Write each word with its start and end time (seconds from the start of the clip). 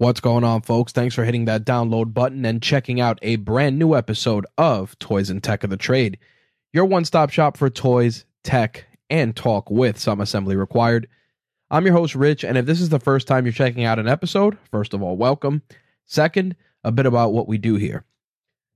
What's 0.00 0.20
going 0.20 0.44
on, 0.44 0.62
folks? 0.62 0.92
Thanks 0.92 1.16
for 1.16 1.24
hitting 1.24 1.46
that 1.46 1.64
download 1.64 2.14
button 2.14 2.44
and 2.44 2.62
checking 2.62 3.00
out 3.00 3.18
a 3.20 3.34
brand 3.34 3.80
new 3.80 3.96
episode 3.96 4.46
of 4.56 4.96
Toys 5.00 5.28
and 5.28 5.42
Tech 5.42 5.64
of 5.64 5.70
the 5.70 5.76
Trade, 5.76 6.20
your 6.72 6.84
one 6.84 7.04
stop 7.04 7.30
shop 7.30 7.56
for 7.56 7.68
toys, 7.68 8.24
tech, 8.44 8.86
and 9.10 9.34
talk 9.34 9.68
with 9.72 9.98
some 9.98 10.20
assembly 10.20 10.54
required. 10.54 11.08
I'm 11.68 11.84
your 11.84 11.96
host, 11.96 12.14
Rich, 12.14 12.44
and 12.44 12.56
if 12.56 12.64
this 12.64 12.80
is 12.80 12.90
the 12.90 13.00
first 13.00 13.26
time 13.26 13.44
you're 13.44 13.52
checking 13.52 13.82
out 13.82 13.98
an 13.98 14.06
episode, 14.06 14.56
first 14.70 14.94
of 14.94 15.02
all, 15.02 15.16
welcome. 15.16 15.62
Second, 16.04 16.54
a 16.84 16.92
bit 16.92 17.06
about 17.06 17.32
what 17.32 17.48
we 17.48 17.58
do 17.58 17.74
here. 17.74 18.04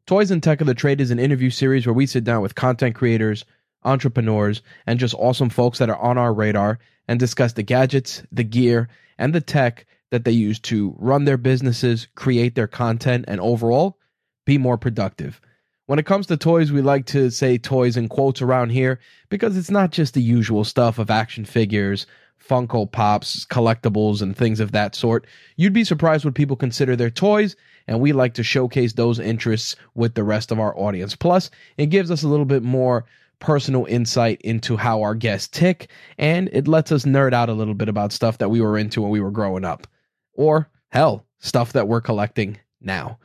Toys 0.09 0.33
and 0.33 0.43
Tech 0.43 0.61
of 0.61 0.67
the 0.67 0.75
Trade 0.75 1.01
is 1.01 1.13
an 1.13 1.21
interview 1.21 1.51
series 1.51 1.87
where 1.87 1.95
we 1.95 2.07
sit 2.07 2.25
down 2.25 2.43
with 2.43 2.57
content 2.57 2.97
creators, 2.97 3.45
entrepreneurs, 3.85 4.61
and 4.89 4.99
just 4.99 5.15
awesome 5.15 5.51
folks 5.51 5.79
that 5.79 5.89
are 5.89 6.03
on 6.03 6.19
our 6.19 6.35
radar 6.35 6.81
and 7.07 7.21
discuss 7.21 7.53
the 7.53 7.63
gadgets, 7.63 8.25
the 8.33 8.43
gear, 8.43 8.89
and 9.19 9.33
the 9.33 9.41
tech 9.41 9.87
that 10.13 10.25
they 10.27 10.31
use 10.31 10.61
to 10.61 10.95
run 10.99 11.25
their 11.25 11.39
businesses, 11.39 12.07
create 12.15 12.55
their 12.55 12.69
content, 12.69 13.25
and 13.27 13.41
overall 13.41 13.99
be 14.45 14.59
more 14.59 14.77
productive. 14.77 15.41
When 15.87 15.99
it 15.99 16.05
comes 16.05 16.27
to 16.27 16.37
toys, 16.37 16.71
we 16.71 16.83
like 16.83 17.07
to 17.07 17.31
say 17.31 17.57
toys 17.57 17.97
in 17.97 18.11
quotes 18.11 18.43
around 18.43 18.71
here 18.71 19.01
because 19.31 19.57
it's 19.57 19.71
not 19.71 19.91
just 19.91 20.13
the 20.13 20.21
usual 20.21 20.65
stuff 20.65 20.99
of 20.99 21.11
action 21.11 21.47
figures, 21.47 22.07
Funko 22.47 22.93
Pops, 22.93 23.47
collectibles, 23.47 24.21
and 24.21 24.37
things 24.37 24.61
of 24.61 24.73
that 24.73 24.95
sort. 24.95 25.27
You'd 25.57 25.73
be 25.73 25.83
surprised 25.83 26.27
what 26.27 26.35
people 26.35 26.57
consider 26.57 26.95
their 26.95 27.11
toys, 27.11 27.57
and 27.89 27.99
we 27.99 28.13
like 28.13 28.35
to 28.35 28.43
showcase 28.43 28.93
those 28.93 29.19
interests 29.19 29.77
with 29.95 30.15
the 30.15 30.25
rest 30.25 30.53
of 30.53 30.61
our 30.61 30.79
audience. 30.79 31.17
Plus, 31.17 31.49
it 31.79 31.87
gives 31.87 32.11
us 32.11 32.23
a 32.23 32.29
little 32.29 32.45
bit 32.45 32.63
more 32.63 33.07
personal 33.39 33.87
insight 33.87 34.43
into 34.43 34.77
how 34.77 35.01
our 35.01 35.15
guests 35.15 35.49
tick, 35.49 35.89
and 36.19 36.51
it 36.53 36.69
lets 36.69 36.93
us 36.93 37.07
nerd 37.07 37.33
out 37.33 37.49
a 37.49 37.55
little 37.55 37.75
bit 37.75 37.89
about 37.89 38.13
stuff 38.13 38.37
that 38.39 38.51
we 38.51 38.61
were 38.61 38.77
into 38.77 39.01
when 39.01 39.11
we 39.11 39.21
were 39.21 39.31
growing 39.31 39.65
up 39.65 39.87
or 40.35 40.69
hell, 40.89 41.25
stuff 41.39 41.73
that 41.73 41.89
we're 41.89 42.01
collecting 42.01 42.59
now. 42.81 43.19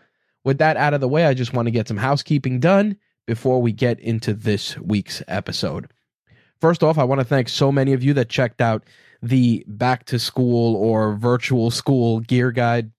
With 0.44 0.60
that 0.60 0.78
out 0.78 0.94
of 0.94 1.02
the 1.02 1.08
way, 1.08 1.26
I 1.26 1.34
just 1.34 1.54
want 1.54 1.68
to 1.68 1.72
get 1.72 1.88
some 1.88 1.98
housekeeping 1.98 2.60
done 2.60 2.98
before 3.26 3.62
we 3.62 3.72
get 3.72 4.00
into 4.00 4.34
this 4.34 4.78
week's 4.78 5.22
episode. 5.28 5.92
First 6.62 6.84
off, 6.84 6.98
I 6.98 7.04
want 7.04 7.20
to 7.20 7.26
thank 7.26 7.50
so 7.50 7.72
many 7.72 7.94
of 7.94 8.04
you 8.04 8.14
that 8.14 8.30
checked 8.30 8.62
out 8.62 8.84
the 9.22 9.64
back 9.68 10.06
to 10.06 10.20
school 10.20 10.76
or 10.76 11.16
virtual 11.16 11.70
school 11.72 12.22
gear 12.22 12.52
guide. 12.52 12.92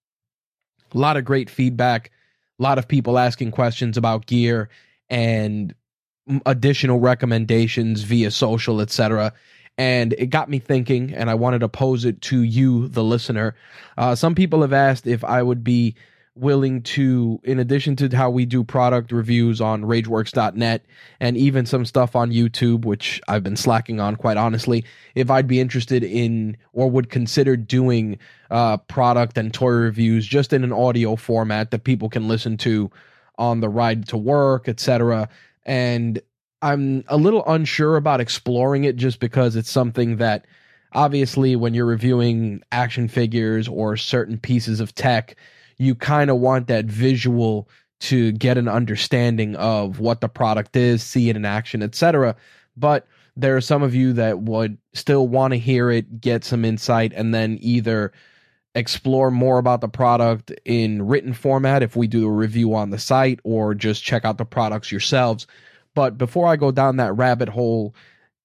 A 0.95 0.99
lot 0.99 1.17
of 1.17 1.25
great 1.25 1.51
feedback, 1.51 2.11
a 2.59 2.63
lot 2.63 2.79
of 2.79 2.89
people 2.89 3.19
asking 3.19 3.53
questions 3.53 3.97
about 3.97 4.27
gear 4.27 4.69
and 5.09 5.75
additional 6.45 7.01
recommendations 7.01 8.03
via 8.03 8.31
social, 8.31 8.81
etc 8.81 9.33
and 9.79 10.13
it 10.19 10.27
got 10.27 10.51
me 10.51 10.59
thinking 10.59 11.15
and 11.15 11.31
i 11.31 11.35
wanted 11.35 11.61
to 11.61 11.69
pose 11.69 12.05
it 12.05 12.21
to 12.21 12.43
you 12.43 12.89
the 12.89 13.05
listener. 13.05 13.55
Uh, 13.97 14.15
some 14.15 14.35
people 14.35 14.61
have 14.61 14.73
asked 14.73 15.07
if 15.07 15.25
i 15.25 15.43
would 15.43 15.65
be 15.65 15.95
willing 16.35 16.83
to 16.83 17.41
in 17.43 17.59
addition 17.59 17.97
to 17.97 18.15
how 18.17 18.31
we 18.31 18.47
do 18.47 18.63
product 18.63 19.11
reviews 19.11 19.61
on 19.61 19.83
rageworks.net 19.83 20.85
and 21.19 21.37
even 21.37 21.67
some 21.67 21.85
stuff 21.85 22.15
on 22.15 22.31
youtube 22.31 22.85
which 22.85 23.21
i've 23.27 23.43
been 23.43 23.57
slacking 23.57 23.99
on 23.99 24.15
quite 24.15 24.37
honestly 24.37 24.85
if 25.17 25.31
i'd 25.31 25.49
be 25.49 25.59
interested 25.59 26.05
in 26.05 26.57
or 26.73 26.89
would 26.89 27.11
consider 27.11 27.57
doing 27.57 28.19
uh, 28.51 28.77
product 28.77 29.37
and 29.37 29.53
toy 29.53 29.71
reviews 29.71 30.27
just 30.27 30.53
in 30.53 30.63
an 30.63 30.73
audio 30.73 31.17
format 31.17 31.73
that 31.73 31.83
people 31.83 32.09
can 32.09 32.29
listen 32.29 32.57
to 32.57 32.89
on 33.37 33.61
the 33.61 33.69
ride 33.69 34.07
to 34.07 34.17
work 34.17 34.69
etc 34.69 35.29
and 35.67 36.21
I'm 36.61 37.05
a 37.09 37.17
little 37.17 37.45
unsure 37.47 37.97
about 37.97 38.21
exploring 38.21 38.85
it 38.85 38.97
just 38.97 39.21
because 39.21 39.57
it's 39.57 39.71
something 39.71 40.17
that 40.17 40.47
obviously 40.93 41.55
when 41.57 41.75
you're 41.75 41.87
reviewing 41.87 42.63
action 42.73 43.09
figures 43.09 43.69
or 43.69 43.97
certain 43.97 44.39
pieces 44.39 44.81
of 44.81 44.95
tech, 44.95 45.37
you 45.77 45.95
kind 45.95 46.31
of 46.31 46.39
want 46.39 46.67
that 46.67 46.87
visual 46.87 47.69
to 48.01 48.33
get 48.33 48.59
an 48.59 48.69
understanding 48.69 49.55
of 49.57 50.01
what 50.01 50.21
the 50.21 50.29
product 50.29 50.77
is, 50.77 51.03
see 51.03 51.29
it 51.29 51.37
in 51.37 51.45
action, 51.45 51.83
etc. 51.83 52.35
But 52.77 53.07
there 53.37 53.57
are 53.57 53.61
some 53.61 53.83
of 53.83 53.95
you 53.95 54.13
that 54.15 54.41
would 54.41 54.79
still 54.95 55.29
want 55.29 55.53
to 55.53 55.59
hear 55.59 55.91
it, 55.91 56.21
get 56.21 56.45
some 56.45 56.65
insight, 56.65 57.13
and 57.15 57.33
then 57.33 57.59
either 57.61 58.13
explore 58.75 59.31
more 59.31 59.59
about 59.59 59.81
the 59.81 59.89
product 59.89 60.53
in 60.65 61.07
written 61.07 61.33
format 61.33 61.83
if 61.83 61.97
we 61.97 62.07
do 62.07 62.27
a 62.27 62.31
review 62.31 62.75
on 62.75 62.91
the 62.91 62.99
site 62.99 63.41
or 63.45 63.75
just 63.75 64.05
check 64.05 64.25
out 64.25 64.39
the 64.39 64.45
products 64.45 64.93
yourselves 64.93 65.47
but 65.99 66.17
before 66.17 66.47
I 66.47 66.55
go 66.55 66.71
down 66.71 66.99
that 66.99 67.17
rabbit 67.17 67.49
hole, 67.49 67.93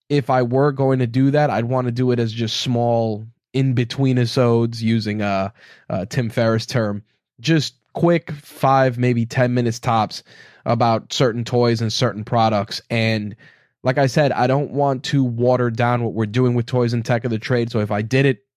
if 0.09 0.31
I 0.31 0.41
were 0.41 0.72
going 0.72 0.97
to 0.97 1.06
do 1.06 1.30
that, 1.30 1.52
I'd 1.52 1.66
want 1.66 1.86
to 1.86 1.91
do 1.91 2.09
it 2.09 2.18
as 2.18 2.34
just 2.34 2.62
small 2.62 3.28
in 3.53 3.74
between 3.74 4.18
episodes 4.18 4.81
using 4.81 5.22
a, 5.22 5.53
a 5.88 6.08
Tim 6.08 6.31
Ferriss 6.31 6.66
term. 6.66 7.03
Just 7.40 7.75
quick 7.94 8.31
five, 8.31 8.97
maybe 8.97 9.28
10 9.28 9.53
minutes 9.53 9.78
tops 9.78 10.24
about 10.66 11.13
certain 11.13 11.44
toys 11.44 11.80
and 11.80 11.94
certain 11.94 12.24
products. 12.24 12.81
And 12.90 13.36
like 13.84 14.00
I 14.00 14.08
said, 14.08 14.31
I 14.31 14.47
don't 14.47 14.72
want 14.72 15.03
to 15.03 15.24
water 15.24 15.69
down 15.69 16.03
what 16.03 16.16
we're 16.16 16.25
doing 16.25 16.56
with 16.56 16.66
toys 16.66 16.92
and 16.92 17.06
tech 17.06 17.24
of 17.24 17.30
the 17.30 17.38
trade. 17.38 17.69
So 17.69 17.81
if 17.81 17.92
I 17.92 18.02
did 18.02 18.25
it, 18.25 18.47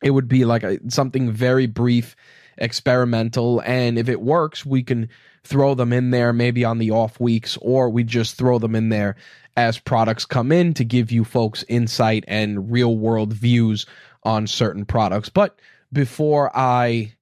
it 0.00 0.10
would 0.10 0.28
be 0.28 0.44
like 0.44 0.62
a, 0.62 0.78
something 0.88 1.32
very 1.32 1.66
brief, 1.66 2.14
experimental. 2.58 3.60
And 3.60 3.98
if 3.98 4.08
it 4.08 4.20
works, 4.20 4.64
we 4.64 4.82
can 4.82 5.08
throw 5.44 5.74
them 5.74 5.92
in 5.92 6.10
there 6.10 6.32
maybe 6.32 6.64
on 6.64 6.78
the 6.78 6.90
off 6.90 7.18
weeks, 7.18 7.58
or 7.60 7.90
we 7.90 8.04
just 8.04 8.36
throw 8.36 8.58
them 8.58 8.74
in 8.74 8.88
there 8.88 9.16
as 9.56 9.78
products 9.78 10.24
come 10.24 10.52
in 10.52 10.72
to 10.74 10.84
give 10.84 11.10
you 11.12 11.24
folks 11.24 11.64
insight 11.68 12.24
and 12.28 12.70
real 12.70 12.96
world 12.96 13.32
views 13.32 13.86
on 14.22 14.46
certain 14.46 14.84
products. 14.84 15.28
But 15.28 15.58
before 15.92 16.50
I 16.56 17.14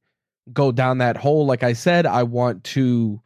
go 0.53 0.73
down 0.73 0.99
that 0.99 1.17
hole, 1.17 1.47
like 1.47 1.63
I 1.63 1.73
said, 1.73 2.07
I 2.07 2.23
want 2.23 2.65
to 2.65 3.21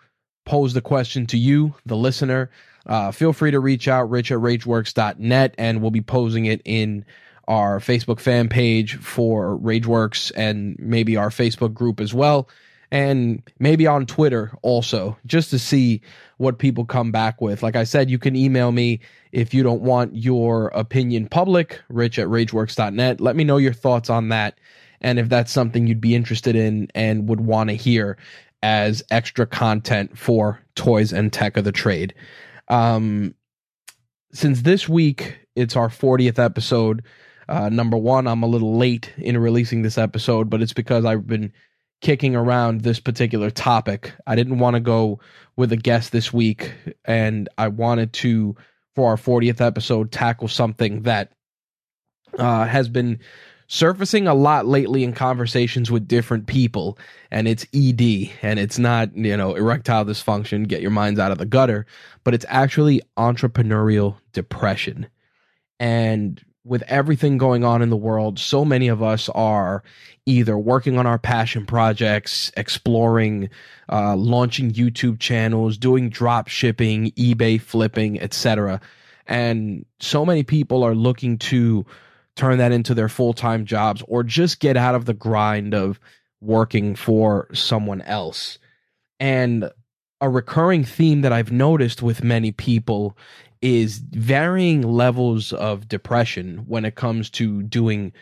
pose 0.46 0.74
the 0.74 0.80
question 0.80 1.26
to 1.26 1.38
you, 1.38 1.74
the 1.86 1.96
listener. 1.96 2.50
Uh, 2.86 3.10
feel 3.10 3.32
free 3.32 3.50
to 3.50 3.60
reach 3.60 3.88
out, 3.88 4.10
rich 4.10 4.30
at 4.30 4.38
rageworks.net, 4.38 5.54
and 5.56 5.80
we'll 5.80 5.90
be 5.90 6.02
posing 6.02 6.44
it 6.44 6.60
in 6.64 7.04
our 7.48 7.78
Facebook 7.78 8.20
fan 8.20 8.48
page 8.48 8.96
for 8.96 9.58
Rageworks 9.58 10.32
and 10.36 10.76
maybe 10.78 11.16
our 11.16 11.30
Facebook 11.30 11.74
group 11.74 12.00
as 12.00 12.14
well 12.14 12.48
and 12.90 13.42
maybe 13.58 13.88
on 13.88 14.06
Twitter 14.06 14.56
also, 14.62 15.18
just 15.26 15.50
to 15.50 15.58
see 15.58 16.00
what 16.36 16.58
people 16.60 16.84
come 16.84 17.10
back 17.10 17.40
with. 17.40 17.60
Like 17.60 17.74
I 17.74 17.82
said, 17.82 18.08
you 18.08 18.20
can 18.20 18.36
email 18.36 18.70
me 18.70 19.00
if 19.32 19.52
you 19.52 19.64
don't 19.64 19.82
want 19.82 20.14
your 20.14 20.68
opinion 20.68 21.26
public, 21.28 21.80
rich 21.88 22.20
at 22.20 22.28
rageworks.net. 22.28 23.20
Let 23.20 23.34
me 23.34 23.42
know 23.42 23.56
your 23.56 23.72
thoughts 23.72 24.10
on 24.10 24.28
that 24.28 24.58
and 25.00 25.18
if 25.18 25.28
that's 25.28 25.50
something 25.50 25.88
you'd 25.88 26.00
be 26.00 26.14
interested 26.14 26.54
in 26.54 26.88
and 26.94 27.28
would 27.28 27.40
want 27.40 27.68
to 27.70 27.76
hear 27.76 28.16
as 28.62 29.02
extra 29.10 29.44
content 29.44 30.16
for 30.16 30.60
toys 30.76 31.12
and 31.12 31.32
tech 31.32 31.56
of 31.56 31.64
the 31.64 31.72
trade. 31.72 32.14
Um, 32.68 33.34
since 34.32 34.62
this 34.62 34.88
week 34.88 35.36
it's 35.56 35.74
our 35.74 35.88
40th 35.88 36.38
episode, 36.38 37.02
uh, 37.48 37.68
number 37.68 37.96
one, 37.96 38.26
I'm 38.26 38.42
a 38.42 38.48
little 38.48 38.76
late 38.76 39.12
in 39.16 39.36
releasing 39.38 39.82
this 39.82 39.98
episode, 39.98 40.50
but 40.50 40.62
it's 40.62 40.72
because 40.72 41.04
I've 41.04 41.26
been 41.26 41.52
kicking 42.00 42.36
around 42.36 42.82
this 42.82 43.00
particular 43.00 43.50
topic. 43.50 44.12
I 44.26 44.34
didn't 44.34 44.58
want 44.58 44.74
to 44.74 44.80
go 44.80 45.20
with 45.56 45.72
a 45.72 45.76
guest 45.76 46.12
this 46.12 46.32
week, 46.32 46.72
and 47.04 47.48
I 47.58 47.68
wanted 47.68 48.12
to, 48.14 48.56
for 48.94 49.10
our 49.10 49.16
40th 49.16 49.60
episode, 49.60 50.12
tackle 50.12 50.48
something 50.48 51.02
that 51.02 51.32
uh, 52.38 52.66
has 52.66 52.88
been 52.88 53.20
surfacing 53.66 54.26
a 54.26 54.34
lot 54.34 54.66
lately 54.66 55.04
in 55.04 55.12
conversations 55.12 55.90
with 55.90 56.06
different 56.06 56.46
people, 56.46 56.98
and 57.30 57.48
it's 57.48 57.66
ED, 57.74 58.30
and 58.42 58.58
it's 58.58 58.78
not, 58.78 59.16
you 59.16 59.36
know, 59.36 59.54
erectile 59.54 60.04
dysfunction, 60.04 60.68
get 60.68 60.82
your 60.82 60.90
minds 60.90 61.18
out 61.18 61.32
of 61.32 61.38
the 61.38 61.46
gutter, 61.46 61.86
but 62.22 62.34
it's 62.34 62.46
actually 62.48 63.00
entrepreneurial 63.16 64.16
depression. 64.32 65.06
And 65.80 66.42
with 66.64 66.82
everything 66.82 67.36
going 67.36 67.62
on 67.62 67.82
in 67.82 67.90
the 67.90 67.96
world, 67.96 68.38
so 68.38 68.64
many 68.64 68.88
of 68.88 69.02
us 69.02 69.28
are 69.30 69.82
either 70.26 70.56
working 70.56 70.98
on 70.98 71.06
our 71.06 71.18
passion 71.18 71.66
projects, 71.66 72.50
exploring, 72.56 73.50
uh, 73.92 74.16
launching 74.16 74.70
YouTube 74.72 75.18
channels, 75.20 75.76
doing 75.76 76.08
drop 76.08 76.48
shipping, 76.48 77.10
eBay 77.12 77.60
flipping, 77.60 78.18
etc. 78.20 78.80
And 79.26 79.84
so 80.00 80.24
many 80.24 80.42
people 80.42 80.82
are 80.82 80.94
looking 80.94 81.38
to 81.38 81.84
turn 82.36 82.58
that 82.58 82.72
into 82.72 82.94
their 82.94 83.08
full 83.08 83.34
time 83.34 83.66
jobs 83.66 84.02
or 84.08 84.22
just 84.22 84.60
get 84.60 84.76
out 84.76 84.94
of 84.94 85.04
the 85.04 85.14
grind 85.14 85.74
of 85.74 86.00
working 86.40 86.94
for 86.96 87.48
someone 87.52 88.00
else. 88.02 88.58
And 89.20 89.70
a 90.20 90.28
recurring 90.28 90.84
theme 90.84 91.20
that 91.20 91.32
I've 91.32 91.52
noticed 91.52 92.02
with 92.02 92.24
many 92.24 92.50
people 92.50 93.16
is 93.64 94.02
varying 94.10 94.82
levels 94.82 95.54
of 95.54 95.88
depression 95.88 96.58
when 96.66 96.84
it 96.84 96.96
comes 96.96 97.30
to 97.30 97.62
doing 97.62 98.12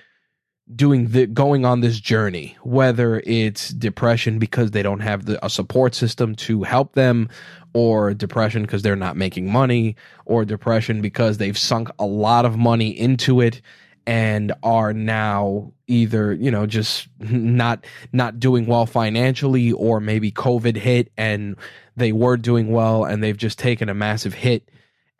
doing 0.76 1.08
the 1.08 1.26
going 1.26 1.64
on 1.64 1.80
this 1.80 1.98
journey 1.98 2.56
whether 2.62 3.20
it's 3.26 3.70
depression 3.70 4.38
because 4.38 4.70
they 4.70 4.84
don't 4.84 5.00
have 5.00 5.24
the, 5.26 5.44
a 5.44 5.50
support 5.50 5.96
system 5.96 6.36
to 6.36 6.62
help 6.62 6.94
them 6.94 7.28
or 7.74 8.14
depression 8.14 8.62
because 8.62 8.82
they're 8.82 8.94
not 8.94 9.16
making 9.16 9.50
money 9.50 9.96
or 10.26 10.44
depression 10.44 11.00
because 11.00 11.38
they've 11.38 11.58
sunk 11.58 11.88
a 11.98 12.06
lot 12.06 12.44
of 12.44 12.56
money 12.56 12.90
into 12.90 13.40
it 13.40 13.60
and 14.06 14.52
are 14.62 14.92
now 14.92 15.72
either 15.88 16.32
you 16.34 16.52
know 16.52 16.66
just 16.66 17.08
not 17.18 17.84
not 18.12 18.38
doing 18.38 18.64
well 18.66 18.86
financially 18.86 19.72
or 19.72 19.98
maybe 19.98 20.30
covid 20.30 20.76
hit 20.76 21.10
and 21.16 21.56
they 21.96 22.12
were 22.12 22.36
doing 22.36 22.70
well 22.70 23.04
and 23.04 23.24
they've 23.24 23.36
just 23.36 23.58
taken 23.58 23.88
a 23.88 23.94
massive 23.94 24.34
hit 24.34 24.70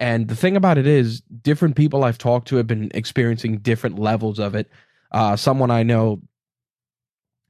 and 0.02 0.26
the 0.26 0.34
thing 0.34 0.56
about 0.56 0.78
it 0.78 0.87
is 0.87 1.20
different 1.20 1.76
people 1.76 2.02
i've 2.04 2.19
talked 2.19 2.49
to 2.49 2.56
have 2.56 2.66
been 2.66 2.90
experiencing 2.93 3.58
different 3.58 3.99
levels 3.99 4.38
of 4.38 4.54
it. 4.54 4.69
Uh, 5.12 5.37
someone 5.37 5.70
i 5.70 5.82
know 5.82 6.20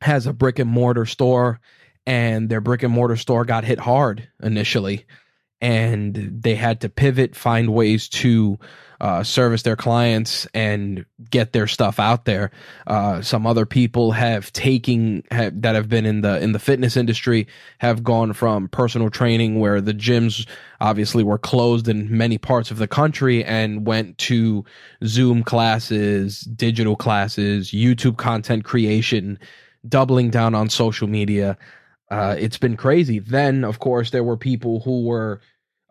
has 0.02 0.26
a 0.26 0.32
brick 0.32 0.58
and 0.58 0.70
mortar 0.70 1.06
store 1.06 1.60
and 2.06 2.48
their 2.48 2.60
brick 2.60 2.82
and 2.82 2.92
mortar 2.92 3.16
store 3.16 3.44
got 3.44 3.64
hit 3.64 3.78
hard 3.78 4.28
initially 4.42 5.06
and 5.60 6.14
they 6.42 6.54
had 6.54 6.80
to 6.80 6.88
pivot 6.88 7.34
find 7.34 7.72
ways 7.72 8.08
to 8.08 8.58
uh, 9.02 9.24
service 9.24 9.62
their 9.62 9.74
clients 9.74 10.46
and 10.54 11.04
get 11.28 11.52
their 11.52 11.66
stuff 11.66 11.98
out 11.98 12.24
there. 12.24 12.52
Uh, 12.86 13.20
some 13.20 13.48
other 13.48 13.66
people 13.66 14.12
have 14.12 14.52
taken 14.52 15.24
have, 15.32 15.60
that 15.60 15.74
have 15.74 15.88
been 15.88 16.06
in 16.06 16.20
the 16.20 16.40
in 16.40 16.52
the 16.52 16.60
fitness 16.60 16.96
industry 16.96 17.48
have 17.78 18.04
gone 18.04 18.32
from 18.32 18.68
personal 18.68 19.10
training 19.10 19.58
where 19.58 19.80
the 19.80 19.92
gyms 19.92 20.46
obviously 20.80 21.24
were 21.24 21.36
closed 21.36 21.88
in 21.88 22.16
many 22.16 22.38
parts 22.38 22.70
of 22.70 22.78
the 22.78 22.86
country 22.86 23.44
and 23.44 23.84
went 23.88 24.16
to 24.18 24.64
Zoom 25.04 25.42
classes, 25.42 26.42
digital 26.42 26.94
classes, 26.94 27.72
YouTube 27.72 28.18
content 28.18 28.64
creation, 28.64 29.36
doubling 29.88 30.30
down 30.30 30.54
on 30.54 30.68
social 30.68 31.08
media. 31.08 31.58
Uh, 32.08 32.36
it's 32.38 32.58
been 32.58 32.76
crazy. 32.76 33.18
Then, 33.18 33.64
of 33.64 33.80
course, 33.80 34.10
there 34.10 34.22
were 34.22 34.36
people 34.36 34.80
who 34.80 35.06
were 35.06 35.40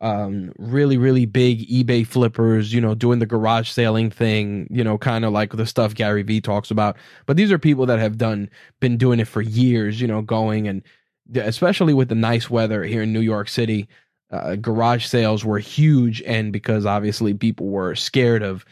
um, 0.01 0.51
really, 0.57 0.97
really 0.97 1.25
big 1.25 1.67
eBay 1.69 2.05
flippers, 2.05 2.73
you 2.73 2.81
know, 2.81 2.95
doing 2.95 3.19
the 3.19 3.25
garage 3.25 3.69
selling 3.69 4.09
thing, 4.09 4.67
you 4.71 4.83
know, 4.83 4.97
kind 4.97 5.23
of 5.23 5.31
like 5.31 5.51
the 5.51 5.65
stuff 5.65 5.93
Gary 5.93 6.23
Vee 6.23 6.41
talks 6.41 6.71
about. 6.71 6.97
But 7.27 7.37
these 7.37 7.51
are 7.51 7.59
people 7.59 7.85
that 7.85 7.99
have 7.99 8.17
done, 8.17 8.49
been 8.79 8.97
doing 8.97 9.19
it 9.19 9.27
for 9.27 9.41
years, 9.41 10.01
you 10.01 10.07
know, 10.07 10.21
going 10.21 10.67
and 10.67 10.81
especially 11.35 11.93
with 11.93 12.09
the 12.09 12.15
nice 12.15 12.49
weather 12.49 12.83
here 12.83 13.03
in 13.03 13.13
New 13.13 13.21
York 13.21 13.47
City, 13.47 13.87
uh, 14.31 14.55
garage 14.55 15.05
sales 15.05 15.45
were 15.45 15.59
huge. 15.59 16.21
And 16.23 16.51
because 16.51 16.85
obviously 16.85 17.33
people 17.35 17.67
were 17.67 17.93
scared 17.95 18.41
of 18.41 18.65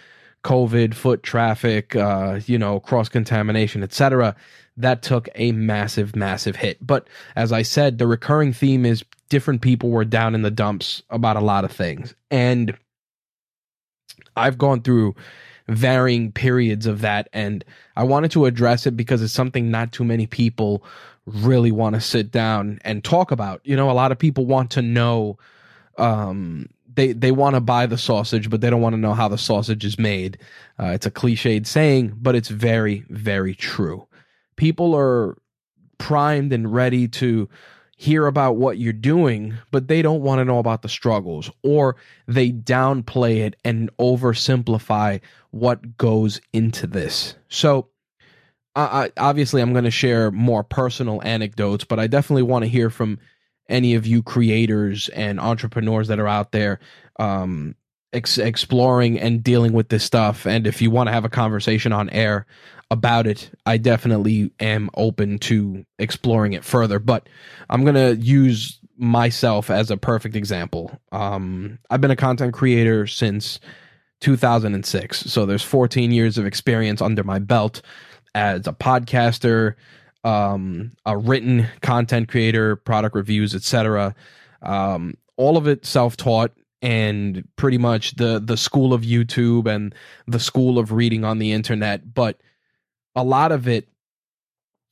COVID, 0.43 0.93
foot 0.95 1.21
traffic, 1.21 1.95
uh, 1.95 2.39
you 2.47 2.57
know, 2.57 2.79
cross 2.79 3.07
contamination, 3.07 3.83
etc., 3.83 4.35
that 4.79 5.01
took 5.01 5.29
a 5.35 5.51
massive, 5.51 6.15
massive 6.15 6.55
hit. 6.55 6.85
But 6.85 7.07
as 7.35 7.51
I 7.51 7.61
said, 7.61 7.97
the 7.97 8.07
recurring 8.07 8.53
theme 8.53 8.85
is 8.85 9.03
different 9.27 9.61
people 9.61 9.89
were 9.89 10.05
down 10.05 10.33
in 10.35 10.41
the 10.41 10.51
dumps 10.51 11.03
about 11.09 11.35
a 11.35 11.41
lot 11.41 11.65
of 11.65 11.71
things. 11.71 12.15
And 12.31 12.75
I've 14.35 14.57
gone 14.57 14.81
through 14.81 15.15
varying 15.67 16.31
periods 16.31 16.85
of 16.85 17.01
that. 17.01 17.29
And 17.33 17.63
I 17.95 18.03
wanted 18.03 18.31
to 18.31 18.45
address 18.45 18.87
it 18.87 18.97
because 18.97 19.21
it's 19.21 19.33
something 19.33 19.69
not 19.69 19.91
too 19.91 20.03
many 20.03 20.25
people 20.25 20.83
really 21.25 21.71
want 21.71 21.95
to 21.95 22.01
sit 22.01 22.31
down 22.31 22.79
and 22.83 23.03
talk 23.03 23.31
about. 23.31 23.61
You 23.63 23.75
know, 23.75 23.91
a 23.91 23.93
lot 23.93 24.11
of 24.11 24.17
people 24.17 24.45
want 24.45 24.71
to 24.71 24.81
know, 24.81 25.37
um, 25.97 26.69
they, 26.95 27.11
they 27.11 27.31
want 27.31 27.55
to 27.55 27.61
buy 27.61 27.85
the 27.85 27.97
sausage, 27.97 28.49
but 28.49 28.61
they 28.61 28.69
don't 28.69 28.81
want 28.81 28.93
to 28.93 28.99
know 28.99 29.13
how 29.13 29.27
the 29.27 29.37
sausage 29.37 29.85
is 29.85 29.99
made. 29.99 30.39
Uh, 30.79 30.87
it's 30.87 31.05
a 31.05 31.11
cliched 31.11 31.67
saying, 31.67 32.13
but 32.19 32.35
it's 32.35 32.49
very, 32.49 33.05
very 33.09 33.53
true. 33.53 34.07
People 34.59 34.94
are 34.94 35.38
primed 36.00 36.51
and 36.51 36.73
ready 36.73 37.07
to 37.07 37.47
hear 37.95 38.27
about 38.27 38.57
what 38.57 38.77
you're 38.77 38.91
doing, 38.91 39.53
but 39.71 39.88
they 39.88 40.01
don't 40.01 40.21
want 40.21 40.39
to 40.39 40.45
know 40.45 40.59
about 40.59 40.81
the 40.81 40.89
struggles, 40.89 41.50
or 41.63 41.95
they 42.27 42.51
downplay 42.51 43.38
it 43.38 43.56
and 43.63 43.89
oversimplify 44.00 45.21
what 45.51 45.95
goes 45.95 46.41
into 46.51 46.88
this. 46.88 47.35
So, 47.47 47.88
I, 48.75 49.11
obviously, 49.17 49.61
I'm 49.61 49.71
going 49.71 49.85
to 49.85 49.91
share 49.91 50.29
more 50.29 50.63
personal 50.65 51.21
anecdotes, 51.23 51.85
but 51.85 51.97
I 51.97 52.07
definitely 52.07 52.44
want 52.44 52.63
to 52.63 52.69
hear 52.69 52.89
from 52.89 53.17
any 53.69 53.95
of 53.95 54.06
you 54.06 54.21
creators 54.21 55.07
and 55.09 55.39
entrepreneurs 55.39 56.09
that 56.09 56.19
are 56.19 56.27
out 56.27 56.51
there 56.51 56.79
um, 57.17 57.75
ex- 58.11 58.38
exploring 58.38 59.19
and 59.19 59.41
dealing 59.41 59.71
with 59.71 59.88
this 59.88 60.03
stuff. 60.03 60.45
And 60.45 60.67
if 60.67 60.81
you 60.81 60.91
want 60.91 61.07
to 61.07 61.13
have 61.13 61.25
a 61.25 61.29
conversation 61.29 61.94
on 61.94 62.09
air 62.09 62.45
about 62.91 63.27
it, 63.27 63.51
I 63.65 63.77
definitely 63.77 64.51
am 64.59 64.89
open 64.95 65.38
to 65.39 65.86
exploring 66.00 66.53
it 66.53 66.63
further. 66.63 67.00
But 67.00 67.30
I'm 67.69 67.83
to 67.86 68.15
use 68.15 68.80
myself 68.97 69.69
as 69.69 69.89
a 69.89 69.97
perfect 69.97 70.36
example. 70.36 70.91
Um, 71.12 71.80
I've 71.89 72.01
been 72.01 72.12
a 72.12 72.15
content 72.15 72.53
creator 72.53 73.07
since 73.07 73.59
2006. 74.21 75.19
So 75.19 75.45
there's 75.45 75.63
14 75.63 76.12
years 76.12 76.38
of 76.38 76.45
experience 76.45 77.01
under 77.01 77.24
my 77.24 77.39
belt 77.39 77.81
as 78.36 78.68
a 78.68 78.74
podcaster, 78.74 79.75
um, 80.24 80.92
a 81.06 81.18
written 81.18 81.68
content 81.81 82.27
creator, 82.27 82.75
product 82.75 83.15
reviews, 83.15 83.56
etc. 83.56 84.13
Um, 84.62 85.15
all 85.38 85.56
of 85.56 85.68
it 85.68 85.85
self-taught 85.85 86.51
and 86.81 87.47
pretty 87.56 87.77
much 87.77 88.15
the 88.15 88.39
the 88.39 88.56
school 88.56 88.94
of 88.94 89.01
YouTube 89.01 89.68
and 89.68 89.94
the 90.27 90.39
school 90.39 90.77
of 90.77 90.92
reading 90.92 91.24
on 91.24 91.39
the 91.39 91.51
internet. 91.51 92.13
But 92.13 92.42
a 93.19 93.24
lot 93.24 93.51
of 93.51 93.68
it, 93.68 93.88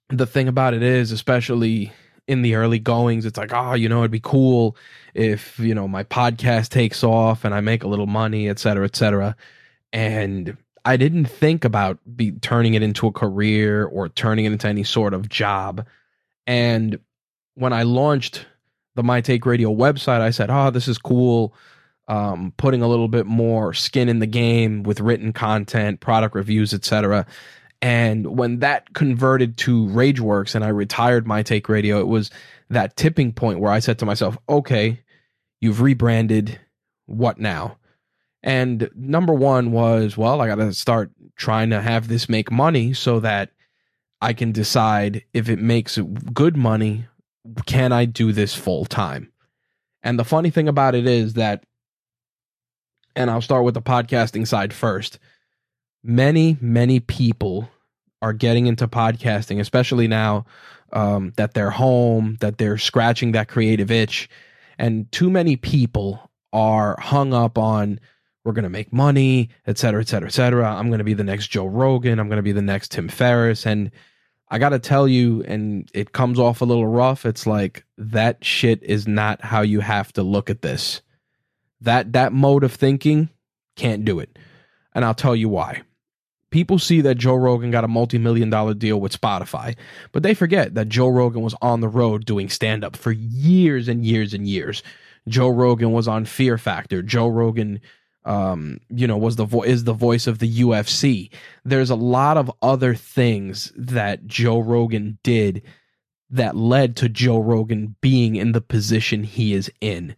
the 0.10 0.26
thing 0.26 0.48
about 0.48 0.74
it 0.74 0.84
is, 0.84 1.12
especially 1.12 1.92
in 2.28 2.42
the 2.42 2.56
early 2.56 2.80
goings, 2.80 3.26
it's 3.26 3.38
like, 3.38 3.54
oh, 3.54 3.74
you 3.74 3.88
know, 3.88 4.00
it'd 4.00 4.12
be 4.12 4.20
cool 4.20 4.76
if, 5.14 5.58
you 5.60 5.74
know, 5.74 5.88
my 5.88 6.04
podcast 6.04 6.70
takes 6.70 7.04
off 7.04 7.46
and 7.46 7.56
I 7.56 7.62
make 7.62 7.84
a 7.84 7.88
little 7.88 8.06
money, 8.06 8.50
et 8.50 8.60
cetera, 8.60 8.86
et 8.86 8.96
cetera. 8.96 9.36
And 9.94 10.58
I 10.84 10.98
didn't 10.98 11.26
think 11.26 11.64
about 11.64 12.00
be 12.16 12.32
turning 12.32 12.74
it 12.74 12.84
into 12.84 13.08
a 13.08 13.12
career 13.12 13.86
or 13.86 14.10
turning 14.10 14.46
it 14.46 14.52
into 14.52 14.68
any 14.68 14.84
sort 14.84 15.14
of 15.14 15.30
job. 15.30 15.86
And 16.46 17.00
when 17.56 17.72
I 17.72 17.84
launched 17.84 18.46
the 18.96 19.04
My 19.04 19.22
Take 19.22 19.46
Radio 19.46 19.74
website, 19.74 20.22
I 20.22 20.32
said, 20.32 20.50
oh, 20.50 20.70
this 20.70 20.88
is 20.88 20.98
cool 20.98 21.54
um, 22.08 22.54
putting 22.58 22.82
a 22.82 22.88
little 22.88 23.08
bit 23.08 23.26
more 23.26 23.74
skin 23.74 24.10
in 24.10 24.20
the 24.20 24.28
game 24.28 24.84
with 24.84 25.00
written 25.00 25.34
content, 25.34 26.00
product 26.00 26.36
reviews, 26.36 26.74
etc. 26.74 27.26
And 27.82 28.38
when 28.38 28.60
that 28.60 28.94
converted 28.94 29.58
to 29.58 29.86
RageWorks 29.88 30.56
and 30.56 30.66
I 30.66 30.70
retired 30.70 31.28
my 31.28 31.44
Take 31.44 31.70
Radio, 31.70 32.00
it 32.00 32.08
was 32.08 32.32
that 32.70 32.96
tipping 32.96 33.32
point 33.32 33.60
where 33.60 33.72
I 33.72 33.80
said 33.80 34.00
to 34.00 34.06
myself, 34.06 34.38
okay, 34.50 35.02
you've 35.62 35.82
rebranded. 35.82 36.60
What 37.06 37.40
now? 37.40 37.78
And 38.44 38.90
number 38.96 39.34
one 39.34 39.72
was, 39.72 40.18
well, 40.18 40.42
I 40.42 40.48
got 40.48 40.56
to 40.56 40.74
start 40.74 41.12
trying 41.36 41.70
to 41.70 41.82
have 41.82 42.08
this 42.08 42.28
make 42.28 42.52
money 42.52 42.94
so 42.94 43.20
that 43.20 43.52
I 44.22 44.34
can 44.34 44.52
decide 44.52 45.24
if 45.34 45.48
it 45.48 45.60
makes 45.60 45.98
good 46.34 46.58
money, 46.58 47.06
can 47.66 47.92
I 47.92 48.06
do 48.06 48.32
this 48.32 48.56
full 48.56 48.86
time? 48.86 49.32
And 50.04 50.20
the 50.20 50.26
funny 50.26 50.50
thing 50.50 50.68
about 50.68 50.96
it 50.96 51.06
is 51.06 51.34
that 51.34 51.64
and 53.18 53.32
I'll 53.32 53.42
start 53.42 53.64
with 53.64 53.74
the 53.74 53.82
podcasting 53.82 54.48
side 54.48 54.72
first. 54.72 55.18
Many, 56.10 56.56
many 56.62 57.02
people 57.02 57.70
are 58.22 58.32
getting 58.32 58.66
into 58.66 58.88
podcasting, 58.88 59.60
especially 59.60 60.08
now 60.08 60.46
um, 60.94 61.34
that 61.36 61.54
they're 61.54 61.70
home, 61.70 62.38
that 62.40 62.58
they're 62.58 62.78
scratching 62.78 63.34
that 63.34 63.50
creative 63.50 63.92
itch. 63.92 64.30
And 64.78 65.12
too 65.12 65.30
many 65.30 65.58
people 65.58 66.32
are 66.54 66.98
hung 66.98 67.34
up 67.34 67.58
on, 67.58 68.00
we're 68.46 68.54
going 68.54 68.64
to 68.64 68.70
make 68.70 68.94
money, 68.94 69.50
et 69.66 69.78
cetera, 69.78 70.00
et 70.00 70.08
cetera, 70.08 70.30
et 70.30 70.32
cetera. 70.32 70.74
I'm 70.74 70.88
going 70.88 71.00
to 71.00 71.04
be 71.04 71.14
the 71.14 71.26
next 71.26 71.48
Joe 71.48 71.66
Rogan. 71.66 72.20
I'm 72.20 72.30
going 72.30 72.38
to 72.38 72.42
be 72.42 72.54
the 72.54 72.62
next 72.62 72.92
Tim 72.92 73.10
Ferriss. 73.10 73.66
And 73.66 73.92
I 74.50 74.60
got 74.60 74.70
to 74.70 74.80
tell 74.80 75.10
you, 75.10 75.44
and 75.44 75.92
it 75.94 76.14
comes 76.14 76.40
off 76.40 76.62
a 76.62 76.66
little 76.66 76.88
rough. 76.88 77.26
It's 77.26 77.46
like 77.46 77.84
that 77.98 78.46
shit 78.46 78.82
is 78.82 79.10
not 79.10 79.44
how 79.44 79.60
you 79.62 79.82
have 79.82 80.14
to 80.14 80.24
look 80.24 80.50
at 80.50 80.62
this 80.62 81.02
that 81.82 82.14
that 82.14 82.32
mode 82.32 82.64
of 82.64 82.74
thinking 82.74 83.30
can't 83.76 84.06
do 84.06 84.20
it. 84.20 84.40
And 84.96 85.04
I'll 85.04 85.14
tell 85.14 85.36
you 85.36 85.50
why. 85.50 85.82
People 86.50 86.80
see 86.80 87.02
that 87.02 87.16
Joe 87.16 87.36
Rogan 87.36 87.72
got 87.72 87.84
a 87.84 87.90
multi-million 87.90 88.50
dollar 88.50 88.74
deal 88.74 89.02
with 89.02 89.20
Spotify, 89.20 89.76
but 90.12 90.24
they 90.24 90.34
forget 90.34 90.76
that 90.76 90.90
Joe 90.90 91.10
Rogan 91.10 91.42
was 91.42 91.56
on 91.62 91.82
the 91.82 91.90
road 91.90 92.26
doing 92.26 92.50
stand 92.50 92.84
up 92.84 92.96
for 92.96 93.12
years 93.12 93.88
and 93.88 94.06
years 94.06 94.34
and 94.34 94.48
years. 94.48 94.82
Joe 95.28 95.50
Rogan 95.50 95.92
was 95.92 96.08
on 96.08 96.24
Fear 96.26 96.58
Factor. 96.58 97.02
Joe 97.02 97.28
Rogan 97.28 97.82
um, 98.28 98.82
you 98.90 99.08
know, 99.08 99.18
was 99.18 99.38
the 99.38 99.46
vo- 99.46 99.64
is 99.64 99.86
the 99.86 99.94
voice 99.94 100.28
of 100.28 100.40
the 100.40 100.60
UFC. 100.60 101.30
There's 101.64 101.90
a 101.90 101.96
lot 101.96 102.36
of 102.36 102.52
other 102.62 102.94
things 102.94 103.72
that 103.78 104.28
Joe 104.28 104.60
Rogan 104.60 105.18
did 105.24 105.64
that 106.30 106.58
led 106.58 106.98
to 106.98 107.08
Joe 107.08 107.40
Rogan 107.40 107.96
being 108.02 108.36
in 108.36 108.52
the 108.52 108.60
position 108.60 109.24
he 109.24 109.54
is 109.54 109.72
in. 109.80 110.14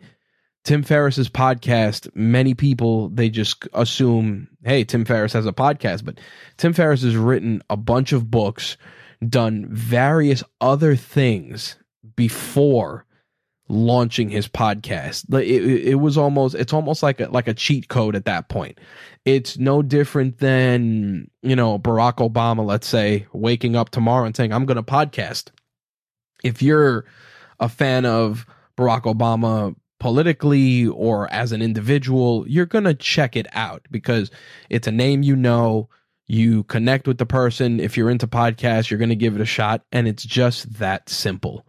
Tim 0.64 0.84
Ferriss's 0.84 1.30
podcast, 1.30 2.14
many 2.16 2.54
people 2.54 3.10
they 3.10 3.30
just 3.30 3.68
assume, 3.74 4.50
hey, 4.64 4.84
Tim 4.84 5.06
Ferriss 5.06 5.34
has 5.34 5.46
a 5.46 5.54
podcast, 5.54 6.04
but 6.04 6.20
Tim 6.58 6.74
Ferriss 6.74 7.04
has 7.04 7.16
written 7.16 7.64
a 7.70 7.78
bunch 7.78 8.12
of 8.12 8.30
books, 8.30 8.78
done 9.28 9.68
various 9.70 10.44
other 10.62 10.96
things 10.96 11.76
before 12.16 13.06
launching 13.70 14.30
his 14.30 14.48
podcast. 14.48 15.34
It, 15.34 15.88
it, 15.88 15.96
was 15.96 16.18
almost 16.18 16.56
it's 16.56 16.74
almost 16.74 17.04
like 17.04 17.22
a 17.22 17.30
like 17.30 17.48
a 17.48 17.54
cheat 17.54 17.88
code 17.88 18.16
at 18.16 18.26
that 18.26 18.50
point. 18.50 18.80
It's 19.26 19.58
no 19.58 19.82
different 19.82 20.40
than 20.40 21.30
you 21.42 21.56
know 21.56 21.80
Barack 21.80 22.16
Obama, 22.16 22.66
let's 22.66 22.88
say, 22.88 23.28
waking 23.32 23.76
up 23.76 23.92
tomorrow 23.92 24.26
and 24.26 24.36
saying 24.36 24.52
I'm 24.52 24.66
to 24.66 24.84
podcast. 24.84 25.52
If 26.44 26.62
you're 26.62 27.06
a 27.60 27.70
fan 27.70 28.06
of 28.06 28.46
Barack 28.78 29.04
Obama 29.04 29.76
politically 30.00 30.88
or 30.88 31.32
as 31.32 31.52
an 31.52 31.62
individual, 31.62 32.48
you're 32.48 32.66
going 32.66 32.86
to 32.86 32.94
check 32.94 33.36
it 33.36 33.48
out 33.54 33.86
because 33.92 34.32
it's 34.70 34.88
a 34.88 34.92
name 34.92 35.24
you 35.24 35.36
know. 35.36 35.90
You 36.28 36.64
connect 36.66 37.08
with 37.08 37.18
the 37.18 37.26
person. 37.26 37.80
If 37.80 37.98
you're 37.98 38.10
into 38.10 38.28
podcasts, 38.28 38.90
you're 38.90 39.00
going 39.00 39.10
to 39.10 39.16
give 39.16 39.36
it 39.36 39.42
a 39.42 39.46
shot. 39.46 39.82
And 39.92 40.08
it's 40.08 40.24
just 40.24 40.72
that 40.74 41.10
simple. 41.10 41.66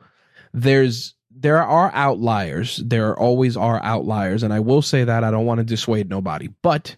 There's 0.52 1.14
there 1.30 1.62
are 1.62 1.90
outliers. 1.94 2.76
There 2.84 3.18
always 3.18 3.56
are 3.56 3.82
outliers. 3.82 4.42
And 4.42 4.52
I 4.52 4.60
will 4.60 4.82
say 4.82 5.04
that 5.04 5.24
I 5.24 5.30
don't 5.30 5.46
want 5.46 5.58
to 5.58 5.64
dissuade 5.64 6.10
nobody, 6.10 6.48
but 6.62 6.96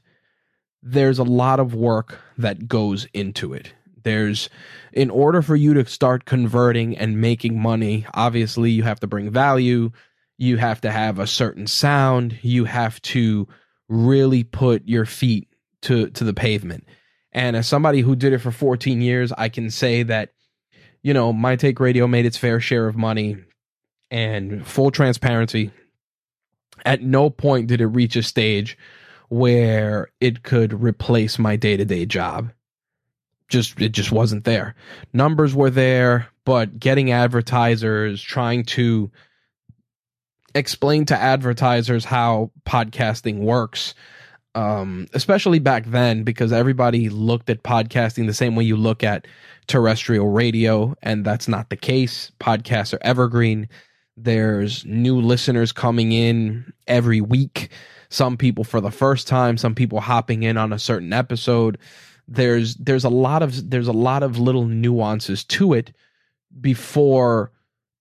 there's 0.83 1.21
a 1.21 1.25
lot 1.25 1.61
of 1.61 1.75
work 1.75 2.19
that 2.39 2.67
goes 2.67 3.07
into 3.15 3.55
it. 3.55 3.73
There's, 4.03 4.51
in 4.93 5.11
order 5.11 5.43
for 5.43 5.55
you 5.55 5.75
to 5.75 5.87
start 5.87 6.25
converting 6.25 6.99
and 6.99 7.21
making 7.21 7.61
money, 7.61 8.05
obviously 8.15 8.73
you 8.73 8.83
have 8.83 8.99
to 9.01 9.07
bring 9.07 9.31
value. 9.31 9.93
You 10.43 10.57
have 10.57 10.81
to 10.81 10.91
have 10.91 11.21
a 11.21 11.27
certain 11.29 11.69
sound. 11.69 12.37
You 12.43 12.65
have 12.65 13.01
to 13.03 13.47
really 13.89 14.43
put 14.43 14.83
your 14.89 15.07
feet 15.07 15.47
to, 15.83 16.11
to 16.11 16.25
the 16.25 16.35
pavement. 16.35 16.85
And 17.31 17.55
as 17.55 17.69
somebody 17.69 18.01
who 18.01 18.17
did 18.17 18.33
it 18.33 18.39
for 18.39 18.51
14 18.51 19.01
years, 19.01 19.31
I 19.39 19.49
can 19.49 19.71
say 19.71 20.03
that, 20.03 20.33
you 21.01 21.15
know, 21.15 21.33
My 21.33 21.55
Take 21.55 21.79
Radio 21.79 22.09
made 22.09 22.27
its 22.27 22.37
fair 22.37 22.59
share 22.59 22.89
of 22.89 22.97
money 22.97 23.37
and 24.11 24.67
full 24.67 24.91
transparency. 24.91 25.71
At 26.85 27.03
no 27.03 27.31
point 27.31 27.69
did 27.69 27.81
it 27.81 27.87
reach 27.87 28.17
a 28.17 28.23
stage 28.25 28.77
where 29.29 30.11
it 30.21 30.43
could 30.43 30.83
replace 30.83 31.39
my 31.39 31.55
day 31.55 31.77
to 31.77 31.85
day 31.85 32.05
job. 32.05 32.51
Just 33.49 33.81
it 33.81 33.93
just 33.93 34.11
wasn't 34.11 34.43
there. 34.43 34.75
Numbers 35.13 35.55
were 35.55 35.71
there, 35.71 36.27
but 36.45 36.81
getting 36.81 37.13
advertisers, 37.13 38.21
trying 38.21 38.65
to 38.65 39.13
explain 40.55 41.05
to 41.07 41.17
advertisers 41.17 42.05
how 42.05 42.51
podcasting 42.67 43.39
works, 43.39 43.95
um, 44.55 45.07
especially 45.15 45.59
back 45.59 45.87
then, 45.87 46.25
because 46.25 46.53
everybody 46.53 47.09
looked 47.09 47.51
at 47.51 47.63
podcasting 47.63 48.27
the 48.27 48.35
same 48.35 48.57
way 48.57 48.65
you 48.65 48.77
look 48.77 49.03
at 49.03 49.27
terrestrial 49.67 50.29
radio, 50.29 50.95
and 51.03 51.25
that's 51.25 51.49
not 51.49 51.71
the 51.71 51.77
case. 51.77 52.31
Podcasts 52.41 52.93
are 52.93 53.03
evergreen. 53.03 53.69
There's 54.17 54.85
new 54.85 55.21
listeners 55.21 55.73
coming 55.73 56.13
in 56.13 56.73
every 56.87 57.21
week 57.21 57.71
some 58.13 58.37
people 58.37 58.63
for 58.63 58.81
the 58.81 58.91
first 58.91 59.27
time, 59.27 59.57
some 59.57 59.75
people 59.75 60.01
hopping 60.01 60.43
in 60.43 60.59
on 60.59 60.73
a 60.73 60.79
certain 60.79 61.13
episode. 61.13 61.79
There's 62.29 62.77
there's 62.77 63.05
a 63.05 63.11
lot 63.11 63.43
of 63.43 63.71
there's 63.71 63.89
a 63.89 63.93
lot 63.93 64.23
of 64.23 64.39
little 64.39 64.67
nuances 64.67 65.45
to 65.45 65.73
it 65.73 65.93
before 66.61 67.51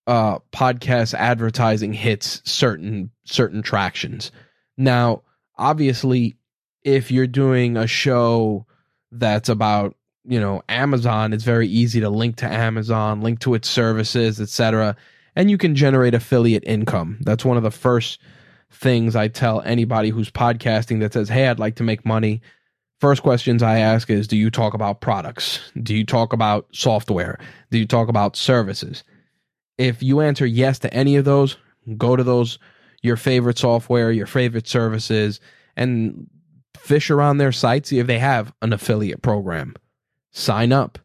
uh 0.08 0.40
podcast 0.52 1.14
advertising 1.14 1.94
hits 1.94 2.42
certain 2.50 3.12
certain 3.24 3.62
tractions. 3.62 4.32
Now, 4.78 5.24
obviously, 5.58 6.38
if 6.84 7.12
you're 7.12 7.28
doing 7.28 7.78
a 7.78 7.88
show 7.88 8.66
that's 9.12 9.50
about 9.50 9.96
you 10.26 10.40
know 10.40 10.64
Amazon, 10.70 11.34
it's 11.34 11.44
very 11.44 11.68
easy 11.68 12.00
to 12.02 12.10
link 12.10 12.38
to 12.38 12.46
Amazon, 12.46 13.22
link 13.22 13.40
to 13.42 13.54
its 13.54 13.70
services, 13.70 14.40
etc., 14.42 14.96
and 15.36 15.50
you 15.50 15.58
can 15.58 15.76
generate 15.76 16.14
affiliate 16.14 16.64
income. 16.66 17.18
That's 17.22 17.46
one 17.46 17.58
of 17.58 17.64
the 17.64 17.72
first 17.72 18.20
things 18.72 19.16
I 19.16 19.28
tell 19.28 19.62
anybody 19.62 20.10
who's 20.10 20.32
podcasting 20.32 21.02
that 21.02 21.14
says, 21.14 21.30
Hey, 21.30 21.48
I'd 21.48 21.60
like 21.60 21.76
to 21.76 21.84
make 21.84 22.06
money. 22.06 22.42
First 23.00 23.24
questions 23.24 23.64
I 23.64 23.80
ask 23.80 24.10
is 24.10 24.28
Do 24.28 24.38
you 24.38 24.50
talk 24.50 24.74
about 24.74 25.02
products? 25.02 25.60
Do 25.82 25.96
you 25.96 26.06
talk 26.06 26.34
about 26.34 26.68
software? 26.72 27.40
Do 27.70 27.78
you 27.78 27.86
talk 27.86 28.10
about 28.10 28.36
services? 28.36 29.04
If 29.82 30.04
you 30.04 30.22
answer 30.22 30.46
yes 30.46 30.78
to 30.80 30.94
any 30.94 31.16
of 31.16 31.26
those, 31.26 31.58
go 31.98 32.16
to 32.16 32.24
those, 32.24 32.60
your 33.02 33.18
favorite 33.18 33.58
software, 33.58 34.12
your 34.12 34.28
favorite 34.28 34.68
services, 34.68 35.40
and 35.76 36.30
fish 36.78 37.10
around 37.10 37.38
their 37.38 37.52
site, 37.52 37.88
see 37.88 37.98
if 37.98 38.06
they 38.06 38.20
have 38.20 38.54
an 38.62 38.74
affiliate 38.74 39.24
program. 39.24 39.76
Sign 40.32 40.72
up. 40.72 41.00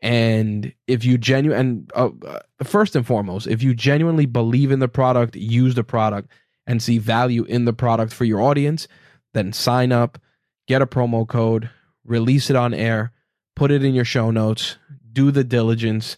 And 0.00 0.72
if 0.86 1.04
you 1.04 1.18
genuine, 1.18 1.58
and 1.58 1.90
uh, 1.94 2.10
uh, 2.26 2.40
first 2.62 2.96
and 2.96 3.06
foremost, 3.06 3.46
if 3.46 3.62
you 3.62 3.74
genuinely 3.74 4.26
believe 4.26 4.70
in 4.70 4.78
the 4.78 4.88
product, 4.88 5.36
use 5.36 5.74
the 5.74 5.84
product, 5.84 6.30
and 6.66 6.82
see 6.82 6.96
value 6.96 7.44
in 7.44 7.66
the 7.66 7.74
product 7.74 8.14
for 8.14 8.24
your 8.24 8.40
audience, 8.40 8.88
then 9.34 9.52
sign 9.52 9.92
up, 9.92 10.18
get 10.66 10.80
a 10.80 10.86
promo 10.86 11.28
code, 11.28 11.68
release 12.04 12.48
it 12.48 12.56
on 12.56 12.72
air, 12.72 13.12
put 13.54 13.70
it 13.70 13.84
in 13.84 13.94
your 13.94 14.04
show 14.06 14.30
notes, 14.30 14.78
do 15.12 15.30
the 15.30 15.44
diligence. 15.44 16.16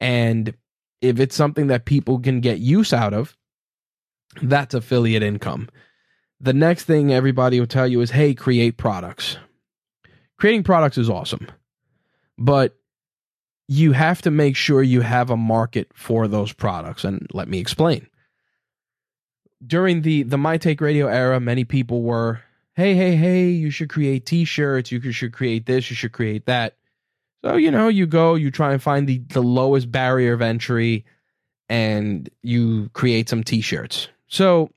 And 0.00 0.54
if 1.04 1.20
it's 1.20 1.36
something 1.36 1.68
that 1.68 1.84
people 1.84 2.18
can 2.18 2.40
get 2.40 2.58
use 2.58 2.92
out 2.92 3.14
of, 3.14 3.36
that's 4.42 4.74
affiliate 4.74 5.22
income. 5.22 5.68
The 6.40 6.52
next 6.52 6.84
thing 6.84 7.12
everybody 7.12 7.60
will 7.60 7.66
tell 7.66 7.86
you 7.86 8.00
is 8.00 8.10
hey, 8.10 8.34
create 8.34 8.76
products. 8.76 9.38
Creating 10.38 10.64
products 10.64 10.98
is 10.98 11.08
awesome, 11.08 11.46
but 12.36 12.76
you 13.68 13.92
have 13.92 14.20
to 14.22 14.30
make 14.30 14.56
sure 14.56 14.82
you 14.82 15.00
have 15.00 15.30
a 15.30 15.36
market 15.36 15.88
for 15.94 16.26
those 16.26 16.52
products. 16.52 17.04
And 17.04 17.26
let 17.32 17.48
me 17.48 17.60
explain 17.60 18.08
during 19.66 20.02
the 20.02 20.22
the 20.22 20.38
My 20.38 20.56
Take 20.56 20.80
Radio 20.80 21.06
era, 21.06 21.40
many 21.40 21.64
people 21.64 22.02
were, 22.02 22.42
hey, 22.74 22.94
hey, 22.94 23.16
hey, 23.16 23.48
you 23.48 23.70
should 23.70 23.88
create 23.88 24.26
T-shirts, 24.26 24.92
you 24.92 25.12
should 25.12 25.32
create 25.32 25.66
this, 25.66 25.90
you 25.90 25.96
should 25.96 26.12
create 26.12 26.46
that. 26.46 26.76
So 27.44 27.56
you 27.56 27.70
know, 27.70 27.88
you 27.88 28.06
go, 28.06 28.36
you 28.36 28.50
try 28.50 28.72
and 28.72 28.82
find 28.82 29.06
the 29.06 29.18
the 29.18 29.42
lowest 29.42 29.92
barrier 29.92 30.32
of 30.32 30.40
entry, 30.40 31.04
and 31.68 32.28
you 32.42 32.88
create 32.94 33.28
some 33.28 33.44
T-shirts. 33.44 34.08
So 34.28 34.70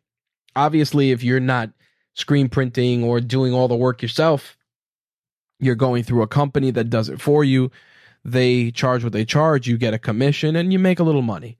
obviously, 0.54 1.12
if 1.12 1.24
you're 1.24 1.40
not 1.40 1.70
screen 2.14 2.50
printing 2.50 3.06
or 3.06 3.22
doing 3.22 3.54
all 3.54 3.70
the 3.70 3.76
work 3.76 4.02
yourself, 4.02 4.58
you're 5.62 5.76
going 5.76 6.04
through 6.04 6.24
a 6.24 6.28
company 6.28 6.72
that 6.72 6.90
does 6.90 7.08
it 7.08 7.22
for 7.22 7.46
you. 7.46 7.72
They 8.26 8.72
charge 8.72 9.02
what 9.02 9.14
they 9.14 9.24
charge, 9.24 9.68
you 9.68 9.78
get 9.78 9.94
a 9.94 10.00
commission, 10.00 10.58
and 10.58 10.74
you 10.74 10.80
make 10.80 11.00
a 11.00 11.04
little 11.04 11.22
money. 11.22 11.58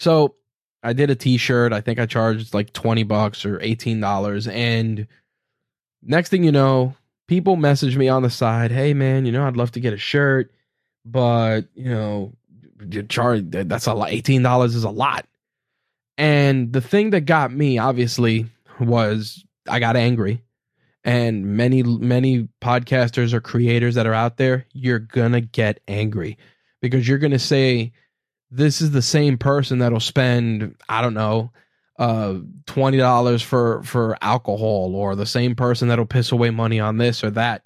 So 0.00 0.34
I 0.82 0.94
did 0.94 1.10
a 1.10 1.14
t-shirt. 1.14 1.72
I 1.72 1.80
think 1.80 2.00
I 2.00 2.06
charged 2.06 2.54
like 2.54 2.72
20 2.72 3.04
bucks 3.04 3.44
or 3.44 3.60
$18 3.60 4.52
and 4.52 5.06
next 6.02 6.30
thing 6.30 6.42
you 6.42 6.50
know, 6.50 6.96
people 7.30 7.54
message 7.54 7.96
me 7.96 8.08
on 8.08 8.24
the 8.24 8.28
side, 8.28 8.72
"Hey 8.72 8.92
man, 8.92 9.24
you 9.24 9.30
know, 9.30 9.46
I'd 9.46 9.56
love 9.56 9.70
to 9.72 9.80
get 9.80 9.92
a 9.92 9.96
shirt, 9.96 10.52
but, 11.04 11.60
you 11.74 11.88
know, 11.88 12.32
charge 13.08 13.44
that's 13.48 13.86
a 13.86 13.94
lot. 13.94 14.10
$18 14.10 14.74
is 14.74 14.82
a 14.82 14.90
lot." 14.90 15.28
And 16.18 16.72
the 16.72 16.80
thing 16.80 17.10
that 17.10 17.20
got 17.20 17.52
me 17.52 17.78
obviously 17.78 18.46
was 18.80 19.44
I 19.68 19.78
got 19.78 19.94
angry. 19.94 20.42
And 21.04 21.56
many 21.56 21.84
many 21.84 22.48
podcasters 22.60 23.32
or 23.32 23.40
creators 23.40 23.94
that 23.94 24.08
are 24.08 24.12
out 24.14 24.36
there, 24.36 24.66
you're 24.72 24.98
to 25.32 25.40
get 25.40 25.78
angry 25.86 26.36
because 26.82 27.06
you're 27.06 27.18
to 27.30 27.38
say 27.38 27.92
this 28.50 28.80
is 28.80 28.90
the 28.90 29.02
same 29.02 29.38
person 29.38 29.78
that'll 29.78 30.00
spend 30.00 30.74
I 30.88 31.00
don't 31.00 31.14
know 31.14 31.52
uh 32.00 32.38
twenty 32.66 32.96
dollars 32.96 33.42
for 33.42 33.82
for 33.82 34.16
alcohol 34.22 34.96
or 34.96 35.14
the 35.14 35.26
same 35.26 35.54
person 35.54 35.88
that'll 35.88 36.06
piss 36.06 36.32
away 36.32 36.50
money 36.50 36.80
on 36.80 36.96
this 36.96 37.22
or 37.22 37.30
that, 37.30 37.64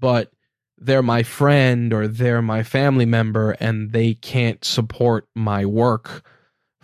but 0.00 0.32
they're 0.78 1.02
my 1.02 1.22
friend 1.22 1.92
or 1.92 2.06
they're 2.08 2.42
my 2.42 2.62
family 2.62 3.06
member 3.06 3.52
and 3.60 3.92
they 3.92 4.14
can't 4.14 4.64
support 4.64 5.28
my 5.34 5.66
work 5.66 6.24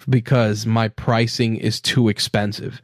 because 0.09 0.67
my 0.67 0.89
pricing 0.89 1.57
is 1.57 1.81
too 1.81 2.09
expensive. 2.09 2.83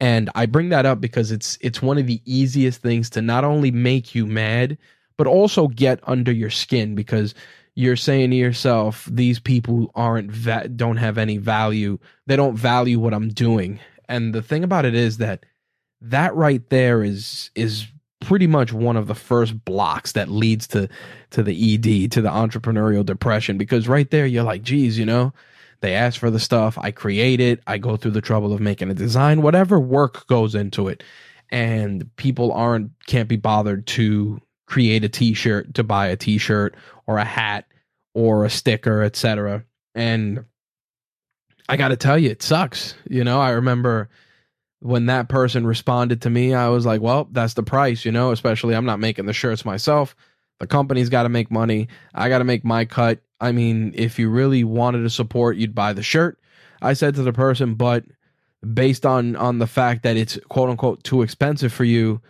And 0.00 0.30
I 0.34 0.46
bring 0.46 0.70
that 0.70 0.86
up 0.86 1.00
because 1.00 1.30
it's 1.30 1.58
it's 1.60 1.82
one 1.82 1.98
of 1.98 2.06
the 2.06 2.22
easiest 2.24 2.80
things 2.80 3.10
to 3.10 3.22
not 3.22 3.44
only 3.44 3.70
make 3.70 4.14
you 4.14 4.26
mad, 4.26 4.78
but 5.18 5.26
also 5.26 5.68
get 5.68 6.00
under 6.04 6.32
your 6.32 6.48
skin 6.48 6.94
because 6.94 7.34
you're 7.74 7.96
saying 7.96 8.30
to 8.30 8.36
yourself, 8.36 9.08
these 9.10 9.38
people 9.38 9.90
aren't 9.94 10.30
va- 10.30 10.68
don't 10.68 10.96
have 10.96 11.18
any 11.18 11.38
value. 11.38 11.98
They 12.26 12.36
don't 12.36 12.56
value 12.56 12.98
what 12.98 13.14
I'm 13.14 13.28
doing. 13.28 13.80
And 14.08 14.34
the 14.34 14.42
thing 14.42 14.64
about 14.64 14.84
it 14.84 14.94
is 14.94 15.18
that 15.18 15.46
that 16.00 16.34
right 16.34 16.68
there 16.70 17.02
is 17.02 17.50
is 17.54 17.86
pretty 18.20 18.46
much 18.46 18.72
one 18.72 18.96
of 18.96 19.06
the 19.06 19.14
first 19.14 19.64
blocks 19.64 20.12
that 20.12 20.28
leads 20.28 20.66
to 20.68 20.88
to 21.30 21.42
the 21.42 21.74
ED, 21.74 22.12
to 22.12 22.20
the 22.20 22.28
entrepreneurial 22.28 23.04
depression 23.04 23.56
because 23.56 23.88
right 23.88 24.10
there 24.10 24.26
you're 24.26 24.44
like, 24.44 24.62
geez, 24.62 24.98
you 24.98 25.06
know, 25.06 25.32
they 25.80 25.94
ask 25.94 26.20
for 26.20 26.30
the 26.30 26.40
stuff, 26.40 26.76
I 26.78 26.90
create 26.90 27.40
it, 27.40 27.60
I 27.66 27.78
go 27.78 27.96
through 27.96 28.10
the 28.12 28.20
trouble 28.20 28.52
of 28.52 28.60
making 28.60 28.90
a 28.90 28.94
design, 28.94 29.42
whatever 29.42 29.80
work 29.80 30.26
goes 30.26 30.54
into 30.54 30.88
it. 30.88 31.02
And 31.50 32.14
people 32.16 32.52
aren't 32.52 32.92
can't 33.06 33.28
be 33.28 33.36
bothered 33.36 33.86
to 33.88 34.40
create 34.70 35.04
a 35.04 35.08
t-shirt 35.08 35.74
to 35.74 35.82
buy 35.82 36.06
a 36.06 36.16
t-shirt 36.16 36.74
or 37.06 37.18
a 37.18 37.24
hat 37.24 37.66
or 38.14 38.44
a 38.44 38.50
sticker 38.50 39.02
etc 39.02 39.64
and 39.94 40.44
I 41.70 41.76
got 41.76 41.88
to 41.88 41.96
tell 41.96 42.18
you, 42.18 42.30
it 42.30 42.42
sucks. 42.42 42.96
You 43.08 43.22
know, 43.22 43.40
I 43.40 43.50
remember 43.50 44.08
when 44.80 45.06
that 45.06 45.28
person 45.28 45.64
responded 45.64 46.22
to 46.22 46.30
me, 46.30 46.52
I 46.52 46.68
was 46.68 46.84
like, 46.84 47.00
well, 47.00 47.28
that's 47.30 47.54
the 47.54 47.62
price, 47.62 48.04
you 48.04 48.10
know, 48.10 48.32
especially 48.32 48.74
I'm 48.74 48.86
not 48.86 48.98
making 48.98 49.26
the 49.26 49.32
shirts 49.32 49.64
myself. 49.64 50.16
The 50.58 50.66
company's 50.66 51.08
got 51.08 51.22
to 51.22 51.28
make 51.28 51.48
money. 51.48 51.86
I 52.12 52.28
got 52.28 52.38
to 52.38 52.44
make 52.44 52.64
my 52.64 52.86
cut. 52.86 53.20
I 53.40 53.52
mean, 53.52 53.92
if 53.94 54.18
you 54.18 54.30
really 54.30 54.64
wanted 54.64 55.02
to 55.02 55.10
support, 55.10 55.58
you'd 55.58 55.74
buy 55.74 55.92
the 55.92 56.02
shirt. 56.02 56.40
I 56.82 56.94
said 56.94 57.14
to 57.14 57.22
the 57.22 57.32
person, 57.32 57.74
but 57.76 58.04
based 58.74 59.06
on 59.06 59.36
on 59.36 59.60
the 59.60 59.66
fact 59.68 60.02
that 60.02 60.16
it's 60.16 60.40
quote 60.48 60.70
unquote 60.70 61.04
too 61.04 61.22
expensive 61.22 61.72
for 61.72 61.84
you, 61.84 62.20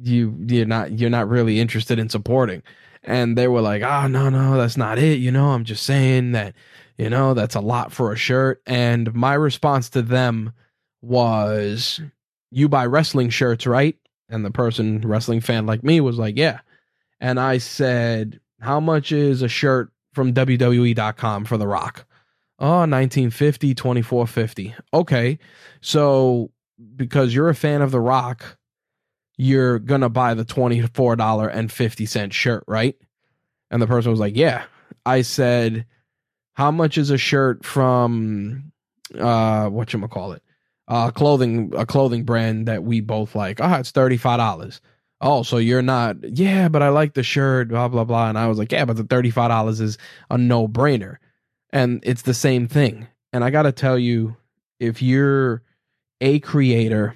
you 0.00 0.36
you're 0.46 0.66
not 0.66 0.98
you're 0.98 1.10
not 1.10 1.28
really 1.28 1.60
interested 1.60 1.98
in 1.98 2.08
supporting. 2.08 2.62
And 3.02 3.36
they 3.36 3.48
were 3.48 3.60
like, 3.60 3.82
"Oh, 3.82 4.06
no, 4.06 4.30
no, 4.30 4.56
that's 4.56 4.76
not 4.76 4.98
it. 4.98 5.18
You 5.18 5.30
know, 5.30 5.50
I'm 5.50 5.64
just 5.64 5.84
saying 5.84 6.32
that, 6.32 6.54
you 6.96 7.10
know, 7.10 7.34
that's 7.34 7.54
a 7.54 7.60
lot 7.60 7.92
for 7.92 8.12
a 8.12 8.16
shirt." 8.16 8.62
And 8.66 9.12
my 9.14 9.34
response 9.34 9.90
to 9.90 10.02
them 10.02 10.52
was, 11.02 12.00
"You 12.50 12.68
buy 12.68 12.86
wrestling 12.86 13.30
shirts, 13.30 13.66
right?" 13.66 13.96
And 14.28 14.44
the 14.44 14.50
person, 14.50 15.00
wrestling 15.02 15.40
fan 15.40 15.66
like 15.66 15.84
me, 15.84 16.00
was 16.00 16.18
like, 16.18 16.36
"Yeah." 16.38 16.60
And 17.20 17.38
I 17.38 17.58
said, 17.58 18.40
"How 18.60 18.80
much 18.80 19.12
is 19.12 19.42
a 19.42 19.48
shirt 19.48 19.90
from 20.14 20.32
WWE.com 20.32 21.44
for 21.44 21.58
The 21.58 21.68
Rock?" 21.68 22.06
Oh, 22.58 22.86
1950, 22.86 23.74
2450. 23.74 24.74
Okay. 24.94 25.38
So 25.80 26.50
because 26.96 27.34
you're 27.34 27.48
a 27.48 27.54
fan 27.54 27.82
of 27.82 27.90
The 27.90 28.00
Rock, 28.00 28.56
you're 29.36 29.78
to 30.02 30.08
buy 30.08 30.34
the 30.34 30.44
$24.50 30.44 32.32
shirt, 32.32 32.64
right? 32.66 32.96
And 33.70 33.82
the 33.82 33.86
person 33.86 34.10
was 34.10 34.20
like, 34.20 34.36
Yeah. 34.36 34.64
I 35.06 35.22
said, 35.22 35.86
How 36.54 36.70
much 36.70 36.98
is 36.98 37.10
a 37.10 37.18
shirt 37.18 37.64
from 37.64 38.72
uh 39.18 39.68
what 39.68 39.92
you 39.92 40.08
call 40.08 40.32
it? 40.32 40.42
Uh 40.88 41.10
clothing 41.10 41.72
a 41.76 41.86
clothing 41.86 42.24
brand 42.24 42.68
that 42.68 42.84
we 42.84 43.00
both 43.00 43.34
like. 43.34 43.60
Oh, 43.60 43.74
it's 43.74 43.92
$35. 43.92 44.80
Oh, 45.20 45.42
so 45.42 45.56
you're 45.56 45.80
not, 45.80 46.16
yeah, 46.36 46.68
but 46.68 46.82
I 46.82 46.90
like 46.90 47.14
the 47.14 47.22
shirt, 47.22 47.68
blah, 47.68 47.88
blah, 47.88 48.04
blah. 48.04 48.28
And 48.28 48.36
I 48.36 48.46
was 48.46 48.58
like, 48.58 48.72
yeah, 48.72 48.84
but 48.84 48.96
the 48.96 49.04
$35 49.04 49.80
is 49.80 49.96
a 50.28 50.36
no 50.36 50.68
brainer 50.68 51.16
and 51.74 52.00
it's 52.04 52.22
the 52.22 52.32
same 52.32 52.66
thing 52.66 53.06
and 53.34 53.44
i 53.44 53.50
got 53.50 53.64
to 53.64 53.72
tell 53.72 53.98
you 53.98 54.34
if 54.80 55.02
you're 55.02 55.62
a 56.22 56.38
creator 56.38 57.14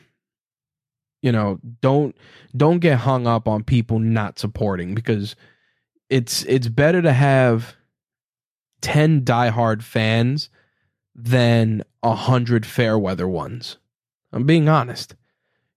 you 1.29 1.33
know 1.33 1.61
don't 1.83 2.17
don't 2.57 2.79
get 2.79 3.01
hung 3.01 3.27
up 3.27 3.47
on 3.47 3.63
people 3.63 3.99
not 3.99 4.39
supporting 4.39 4.95
because 4.95 5.37
it's 6.09 6.43
it's 6.45 6.69
better 6.69 7.03
to 7.03 7.13
have 7.13 7.77
10 8.81 9.27
diehard 9.27 9.83
fans 9.83 10.49
than 11.15 11.83
a 12.03 12.15
hundred 12.15 12.65
fair 12.65 12.99
weather 12.99 13.29
ones. 13.29 13.77
I'm 14.33 14.47
being 14.47 14.71
honest. 14.71 15.17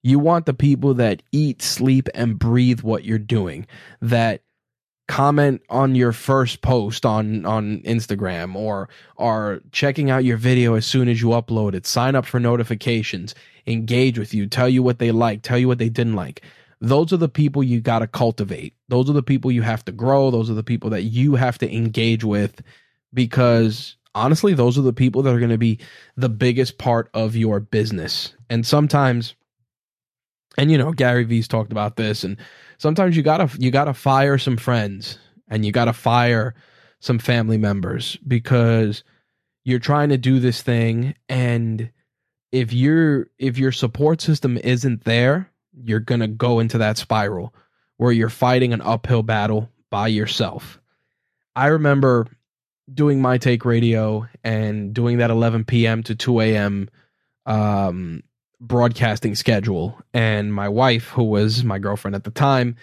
You 0.03 0.19
want 0.19 0.45
the 0.45 0.53
people 0.53 0.93
that 0.93 1.21
eat 1.33 1.61
sleep 1.61 2.07
and 2.15 2.39
breathe 2.39 2.79
what 2.79 3.03
you're 3.03 3.19
doing 3.19 3.67
that 3.99 4.43
comment 5.09 5.61
on 5.69 5.95
your 5.95 6.13
first 6.13 6.61
post 6.61 7.05
on 7.05 7.45
on 7.45 7.81
Instagram 7.81 8.55
or 8.55 8.87
are 9.17 9.59
checking 9.73 10.09
out 10.09 10.23
your 10.23 10.37
video 10.37 10.75
as 10.75 10.85
soon 10.85 11.09
as 11.09 11.21
you 11.21 11.27
upload 11.27 11.73
it, 11.73 11.85
sign 11.85 12.15
up 12.15 12.25
for 12.25 12.39
notifications, 12.39 13.35
engage 13.67 14.17
with 14.17 14.33
you, 14.33 14.47
tell 14.47 14.69
you 14.69 14.83
what 14.83 14.99
they 14.99 15.11
like, 15.11 15.41
tell 15.41 15.57
you 15.57 15.67
what 15.67 15.77
they 15.77 15.89
didn't 15.89 16.15
like. 16.15 16.41
Those 16.79 17.13
are 17.13 17.17
the 17.17 17.29
people 17.29 17.63
you 17.63 17.79
got 17.79 17.99
to 17.99 18.07
cultivate. 18.07 18.73
Those 18.87 19.09
are 19.09 19.13
the 19.13 19.21
people 19.21 19.51
you 19.51 19.61
have 19.61 19.85
to 19.85 19.91
grow. 19.91 20.31
Those 20.31 20.49
are 20.49 20.55
the 20.55 20.63
people 20.63 20.89
that 20.89 21.03
you 21.03 21.35
have 21.35 21.57
to 21.59 21.75
engage 21.75 22.23
with 22.23 22.61
because 23.13 23.95
honestly, 24.15 24.53
those 24.53 24.77
are 24.77 24.83
the 24.83 24.93
people 24.93 25.21
that 25.21 25.33
are 25.33 25.39
going 25.39 25.51
to 25.51 25.57
be 25.57 25.79
the 26.17 26.29
biggest 26.29 26.77
part 26.79 27.09
of 27.13 27.35
your 27.35 27.59
business. 27.59 28.33
And 28.49 28.65
sometimes 28.65 29.35
and 30.57 30.71
you 30.71 30.77
know, 30.77 30.91
Gary 30.91 31.23
Vee's 31.23 31.47
talked 31.47 31.71
about 31.71 31.95
this 31.95 32.23
and 32.23 32.37
sometimes 32.77 33.15
you 33.15 33.23
gotta 33.23 33.49
you 33.59 33.71
gotta 33.71 33.93
fire 33.93 34.37
some 34.37 34.57
friends 34.57 35.17
and 35.47 35.65
you 35.65 35.71
gotta 35.71 35.93
fire 35.93 36.55
some 36.99 37.19
family 37.19 37.57
members 37.57 38.17
because 38.27 39.03
you're 39.63 39.79
trying 39.79 40.09
to 40.09 40.17
do 40.17 40.39
this 40.39 40.61
thing 40.61 41.15
and 41.29 41.89
if 42.51 42.73
your 42.73 43.27
if 43.39 43.57
your 43.57 43.71
support 43.71 44.21
system 44.21 44.57
isn't 44.57 45.03
there 45.03 45.49
you're 45.73 45.99
gonna 45.99 46.27
go 46.27 46.59
into 46.59 46.77
that 46.77 46.97
spiral 46.97 47.53
where 47.97 48.11
you're 48.11 48.29
fighting 48.29 48.73
an 48.73 48.81
uphill 48.81 49.23
battle 49.23 49.69
by 49.89 50.07
yourself. 50.07 50.79
I 51.55 51.67
remember 51.67 52.27
doing 52.91 53.21
my 53.21 53.37
take 53.37 53.63
radio 53.63 54.27
and 54.43 54.93
doing 54.93 55.19
that 55.19 55.29
11 55.29 55.65
p.m 55.65 56.03
to 56.03 56.15
2 56.15 56.41
a.m 56.41 56.89
um 57.45 58.23
broadcasting 58.59 59.33
schedule. 59.33 59.99
And 60.13 60.53
my 60.53 60.69
wife 60.69 61.09
who 61.09 61.23
was 61.23 61.63
my 61.63 61.79
girlfriend 61.79 62.15
at 62.15 62.23
the 62.23 62.31
time 62.31 62.75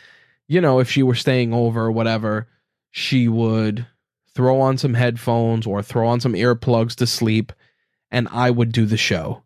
you 0.47 0.61
know 0.61 0.79
if 0.79 0.91
she 0.91 1.03
were 1.03 1.15
staying 1.15 1.53
over 1.53 1.83
or 1.83 1.93
whatever 1.93 2.49
she 2.91 3.29
would 3.29 3.87
throw 4.35 4.61
on 4.61 4.79
some 4.79 4.95
headphones 4.95 5.67
or 5.67 5.83
throw 5.83 6.09
on 6.09 6.21
some 6.21 6.33
earplugs 6.33 6.95
to 6.97 7.07
sleep 7.07 7.53
and 8.11 8.29
I 8.31 8.51
would 8.51 8.73
do 8.73 8.87
the 8.87 8.97
show 8.97 9.43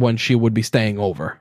when 0.00 0.16
she 0.16 0.34
would 0.34 0.54
be 0.54 0.62
staying 0.62 0.98
over 0.98 1.38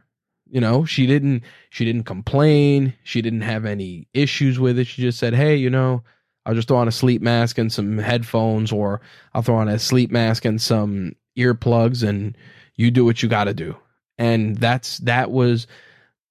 you 0.49 0.59
know 0.59 0.85
she 0.85 1.05
didn't 1.05 1.43
she 1.69 1.85
didn't 1.85 2.03
complain 2.03 2.93
she 3.03 3.21
didn't 3.21 3.41
have 3.41 3.65
any 3.65 4.07
issues 4.13 4.59
with 4.59 4.77
it 4.79 4.85
she 4.85 5.01
just 5.01 5.19
said 5.19 5.33
hey 5.33 5.55
you 5.55 5.69
know 5.69 6.03
I'll 6.45 6.55
just 6.55 6.67
throw 6.67 6.77
on 6.77 6.87
a 6.87 6.91
sleep 6.91 7.21
mask 7.21 7.59
and 7.59 7.71
some 7.71 7.99
headphones 7.99 8.71
or 8.71 9.01
I'll 9.35 9.43
throw 9.43 9.57
on 9.57 9.67
a 9.67 9.77
sleep 9.77 10.09
mask 10.09 10.45
and 10.45 10.59
some 10.59 11.15
earplugs 11.37 12.07
and 12.07 12.35
you 12.75 12.89
do 12.89 13.05
what 13.05 13.21
you 13.21 13.29
got 13.29 13.43
to 13.43 13.53
do. 13.53 13.75
And 14.17 14.57
that's 14.57 14.97
that 14.99 15.29
was 15.29 15.67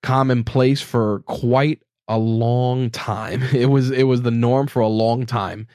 commonplace 0.02 0.80
for 0.80 1.20
quite 1.20 1.82
a 2.08 2.18
long 2.18 2.90
time. 2.90 3.42
It 3.54 3.66
was 3.66 3.90
it 3.90 4.04
was 4.04 4.22
the 4.22 4.32
norm 4.32 4.66
for 4.66 4.80
a 4.80 4.88
long 4.88 5.24
time. 5.24 5.68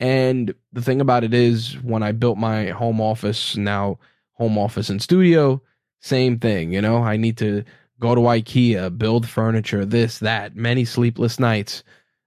And 0.00 0.54
the 0.72 0.82
thing 0.82 1.00
about 1.00 1.24
it 1.24 1.34
is 1.34 1.74
when 1.82 2.02
I 2.02 2.12
built 2.12 2.38
my 2.38 2.68
home 2.68 3.00
office, 3.02 3.56
now 3.56 3.98
home 4.32 4.56
office 4.56 4.88
and 4.88 5.02
studio, 5.02 5.60
same 6.04 6.38
thing, 6.38 6.70
you 6.72 6.82
know, 6.82 7.02
I 7.02 7.16
need 7.16 7.38
to 7.38 7.64
go 7.98 8.14
to 8.14 8.20
IKEA, 8.20 8.96
build 8.98 9.26
furniture, 9.26 9.86
this, 9.86 10.18
that, 10.18 10.54
many 10.54 10.84
sleepless 10.84 11.40
nights, 11.40 11.82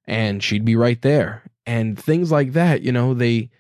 and 0.06 0.42
she'd 0.42 0.66
be 0.66 0.76
right 0.76 1.00
there. 1.04 1.44
And 1.68 2.00
things 2.00 2.32
like 2.32 2.54
that, 2.54 2.82
you 2.82 2.92
know, 2.92 3.13
they 3.13 3.52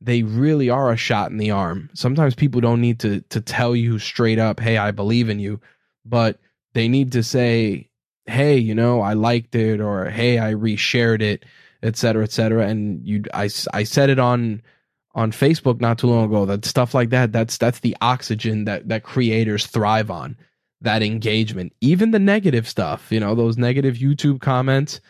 they 0.00 0.22
really 0.22 0.70
are 0.70 0.90
a 0.90 0.96
shot 0.96 1.30
in 1.30 1.36
the 1.36 1.50
arm. 1.52 1.90
Sometimes 1.92 2.34
people 2.34 2.60
don't 2.60 2.80
need 2.80 2.98
to 3.00 3.20
to 3.28 3.40
tell 3.40 3.76
you 3.76 4.00
straight 4.00 4.40
up, 4.40 4.58
"Hey, 4.58 4.76
I 4.76 4.90
believe 4.90 5.28
in 5.28 5.38
you," 5.38 5.60
but 6.04 6.40
they 6.72 6.88
need 6.88 7.12
to 7.12 7.22
say, 7.22 7.90
"Hey, 8.26 8.58
you 8.58 8.74
know, 8.74 9.02
I 9.02 9.12
liked 9.12 9.54
it," 9.54 9.80
or 9.80 10.06
"Hey, 10.10 10.38
I 10.38 10.54
reshared 10.54 11.22
it," 11.22 11.44
etc., 11.82 12.24
etc. 12.24 12.66
And 12.66 13.06
you, 13.06 13.22
I, 13.32 13.50
I 13.72 13.84
said 13.84 14.10
it 14.10 14.18
on 14.18 14.62
on 15.14 15.32
Facebook 15.32 15.80
not 15.80 15.98
too 15.98 16.06
long 16.06 16.24
ago 16.26 16.46
that 16.46 16.64
stuff 16.64 16.94
like 16.94 17.10
that. 17.10 17.32
That's 17.32 17.58
that's 17.58 17.80
the 17.80 17.96
oxygen 18.00 18.64
that 18.64 18.88
that 18.88 19.02
creators 19.02 19.66
thrive 19.66 20.10
on. 20.10 20.36
That 20.82 21.02
engagement, 21.02 21.74
even 21.82 22.10
the 22.10 22.18
negative 22.18 22.66
stuff, 22.66 23.12
you 23.12 23.20
know, 23.20 23.34
those 23.34 23.58
negative 23.58 23.96
YouTube 23.96 24.40
comments. 24.40 25.00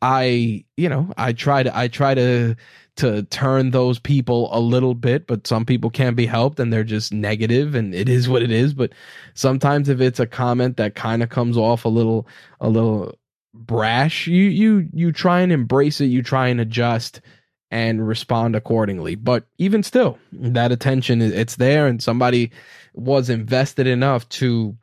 I, 0.00 0.64
you 0.76 0.88
know, 0.88 1.12
I 1.16 1.32
try 1.32 1.64
to 1.64 1.76
I 1.76 1.88
try 1.88 2.14
to 2.14 2.54
to 2.98 3.22
turn 3.24 3.70
those 3.70 3.98
people 3.98 4.48
a 4.52 4.60
little 4.60 4.94
bit, 4.94 5.26
but 5.26 5.46
some 5.46 5.64
people 5.64 5.90
can't 5.90 6.16
be 6.16 6.26
helped 6.26 6.60
and 6.60 6.72
they're 6.72 6.84
just 6.84 7.12
negative 7.12 7.74
and 7.74 7.94
it 7.94 8.08
is 8.08 8.28
what 8.28 8.42
it 8.42 8.50
is. 8.50 8.74
But 8.74 8.92
sometimes 9.34 9.88
if 9.88 10.00
it's 10.00 10.20
a 10.20 10.26
comment 10.26 10.76
that 10.76 10.94
kind 10.94 11.22
of 11.22 11.30
comes 11.30 11.56
off 11.56 11.84
a 11.84 11.88
little 11.88 12.28
a 12.60 12.68
little 12.68 13.16
brash, 13.54 14.28
you 14.28 14.44
you 14.44 14.88
you 14.92 15.10
try 15.10 15.40
and 15.40 15.52
embrace 15.52 16.00
it, 16.00 16.06
you 16.06 16.22
try 16.22 16.48
and 16.48 16.60
adjust 16.60 17.20
and 17.70 18.06
respond 18.06 18.56
accordingly. 18.56 19.14
But 19.14 19.46
even 19.58 19.82
still, 19.82 20.18
that 20.32 20.72
attention 20.72 21.20
it's 21.20 21.56
there 21.56 21.86
and 21.86 22.02
somebody 22.02 22.50
was 22.94 23.30
invested 23.30 23.86
enough 23.86 24.28
to 24.30 24.76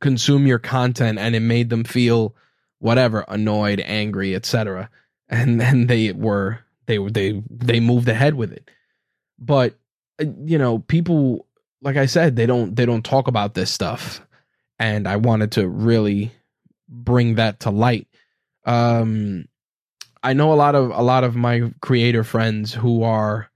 consume 0.00 0.46
your 0.46 0.58
content 0.58 1.18
and 1.18 1.34
it 1.34 1.40
made 1.40 1.70
them 1.70 1.84
feel 1.84 2.34
whatever 2.78 3.24
annoyed 3.28 3.80
angry 3.86 4.34
etc 4.34 4.90
and 5.28 5.60
then 5.60 5.86
they 5.86 6.12
were 6.12 6.60
they 6.86 6.98
they 6.98 7.42
they 7.50 7.80
moved 7.80 8.08
ahead 8.08 8.34
with 8.34 8.52
it. 8.52 8.70
But 9.38 9.74
uh, 10.20 10.26
you 10.44 10.58
know, 10.58 10.78
people 10.78 11.46
like 11.82 11.96
I 11.96 12.06
said, 12.06 12.36
they 12.36 12.46
don't 12.46 12.74
they 12.74 12.86
don't 12.86 13.04
talk 13.04 13.28
about 13.28 13.54
this 13.54 13.70
stuff, 13.70 14.20
and 14.78 15.06
I 15.08 15.16
wanted 15.16 15.52
to 15.52 15.68
really 15.68 16.32
bring 16.88 17.36
that 17.36 17.60
to 17.60 17.70
light. 17.70 18.08
Um, 18.64 19.46
I 20.24 20.32
know 20.32 20.52
a 20.52 20.54
lot 20.54 20.74
of 20.74 20.90
a 20.90 21.02
lot 21.02 21.22
of 21.22 21.36
my 21.36 21.70
creator 21.80 22.24
friends 22.24 22.72
who 22.72 23.02
are 23.02 23.50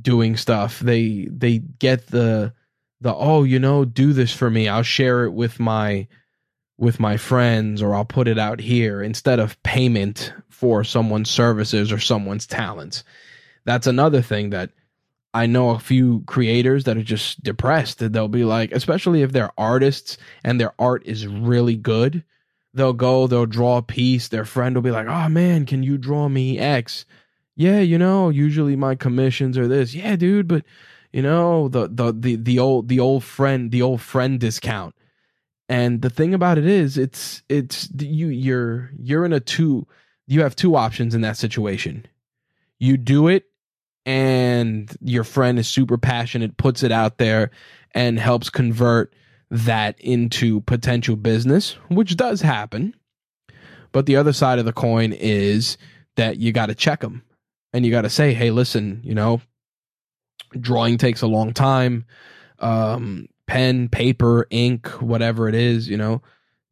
doing 0.00 0.36
stuff. 0.36 0.78
They 0.78 1.26
they 1.30 1.58
get 1.58 2.08
the 2.08 2.52
the 3.00 3.14
oh 3.14 3.42
you 3.44 3.58
know 3.58 3.84
do 3.84 4.12
this 4.12 4.32
for 4.32 4.50
me. 4.50 4.68
I'll 4.68 4.82
share 4.82 5.24
it 5.24 5.32
with 5.32 5.58
my 5.58 6.06
with 6.78 7.00
my 7.00 7.16
friends 7.16 7.80
or 7.80 7.94
I'll 7.94 8.04
put 8.04 8.28
it 8.28 8.38
out 8.38 8.60
here 8.60 9.02
instead 9.02 9.40
of 9.40 9.60
payment 9.62 10.32
for 10.50 10.84
someone's 10.84 11.30
services 11.30 11.90
or 11.90 11.98
someone's 11.98 12.46
talents. 12.46 13.04
That's 13.64 13.86
another 13.86 14.20
thing 14.20 14.50
that 14.50 14.70
I 15.32 15.46
know 15.46 15.70
a 15.70 15.78
few 15.78 16.24
creators 16.26 16.84
that 16.84 16.98
are 16.98 17.02
just 17.02 17.42
depressed. 17.42 18.00
They'll 18.00 18.28
be 18.28 18.44
like, 18.44 18.72
especially 18.72 19.22
if 19.22 19.32
they're 19.32 19.52
artists 19.56 20.18
and 20.44 20.60
their 20.60 20.74
art 20.78 21.06
is 21.06 21.26
really 21.26 21.76
good, 21.76 22.22
they'll 22.74 22.92
go, 22.92 23.26
they'll 23.26 23.46
draw 23.46 23.78
a 23.78 23.82
piece. 23.82 24.28
Their 24.28 24.44
friend 24.44 24.74
will 24.74 24.82
be 24.82 24.90
like, 24.90 25.06
"Oh 25.06 25.28
man, 25.28 25.66
can 25.66 25.82
you 25.82 25.98
draw 25.98 26.28
me 26.28 26.58
X?" 26.58 27.04
Yeah, 27.56 27.80
you 27.80 27.98
know, 27.98 28.30
usually 28.30 28.76
my 28.76 28.94
commissions 28.94 29.58
are 29.58 29.68
this. 29.68 29.94
Yeah, 29.94 30.16
dude, 30.16 30.48
but 30.48 30.64
you 31.12 31.22
know 31.22 31.68
the 31.68 31.88
the 31.88 32.12
the 32.12 32.36
the 32.36 32.58
old 32.58 32.88
the 32.88 33.00
old 33.00 33.24
friend 33.24 33.70
the 33.70 33.82
old 33.82 34.00
friend 34.00 34.40
discount. 34.40 34.94
And 35.68 36.02
the 36.02 36.10
thing 36.10 36.34
about 36.34 36.58
it 36.58 36.66
is, 36.66 36.98
it's 36.98 37.42
it's 37.48 37.88
you 37.98 38.28
you're 38.28 38.90
you're 38.98 39.24
in 39.24 39.32
a 39.32 39.40
two. 39.40 39.86
You 40.26 40.42
have 40.42 40.56
two 40.56 40.76
options 40.76 41.14
in 41.14 41.20
that 41.22 41.36
situation. 41.36 42.06
You 42.78 42.96
do 42.96 43.28
it 43.28 43.44
and 44.04 44.94
your 45.00 45.24
friend 45.24 45.58
is 45.58 45.68
super 45.68 45.98
passionate, 45.98 46.56
puts 46.56 46.82
it 46.82 46.92
out 46.92 47.18
there, 47.18 47.50
and 47.94 48.18
helps 48.18 48.50
convert 48.50 49.14
that 49.52 50.00
into 50.00 50.62
potential 50.62 51.14
business, 51.14 51.76
which 51.90 52.16
does 52.16 52.40
happen. 52.40 52.94
But 53.92 54.06
the 54.06 54.16
other 54.16 54.32
side 54.32 54.58
of 54.58 54.64
the 54.64 54.72
coin 54.72 55.12
is 55.12 55.76
that 56.16 56.38
you 56.38 56.52
got 56.52 56.66
to 56.66 56.74
check 56.74 57.00
them 57.00 57.22
and 57.74 57.84
you 57.84 57.90
got 57.90 58.02
to 58.02 58.10
say, 58.10 58.32
hey, 58.32 58.50
listen, 58.50 59.02
you 59.04 59.14
know, 59.14 59.42
drawing 60.58 60.96
takes 60.96 61.20
a 61.20 61.26
long 61.26 61.52
time. 61.52 62.06
Um, 62.60 63.28
pen, 63.46 63.90
paper, 63.90 64.46
ink, 64.48 64.88
whatever 65.02 65.50
it 65.50 65.54
is, 65.54 65.86
you 65.86 65.98
know, 65.98 66.22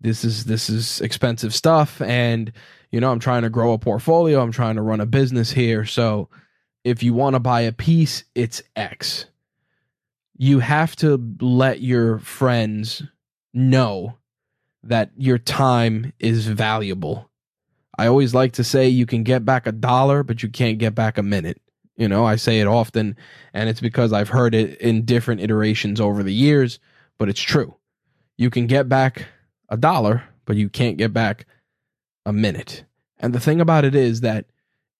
this 0.00 0.24
is 0.24 0.46
this 0.46 0.70
is 0.70 1.02
expensive 1.02 1.54
stuff 1.54 2.00
and 2.00 2.50
you 2.90 2.98
know, 2.98 3.12
I'm 3.12 3.20
trying 3.20 3.42
to 3.42 3.50
grow 3.50 3.74
a 3.74 3.78
portfolio, 3.78 4.40
I'm 4.40 4.52
trying 4.52 4.76
to 4.76 4.82
run 4.82 5.00
a 5.00 5.06
business 5.06 5.52
here, 5.52 5.84
so 5.84 6.30
if 6.82 7.02
you 7.02 7.12
want 7.12 7.34
to 7.34 7.40
buy 7.40 7.60
a 7.60 7.72
piece, 7.72 8.24
it's 8.34 8.62
X. 8.74 9.26
You 10.42 10.60
have 10.60 10.96
to 10.96 11.22
let 11.42 11.82
your 11.82 12.18
friends 12.18 13.02
know 13.52 14.16
that 14.82 15.10
your 15.18 15.36
time 15.36 16.14
is 16.18 16.46
valuable. 16.46 17.28
I 17.98 18.06
always 18.06 18.32
like 18.32 18.54
to 18.54 18.64
say 18.64 18.88
you 18.88 19.04
can 19.04 19.22
get 19.22 19.44
back 19.44 19.66
a 19.66 19.72
dollar, 19.72 20.22
but 20.22 20.42
you 20.42 20.48
can't 20.48 20.78
get 20.78 20.94
back 20.94 21.18
a 21.18 21.22
minute. 21.22 21.60
You 21.98 22.08
know, 22.08 22.24
I 22.24 22.36
say 22.36 22.58
it 22.58 22.66
often, 22.66 23.18
and 23.52 23.68
it's 23.68 23.82
because 23.82 24.14
I've 24.14 24.30
heard 24.30 24.54
it 24.54 24.80
in 24.80 25.04
different 25.04 25.42
iterations 25.42 26.00
over 26.00 26.22
the 26.22 26.32
years, 26.32 26.78
but 27.18 27.28
it's 27.28 27.42
true. 27.42 27.76
You 28.38 28.48
can 28.48 28.66
get 28.66 28.88
back 28.88 29.26
a 29.68 29.76
dollar, 29.76 30.24
but 30.46 30.56
you 30.56 30.70
can't 30.70 30.96
get 30.96 31.12
back 31.12 31.44
a 32.24 32.32
minute. 32.32 32.86
And 33.18 33.34
the 33.34 33.40
thing 33.40 33.60
about 33.60 33.84
it 33.84 33.94
is 33.94 34.22
that 34.22 34.46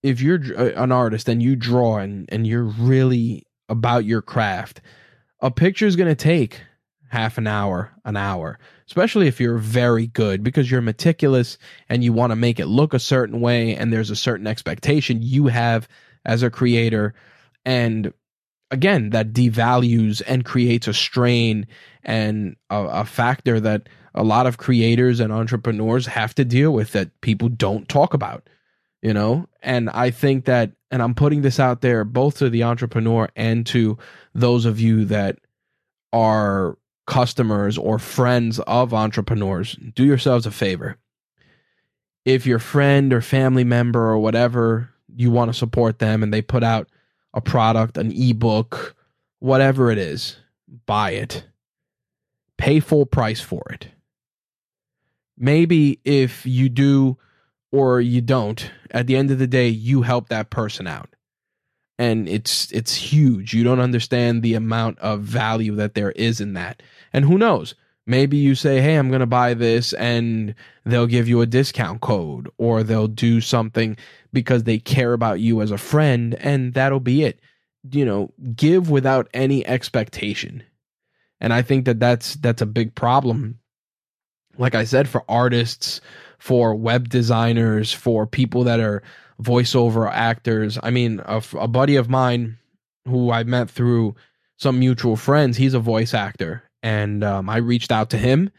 if 0.03 0.21
you're 0.21 0.41
uh, 0.55 0.83
an 0.83 0.93
artist 0.93 1.31
and 1.31 1.43
you 1.43 1.57
draw 1.57 1.97
and, 1.97 2.29
and 2.31 2.47
you're 2.47 2.65
really 2.65 3.47
about 3.71 4.05
your 4.05 4.21
craft, 4.21 4.83
a 5.41 5.51
picture 5.51 5.87
is 5.87 5.97
going 5.97 6.09
to 6.09 6.15
take 6.15 6.61
half 7.09 7.39
an 7.39 7.47
hour, 7.47 7.91
an 8.05 8.17
hour, 8.17 8.59
especially 8.87 9.27
if 9.27 9.41
you're 9.41 9.59
very 9.59 10.07
good 10.07 10.45
because 10.45 10.71
you're 10.71 10.81
meticulous 10.81 11.59
and 11.89 12.05
you 12.05 12.13
want 12.13 12.31
to 12.31 12.37
make 12.37 12.61
it 12.61 12.67
look 12.67 12.95
a 12.95 13.01
certain 13.01 13.41
way 13.41 13.75
and 13.75 13.93
there's 13.93 14.11
a 14.11 14.17
certain 14.17 14.47
expectation 14.47 15.21
you 15.21 15.49
have 15.49 15.89
as 16.25 16.43
a 16.43 16.51
creator. 16.51 17.15
And 17.65 18.13
again, 18.71 19.11
that 19.11 19.33
devalues 19.33 20.23
and 20.27 20.45
creates 20.45 20.87
a 20.87 20.95
strain 20.95 21.67
and 22.05 22.55
a, 22.71 22.85
a 22.85 23.05
factor 23.05 23.59
that 23.59 23.89
a 24.15 24.23
lot 24.23 24.47
of 24.47 24.59
creators 24.59 25.19
and 25.19 25.33
entrepreneurs 25.33 26.07
have 26.07 26.35
to 26.37 26.45
deal 26.45 26.73
with 26.73 26.93
that 26.93 27.21
people 27.23 27.49
don't 27.49 27.89
talk 27.89 28.15
about 28.15 28.49
you 29.03 29.13
know? 29.15 29.47
And 29.63 29.91
i 29.91 30.11
think 30.11 30.47
that 30.47 30.73
and 30.91 31.03
i'm 31.03 31.15
putting 31.15 31.43
this 31.43 31.61
out 31.61 31.81
there 31.81 32.05
both 32.05 32.39
to 32.39 32.51
the 32.51 32.63
entrepreneur 32.63 33.29
and 33.37 33.67
to 33.67 33.99
those 34.35 34.65
of 34.65 34.81
you 34.81 35.05
that 35.07 35.39
are 36.13 36.79
customers 37.07 37.77
or 37.77 37.99
friends 37.99 38.61
of 38.61 38.95
entrepreneurs 38.95 39.77
do 39.95 40.05
yourselves 40.05 40.47
a 40.47 40.51
favor. 40.51 40.97
If 42.25 42.47
your 42.47 42.59
friend 42.59 43.13
or 43.13 43.21
family 43.21 43.65
member 43.65 44.01
or 44.01 44.19
whatever 44.19 44.91
you 45.17 45.31
want 45.31 45.51
to 45.51 45.59
support 45.59 45.99
them 45.99 46.23
and 46.23 46.33
they 46.33 46.43
put 46.43 46.63
out 46.63 46.89
a 47.35 47.41
product 47.41 47.99
an 47.99 48.13
ebook 48.13 48.95
whatever 49.41 49.91
it 49.91 49.99
is 49.99 50.37
buy 50.87 51.13
it. 51.13 51.45
Pay 52.59 52.81
full 52.81 53.07
price 53.07 53.41
for 53.41 53.63
it. 53.71 53.89
Maybe 55.37 55.99
if 56.05 56.45
you 56.45 56.69
do 56.69 57.19
or 57.73 58.01
you 58.01 58.21
don't 58.21 58.71
at 58.91 59.07
the 59.07 59.17
end 59.17 59.31
of 59.31 59.39
the 59.39 59.47
day 59.47 59.69
you 59.69 60.03
help 60.03 60.29
that 60.29 60.51
person 60.51 60.87
out. 60.87 61.09
And 61.99 62.29
it's 62.29 62.73
it's 62.73 62.95
huge. 62.95 63.53
You 63.53 63.63
don't 63.63 63.81
understand 63.81 64.43
the 64.43 64.55
amount 64.55 64.99
of 65.01 65.21
value 65.21 65.77
that 65.77 65.95
there 65.95 66.13
is 66.13 66.41
in 66.41 66.55
that. 66.55 66.83
And 67.13 67.25
who 67.25 67.37
knows? 67.37 67.75
Maybe 68.07 68.39
you 68.39 68.55
say 68.55 68.81
hey 68.81 68.97
i'm 68.97 69.09
going 69.09 69.21
to 69.21 69.27
buy 69.27 69.55
this 69.55 69.93
and 69.93 70.55
they'll 70.85 71.07
give 71.07 71.29
you 71.29 71.43
a 71.43 71.47
discount 71.47 72.01
code 72.01 72.51
or 72.59 72.83
they'll 72.83 73.07
do 73.07 73.41
something 73.41 73.97
because 74.33 74.65
they 74.65 74.79
care 74.79 75.13
about 75.13 75.41
you 75.41 75.61
as 75.61 75.71
a 75.71 75.79
friend 75.79 76.35
and 76.37 76.75
that'll 76.75 77.01
be 77.01 77.23
it. 77.25 77.39
You 77.93 78.05
know 78.05 78.33
give 78.57 78.91
without 78.91 79.29
any 79.35 79.65
expectation. 79.67 80.65
And 81.41 81.53
i 81.53 81.63
think 81.63 81.85
that 81.85 82.01
that's 82.01 82.35
that's 82.37 82.63
a 82.63 82.67
big 82.67 82.95
problem. 82.95 83.59
Like 84.57 84.75
i 84.75 84.85
said 84.85 85.07
for 85.07 85.23
artists 85.29 86.01
for 86.41 86.75
web 86.75 87.09
designers, 87.09 87.93
for 87.93 88.27
people 88.27 88.65
that 88.65 88.81
are 88.81 89.03
voiceover 89.41 90.11
actors. 90.11 90.79
I 90.83 90.91
mean, 90.91 91.21
a, 91.25 91.43
a 91.59 91.69
buddy 91.69 91.97
of 91.97 92.09
mine 92.09 92.59
who 93.07 93.31
I 93.31 93.45
met 93.45 93.71
through 93.71 94.17
some 94.57 94.79
mutual 94.79 95.17
friends, 95.17 95.57
he's 95.57 95.75
a 95.75 95.81
voice 95.81 96.13
actor. 96.15 96.65
And 96.83 97.23
um, 97.23 97.49
I 97.49 97.59
reached 97.59 97.93
out 97.93 98.11
to 98.11 98.19
him 98.19 98.51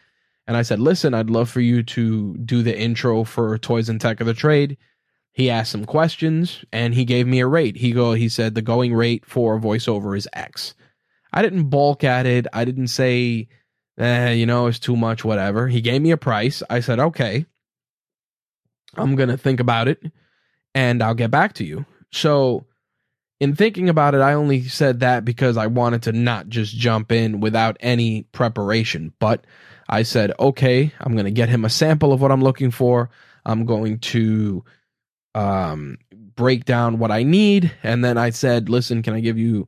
and 0.48 0.56
I 0.56 0.62
said, 0.62 0.80
listen, 0.80 1.13
I'd 1.13 1.30
love 1.30 1.50
for 1.50 1.60
you 1.60 1.84
to 1.84 2.36
do 2.38 2.62
the 2.62 2.78
intro 2.78 3.24
for 3.24 3.58
Toys 3.58 3.89
and 3.89 4.00
Tech 4.00 4.22
of 4.22 4.28
the 4.28 4.34
Trade. 4.34 4.78
He 5.34 5.50
asked 5.50 5.72
some 5.72 5.86
questions 5.86 6.63
and 6.72 6.94
he 6.94 7.06
gave 7.06 7.26
me 7.26 7.39
a 7.39 7.48
rate. 7.48 7.78
He 7.78 7.94
go, 7.94 8.13
he 8.13 8.30
said 8.30 8.54
the 8.54 8.62
going 8.62 8.94
rate 8.94 9.26
for 9.26 9.60
voiceover 9.60 10.15
is 10.15 10.28
X. 10.34 10.76
I 11.34 11.41
didn't 11.41 11.70
balk 11.70 12.04
at 12.04 12.26
it. 12.26 12.48
I 12.54 12.65
didn't 12.65 12.88
say, 12.88 13.48
eh, 13.98 14.32
you 14.32 14.46
know, 14.46 14.67
it's 14.67 14.80
too 14.80 14.98
much, 14.98 15.24
whatever. 15.24 15.67
He 15.67 15.82
gave 15.82 16.02
me 16.02 16.12
a 16.12 16.17
price. 16.17 16.62
I 16.70 16.82
said, 16.82 17.00
okay. 17.00 17.46
I'm 18.95 19.15
going 19.15 19.30
to 19.30 19.38
think 19.38 19.60
about 19.60 19.88
it 19.88 20.04
and 20.75 21.01
I'll 21.01 21.15
get 21.15 21.32
back 21.32 21.54
to 21.54 21.65
you. 21.65 21.86
So, 22.12 22.65
in 23.39 23.56
thinking 23.56 23.89
about 23.89 24.13
it, 24.13 24.21
I 24.21 24.34
only 24.34 24.67
said 24.67 24.99
that 24.99 25.25
because 25.25 25.58
I 25.58 25.65
wanted 25.65 26.04
to 26.04 26.12
not 26.12 26.47
just 26.47 26.75
jump 26.75 27.12
in 27.12 27.39
without 27.39 27.75
any 27.80 28.23
preparation. 28.23 29.13
But 29.19 29.45
I 29.89 30.04
said, 30.04 30.32
okay, 30.39 30.93
I'm 30.99 31.13
going 31.13 31.25
to 31.25 31.32
get 31.32 31.49
him 31.49 31.65
a 31.65 31.69
sample 31.69 32.13
of 32.13 32.21
what 32.21 32.32
I'm 32.32 32.43
looking 32.43 32.69
for. 32.69 33.10
I'm 33.43 33.65
going 33.65 33.97
to 33.99 34.63
um, 35.34 35.97
break 36.36 36.65
down 36.65 36.99
what 36.99 37.10
I 37.10 37.23
need. 37.23 37.71
And 37.82 38.06
then 38.06 38.17
I 38.17 38.30
said, 38.30 38.69
listen, 38.69 39.01
can 39.01 39.15
I 39.15 39.21
give 39.21 39.39
you 39.39 39.67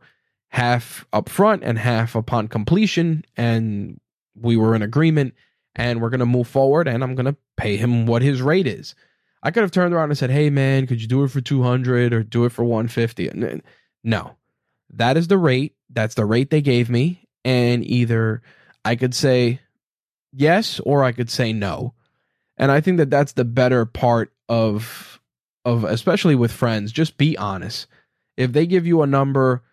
half 0.49 1.05
up 1.11 1.27
front 1.27 1.63
and 1.63 1.79
half 1.79 2.13
upon 2.13 2.49
completion? 2.49 3.25
And 3.35 3.99
we 4.35 4.55
were 4.55 4.75
in 4.75 4.83
agreement 4.83 5.33
and 5.75 5.99
we're 6.01 6.09
going 6.09 6.19
to 6.19 6.25
move 6.25 6.47
forward 6.47 6.87
and 6.87 7.03
I'm 7.03 7.15
going 7.15 7.25
to 7.25 7.35
pay 7.57 7.77
him 7.77 8.05
what 8.05 8.21
his 8.21 8.41
rate 8.41 8.67
is. 8.67 8.95
I 9.43 9.51
could 9.51 9.61
have 9.61 9.71
turned 9.71 9.93
around 9.93 10.09
and 10.09 10.17
said, 10.17 10.31
"Hey 10.31 10.49
man, 10.49 10.87
could 10.87 11.01
you 11.01 11.07
do 11.07 11.23
it 11.23 11.27
for 11.27 11.41
200 11.41 12.13
or 12.13 12.23
do 12.23 12.45
it 12.45 12.51
for 12.51 12.63
150?" 12.63 13.61
No. 14.03 14.37
That 14.89 15.17
is 15.17 15.27
the 15.27 15.37
rate. 15.37 15.75
That's 15.89 16.15
the 16.15 16.25
rate 16.25 16.49
they 16.49 16.61
gave 16.61 16.89
me 16.89 17.27
and 17.45 17.85
either 17.85 18.41
I 18.85 18.95
could 18.95 19.13
say 19.13 19.59
yes 20.31 20.79
or 20.79 21.03
I 21.03 21.11
could 21.11 21.29
say 21.29 21.53
no. 21.53 21.93
And 22.57 22.71
I 22.71 22.81
think 22.81 22.97
that 22.97 23.09
that's 23.09 23.33
the 23.33 23.45
better 23.45 23.85
part 23.85 24.31
of 24.49 25.19
of 25.65 25.83
especially 25.83 26.35
with 26.35 26.51
friends, 26.51 26.91
just 26.91 27.17
be 27.17 27.37
honest. 27.37 27.87
If 28.37 28.51
they 28.53 28.65
give 28.65 28.85
you 28.85 29.01
a 29.01 29.07
number 29.07 29.63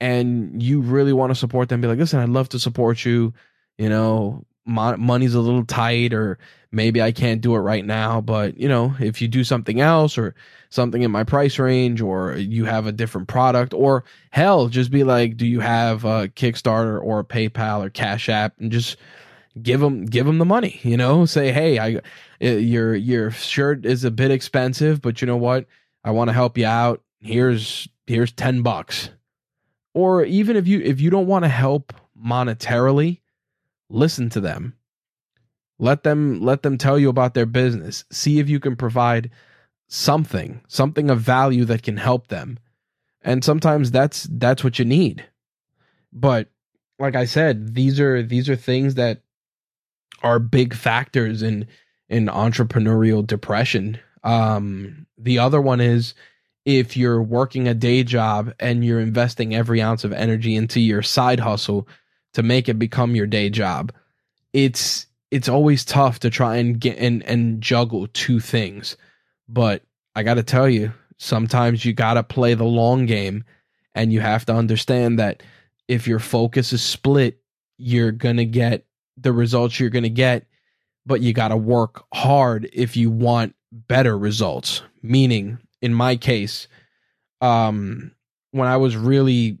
and 0.00 0.62
you 0.62 0.80
really 0.80 1.12
want 1.12 1.30
to 1.30 1.34
support 1.34 1.68
them, 1.68 1.80
be 1.80 1.88
like, 1.88 1.98
"Listen, 1.98 2.20
I'd 2.20 2.28
love 2.28 2.48
to 2.50 2.58
support 2.58 3.04
you." 3.04 3.32
You 3.78 3.88
know, 3.88 4.44
money's 4.70 5.34
a 5.34 5.40
little 5.40 5.64
tight 5.64 6.12
or 6.14 6.38
maybe 6.72 7.02
I 7.02 7.12
can't 7.12 7.40
do 7.40 7.54
it 7.54 7.60
right 7.60 7.84
now, 7.84 8.20
but 8.20 8.58
you 8.58 8.68
know, 8.68 8.94
if 9.00 9.20
you 9.20 9.28
do 9.28 9.44
something 9.44 9.80
else 9.80 10.16
or 10.16 10.34
something 10.70 11.02
in 11.02 11.10
my 11.10 11.24
price 11.24 11.58
range 11.58 12.00
or 12.00 12.36
you 12.36 12.64
have 12.64 12.86
a 12.86 12.92
different 12.92 13.28
product 13.28 13.74
or 13.74 14.04
hell, 14.30 14.68
just 14.68 14.90
be 14.90 15.04
like, 15.04 15.36
do 15.36 15.46
you 15.46 15.60
have 15.60 16.04
a 16.04 16.28
Kickstarter 16.28 17.02
or 17.02 17.20
a 17.20 17.24
PayPal 17.24 17.84
or 17.84 17.90
Cash 17.90 18.28
App 18.28 18.54
and 18.60 18.70
just 18.70 18.96
give 19.60 19.80
them 19.80 20.06
give 20.06 20.26
them 20.26 20.38
the 20.38 20.44
money, 20.44 20.80
you 20.82 20.96
know? 20.96 21.24
Say, 21.24 21.52
"Hey, 21.52 21.78
I 21.78 21.96
uh, 21.96 22.00
your 22.56 22.94
your 22.94 23.30
shirt 23.30 23.84
is 23.84 24.04
a 24.04 24.10
bit 24.10 24.30
expensive, 24.30 25.00
but 25.02 25.20
you 25.20 25.26
know 25.26 25.36
what? 25.36 25.66
I 26.04 26.12
want 26.12 26.28
to 26.28 26.34
help 26.34 26.56
you 26.56 26.66
out. 26.66 27.02
Here's 27.20 27.88
here's 28.06 28.32
10 28.32 28.62
bucks." 28.62 29.10
Or 29.92 30.24
even 30.24 30.56
if 30.56 30.68
you 30.68 30.80
if 30.80 31.00
you 31.00 31.10
don't 31.10 31.26
want 31.26 31.44
to 31.44 31.48
help 31.48 31.92
monetarily, 32.16 33.20
listen 33.90 34.30
to 34.30 34.40
them 34.40 34.74
let 35.80 36.04
them 36.04 36.40
let 36.42 36.62
them 36.62 36.78
tell 36.78 36.98
you 36.98 37.10
about 37.10 37.34
their 37.34 37.46
business 37.46 38.04
see 38.12 38.40
if 38.40 38.48
you 38.50 38.60
can 38.60 38.76
provide 38.76 39.30
something 39.88 40.62
something 40.68 41.10
of 41.10 41.20
value 41.20 41.64
that 41.66 41.82
can 41.82 41.98
help 41.98 42.28
them 42.28 42.58
And 43.22 43.44
sometimes 43.44 43.90
that's 43.92 44.24
that's 44.32 44.64
what 44.64 44.78
you 44.78 44.86
need. 44.86 45.26
But 46.12 46.48
like 46.98 47.16
I 47.16 47.26
said, 47.26 47.74
these 47.74 48.00
are 48.00 48.22
these 48.22 48.48
are 48.48 48.56
things 48.56 48.96
that 48.96 49.22
are 50.22 50.38
big 50.40 50.74
factors 50.74 51.42
in 51.42 51.66
in 52.08 52.26
entrepreneurial 52.28 53.26
depression. 53.26 53.98
Um 54.24 55.06
the 55.18 55.38
other 55.40 55.60
one 55.60 55.80
is 55.80 56.14
if 56.66 56.96
you're 56.96 57.22
working 57.22 57.68
a 57.68 57.74
day 57.74 58.04
job 58.04 58.54
and 58.60 58.84
you're 58.84 59.00
investing 59.00 59.54
every 59.54 59.82
ounce 59.82 60.04
of 60.04 60.12
energy 60.12 60.56
into 60.56 60.80
your 60.80 61.02
side 61.02 61.40
hustle 61.40 61.88
to 62.34 62.42
make 62.42 62.68
it 62.68 62.78
become 62.78 63.14
your 63.14 63.26
day 63.26 63.50
job, 63.50 63.92
it's 64.52 65.06
it's 65.30 65.48
always 65.48 65.84
tough 65.84 66.20
to 66.20 66.30
try 66.30 66.56
and 66.56 66.80
get 66.80 66.98
and 66.98 67.22
and 67.24 67.60
juggle 67.62 68.06
two 68.08 68.40
things. 68.40 68.96
But 69.48 69.82
I 70.14 70.22
got 70.22 70.34
to 70.34 70.42
tell 70.42 70.68
you, 70.68 70.92
sometimes 71.18 71.84
you 71.84 71.92
got 71.92 72.14
to 72.14 72.22
play 72.22 72.54
the 72.54 72.64
long 72.64 73.06
game 73.06 73.44
and 73.94 74.12
you 74.12 74.20
have 74.20 74.46
to 74.46 74.54
understand 74.54 75.18
that 75.18 75.42
if 75.88 76.06
your 76.06 76.18
focus 76.18 76.72
is 76.72 76.82
split, 76.82 77.40
you're 77.78 78.12
going 78.12 78.36
to 78.36 78.44
get 78.44 78.84
the 79.16 79.32
results 79.32 79.78
you're 79.78 79.90
going 79.90 80.04
to 80.04 80.08
get, 80.08 80.46
but 81.04 81.20
you 81.20 81.32
got 81.32 81.48
to 81.48 81.56
work 81.56 82.04
hard 82.14 82.68
if 82.72 82.96
you 82.96 83.10
want 83.10 83.54
better 83.72 84.16
results. 84.16 84.82
Meaning, 85.02 85.58
in 85.80 85.94
my 85.94 86.16
case, 86.16 86.68
um, 87.40 88.12
when 88.52 88.68
I 88.68 88.76
was 88.76 88.96
really 88.96 89.58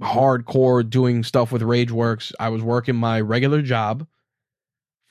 hardcore 0.00 0.88
doing 0.88 1.22
stuff 1.22 1.52
with 1.52 1.62
Rageworks, 1.62 2.32
I 2.38 2.48
was 2.48 2.62
working 2.62 2.96
my 2.96 3.20
regular 3.20 3.62
job, 3.62 4.06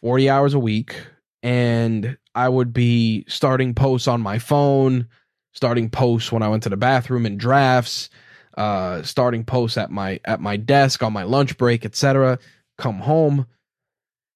40 0.01 0.29
hours 0.29 0.53
a 0.53 0.59
week, 0.59 0.95
and 1.43 2.17
I 2.35 2.49
would 2.49 2.73
be 2.73 3.25
starting 3.27 3.73
posts 3.73 4.07
on 4.07 4.21
my 4.21 4.39
phone, 4.39 5.07
starting 5.53 5.89
posts 5.89 6.31
when 6.31 6.43
I 6.43 6.49
went 6.49 6.63
to 6.63 6.69
the 6.69 6.77
bathroom 6.77 7.25
in 7.25 7.37
drafts, 7.37 8.09
uh, 8.57 9.03
starting 9.03 9.43
posts 9.43 9.77
at 9.77 9.91
my 9.91 10.19
at 10.25 10.41
my 10.41 10.57
desk 10.57 11.03
on 11.03 11.13
my 11.13 11.23
lunch 11.23 11.57
break, 11.57 11.85
etc. 11.85 12.39
Come 12.77 12.99
home, 12.99 13.47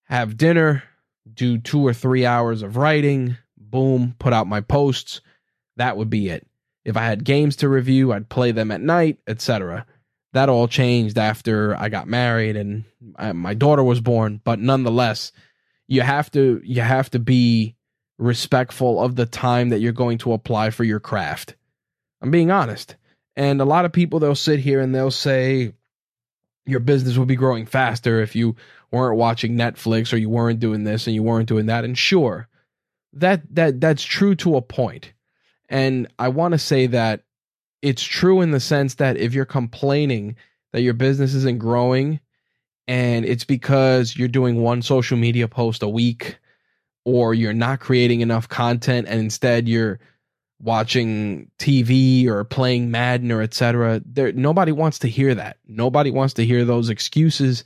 have 0.05 0.37
dinner, 0.37 0.83
do 1.33 1.57
two 1.57 1.85
or 1.85 1.93
three 1.93 2.25
hours 2.25 2.61
of 2.61 2.77
writing, 2.77 3.37
boom, 3.57 4.15
put 4.19 4.33
out 4.33 4.47
my 4.47 4.61
posts. 4.61 5.21
That 5.77 5.97
would 5.97 6.09
be 6.09 6.29
it. 6.29 6.45
If 6.83 6.97
I 6.97 7.05
had 7.05 7.23
games 7.23 7.55
to 7.57 7.69
review, 7.69 8.11
I'd 8.11 8.29
play 8.29 8.51
them 8.51 8.71
at 8.71 8.81
night, 8.81 9.19
etc. 9.27 9.85
That 10.33 10.49
all 10.49 10.67
changed 10.67 11.17
after 11.17 11.75
I 11.75 11.89
got 11.89 12.07
married 12.07 12.55
and 12.55 12.85
I, 13.17 13.33
my 13.33 13.53
daughter 13.53 13.83
was 13.83 13.99
born, 13.99 14.39
but 14.43 14.59
nonetheless, 14.59 15.31
you 15.87 16.01
have 16.01 16.31
to 16.31 16.61
you 16.63 16.81
have 16.81 17.09
to 17.11 17.19
be 17.19 17.75
respectful 18.17 19.01
of 19.01 19.15
the 19.15 19.25
time 19.25 19.69
that 19.69 19.79
you're 19.79 19.91
going 19.91 20.19
to 20.19 20.33
apply 20.33 20.69
for 20.69 20.83
your 20.83 20.99
craft. 20.99 21.55
I'm 22.21 22.31
being 22.31 22.51
honest. 22.51 22.95
And 23.35 23.61
a 23.61 23.65
lot 23.65 23.85
of 23.85 23.91
people 23.91 24.19
they'll 24.19 24.35
sit 24.35 24.59
here 24.59 24.79
and 24.79 24.93
they'll 24.93 25.11
say 25.11 25.73
your 26.65 26.79
business 26.79 27.17
would 27.17 27.27
be 27.27 27.35
growing 27.35 27.65
faster 27.65 28.21
if 28.21 28.35
you 28.35 28.55
weren't 28.91 29.17
watching 29.17 29.55
Netflix 29.55 30.13
or 30.13 30.17
you 30.17 30.29
weren't 30.29 30.59
doing 30.59 30.83
this 30.83 31.07
and 31.07 31.15
you 31.15 31.23
weren't 31.23 31.49
doing 31.49 31.65
that. 31.65 31.83
And 31.83 31.97
sure, 31.97 32.47
that 33.13 33.41
that 33.55 33.81
that's 33.81 34.03
true 34.03 34.35
to 34.35 34.55
a 34.55 34.61
point. 34.61 35.13
And 35.69 36.07
I 36.19 36.29
want 36.29 36.53
to 36.53 36.57
say 36.57 36.87
that 36.87 37.23
it's 37.81 38.03
true 38.03 38.41
in 38.41 38.51
the 38.51 38.59
sense 38.59 38.95
that 38.95 39.17
if 39.17 39.33
you're 39.33 39.45
complaining 39.45 40.35
that 40.73 40.81
your 40.81 40.93
business 40.93 41.33
isn't 41.33 41.59
growing 41.59 42.19
and 42.87 43.25
it's 43.25 43.43
because 43.43 44.15
you're 44.15 44.27
doing 44.27 44.61
one 44.61 44.81
social 44.81 45.17
media 45.17 45.47
post 45.47 45.83
a 45.83 45.89
week 45.89 46.37
or 47.05 47.33
you're 47.33 47.53
not 47.53 47.79
creating 47.79 48.21
enough 48.21 48.47
content 48.47 49.07
and 49.07 49.19
instead 49.19 49.67
you're 49.67 49.99
watching 50.59 51.49
TV 51.57 52.27
or 52.27 52.43
playing 52.43 52.91
Madden 52.91 53.31
or 53.31 53.41
etc. 53.41 54.01
There 54.05 54.31
nobody 54.31 54.71
wants 54.71 54.99
to 54.99 55.07
hear 55.07 55.33
that. 55.33 55.57
Nobody 55.67 56.11
wants 56.11 56.35
to 56.35 56.45
hear 56.45 56.65
those 56.65 56.89
excuses 56.89 57.63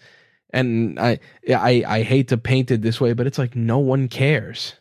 and 0.52 0.98
I 1.00 1.20
I 1.50 1.84
I 1.86 2.02
hate 2.04 2.30
to 2.30 2.38
paint 2.38 2.72
it 2.72 2.82
this 2.82 3.02
way 3.02 3.14
but 3.14 3.28
it's 3.28 3.38
like 3.38 3.56
no 3.56 3.80
one 3.80 4.08
cares. 4.08 4.74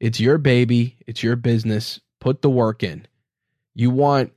It's 0.00 0.20
your 0.20 0.38
baby, 0.38 0.96
it's 1.06 1.22
your 1.22 1.36
business 1.36 2.00
put 2.20 2.42
the 2.42 2.50
work 2.50 2.82
in. 2.82 3.06
You 3.74 3.90
want 3.90 4.32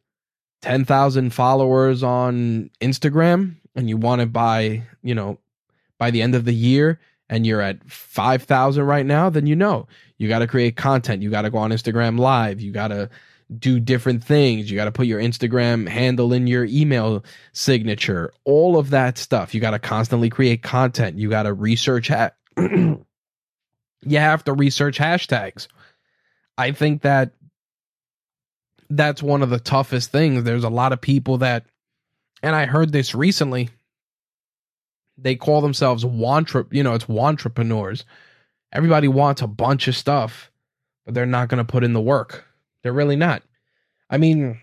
10,000 0.62 1.32
followers 1.32 2.04
on 2.04 2.70
Instagram 2.82 3.56
and 3.76 3.90
you 3.90 3.98
want 3.98 4.22
to 4.22 4.28
buy, 4.28 4.84
you 5.02 5.16
know, 5.16 5.40
by 5.98 6.12
the 6.12 6.22
end 6.22 6.36
of 6.36 6.46
the 6.46 6.54
year 6.54 7.00
and 7.30 7.46
you're 7.46 7.62
at 7.62 7.84
5,000 7.90 8.84
right 8.84 9.06
now, 9.06 9.30
then 9.30 9.48
you 9.48 9.56
know 9.56 9.88
you 10.18 10.28
got 10.28 10.40
to 10.40 10.48
create 10.48 10.76
content. 10.76 11.24
You 11.24 11.30
got 11.30 11.44
to 11.44 11.50
go 11.50 11.58
on 11.58 11.72
Instagram 11.72 12.20
live. 12.20 12.62
You 12.62 12.72
got 12.72 12.90
to 12.90 13.10
do 13.58 13.80
different 13.80 14.24
things. 14.24 14.70
You 14.70 14.78
got 14.78 14.86
to 14.86 14.92
put 14.92 15.08
your 15.08 15.20
Instagram 15.20 15.88
handle 15.88 16.34
in 16.34 16.48
your 16.48 16.66
email 16.66 17.24
signature, 17.54 18.32
all 18.44 18.78
of 18.78 18.92
that 18.92 19.18
stuff. 19.18 19.54
You 19.54 19.62
got 19.62 19.72
to 19.72 19.80
constantly 19.80 20.30
create 20.30 20.62
content. 20.62 21.18
You 21.18 21.30
got 21.30 21.44
to 21.44 21.54
research. 21.54 22.08
Ha- 22.08 22.32
you 22.58 23.06
have 24.12 24.44
to 24.46 24.54
research 24.54 24.98
hashtags. 24.98 25.68
I 26.58 26.72
think 26.72 27.02
that 27.02 27.32
that's 28.92 29.24
one 29.24 29.42
of 29.42 29.50
the 29.50 29.60
toughest 29.60 30.12
things. 30.12 30.44
There's 30.44 30.64
a 30.64 30.70
lot 30.70 30.94
of 30.94 31.02
people 31.02 31.38
that, 31.40 31.66
and 32.44 32.56
I 32.56 32.66
heard 32.66 32.92
this 32.92 33.16
recently. 33.16 33.70
They 35.18 35.36
call 35.36 35.62
themselves 35.62 36.04
wantra, 36.04 36.66
you 36.72 36.84
know, 36.84 36.94
it's 36.94 37.06
wantrepreneurs. 37.06 38.04
Everybody 38.74 39.08
wants 39.08 39.42
a 39.42 39.48
bunch 39.48 39.88
of 39.88 39.96
stuff, 39.96 40.52
but 41.06 41.14
they're 41.14 41.26
not 41.26 41.48
going 41.50 41.64
to 41.64 41.72
put 41.72 41.84
in 41.84 41.94
the 41.94 42.02
work. 42.02 42.46
They're 42.82 42.94
really 42.94 43.16
not. 43.16 43.44
I 44.10 44.18
mean, 44.18 44.60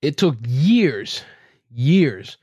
it 0.00 0.16
took 0.16 0.36
years, 0.46 1.22
years 1.70 2.38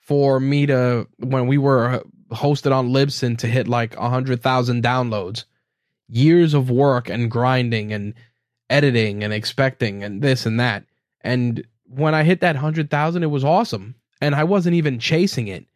for 0.00 0.38
me 0.38 0.66
to 0.66 1.08
when 1.18 1.46
we 1.46 1.58
were 1.58 1.88
uh, 1.88 2.00
hosted 2.34 2.72
on 2.72 2.90
Libsyn 2.90 3.36
to 3.38 3.46
hit 3.46 3.68
like 3.68 3.96
a 3.96 4.08
hundred 4.08 4.42
thousand 4.42 4.82
downloads. 4.82 5.44
Years 6.08 6.54
of 6.54 6.70
work 6.70 7.08
and 7.08 7.30
grinding 7.30 7.92
and 7.92 8.14
editing 8.68 9.22
and 9.22 9.32
expecting 9.32 10.02
and 10.02 10.22
this 10.22 10.46
and 10.46 10.58
that. 10.60 10.84
And 11.20 11.66
when 11.84 12.14
I 12.14 12.24
hit 12.24 12.40
that 12.40 12.56
100,000 12.56 13.22
it 13.22 13.26
was 13.26 13.44
awesome 13.44 13.94
and 14.20 14.34
I 14.34 14.44
wasn't 14.44 14.76
even 14.76 14.98
chasing 14.98 15.48
it. 15.48 15.66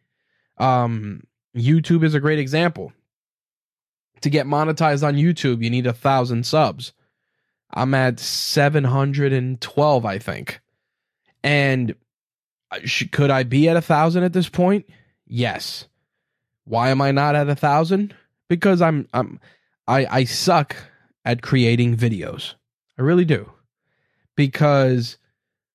Um 0.57 1.23
YouTube 1.55 2.03
is 2.03 2.13
a 2.13 2.19
great 2.19 2.39
example. 2.39 2.93
To 4.21 4.29
get 4.29 4.45
monetized 4.45 5.05
on 5.05 5.15
YouTube, 5.15 5.63
you 5.63 5.69
need 5.69 5.87
a 5.87 5.91
1000 5.91 6.45
subs. 6.45 6.93
I'm 7.73 7.93
at 7.93 8.19
712, 8.19 10.05
I 10.05 10.19
think. 10.19 10.61
And 11.43 11.95
could 13.11 13.31
I 13.31 13.43
be 13.43 13.67
at 13.67 13.77
a 13.77 13.81
thousand 13.81 14.23
at 14.23 14.33
this 14.33 14.49
point? 14.49 14.85
Yes. 15.25 15.87
Why 16.65 16.89
am 16.89 17.01
I 17.01 17.11
not 17.11 17.35
at 17.35 17.49
a 17.49 17.55
thousand? 17.55 18.13
Because 18.47 18.81
I'm 18.81 19.07
I'm 19.13 19.39
I 19.87 20.05
I 20.05 20.23
suck 20.25 20.75
at 21.25 21.41
creating 21.41 21.97
videos. 21.97 22.53
I 23.01 23.03
really 23.03 23.25
do. 23.25 23.51
Because 24.35 25.17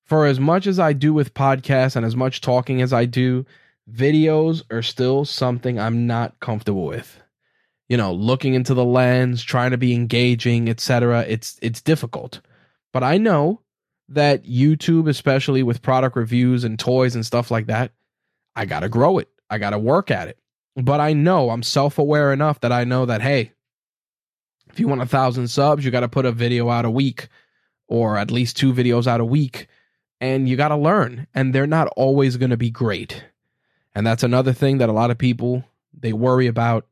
for 0.05 0.25
as 0.25 0.39
much 0.39 0.65
as 0.65 0.79
I 0.79 0.93
do 0.93 1.13
with 1.13 1.33
podcasts 1.33 1.97
and 1.97 2.05
as 2.05 2.15
much 2.15 2.39
talking 2.39 2.81
as 2.81 2.93
I 2.93 3.03
do, 3.03 3.45
videos 3.91 4.63
are 4.71 4.81
still 4.81 5.25
something 5.25 5.77
I'm 5.77 6.07
not 6.07 6.39
comfortable 6.39 6.85
with. 6.85 7.21
You 7.89 7.97
know, 7.97 8.13
looking 8.13 8.53
into 8.53 8.73
the 8.73 8.85
lens, 8.85 9.43
trying 9.43 9.71
to 9.71 9.77
be 9.77 9.93
engaging, 9.93 10.69
etc. 10.69 11.25
It's 11.27 11.59
it's 11.61 11.81
difficult. 11.81 12.39
But 12.93 13.03
I 13.03 13.17
know 13.17 13.59
that 14.07 14.45
YouTube, 14.45 15.09
especially 15.09 15.63
with 15.63 15.81
product 15.81 16.15
reviews 16.15 16.63
and 16.63 16.79
toys 16.79 17.13
and 17.13 17.25
stuff 17.25 17.51
like 17.51 17.67
that, 17.67 17.91
I 18.55 18.65
got 18.65 18.81
to 18.81 18.89
grow 18.89 19.17
it. 19.17 19.27
I 19.49 19.57
got 19.57 19.71
to 19.71 19.79
work 19.79 20.11
at 20.11 20.29
it. 20.29 20.39
But 20.77 21.01
I 21.01 21.11
know 21.11 21.49
I'm 21.49 21.63
self 21.63 21.99
aware 21.99 22.31
enough 22.31 22.61
that 22.61 22.71
I 22.71 22.85
know 22.85 23.05
that, 23.05 23.21
hey, 23.21 23.51
if 24.77 24.81
you 24.81 24.87
want 24.87 25.01
a 25.01 25.07
thousand 25.07 25.47
subs, 25.47 25.83
you 25.83 25.89
got 25.89 26.01
to 26.01 26.07
put 26.07 26.27
a 26.27 26.31
video 26.31 26.69
out 26.69 26.85
a 26.85 26.91
week 26.91 27.29
or 27.87 28.15
at 28.15 28.29
least 28.29 28.57
two 28.57 28.71
videos 28.71 29.07
out 29.07 29.19
a 29.19 29.25
week. 29.25 29.65
And 30.21 30.47
you 30.47 30.55
got 30.55 30.67
to 30.67 30.75
learn. 30.75 31.25
And 31.33 31.53
they're 31.53 31.65
not 31.65 31.87
always 31.97 32.37
going 32.37 32.51
to 32.51 32.57
be 32.57 32.69
great. 32.69 33.25
And 33.95 34.05
that's 34.05 34.21
another 34.21 34.53
thing 34.53 34.77
that 34.77 34.87
a 34.87 34.93
lot 34.93 35.09
of 35.09 35.17
people 35.17 35.63
they 35.99 36.13
worry 36.13 36.45
about. 36.45 36.85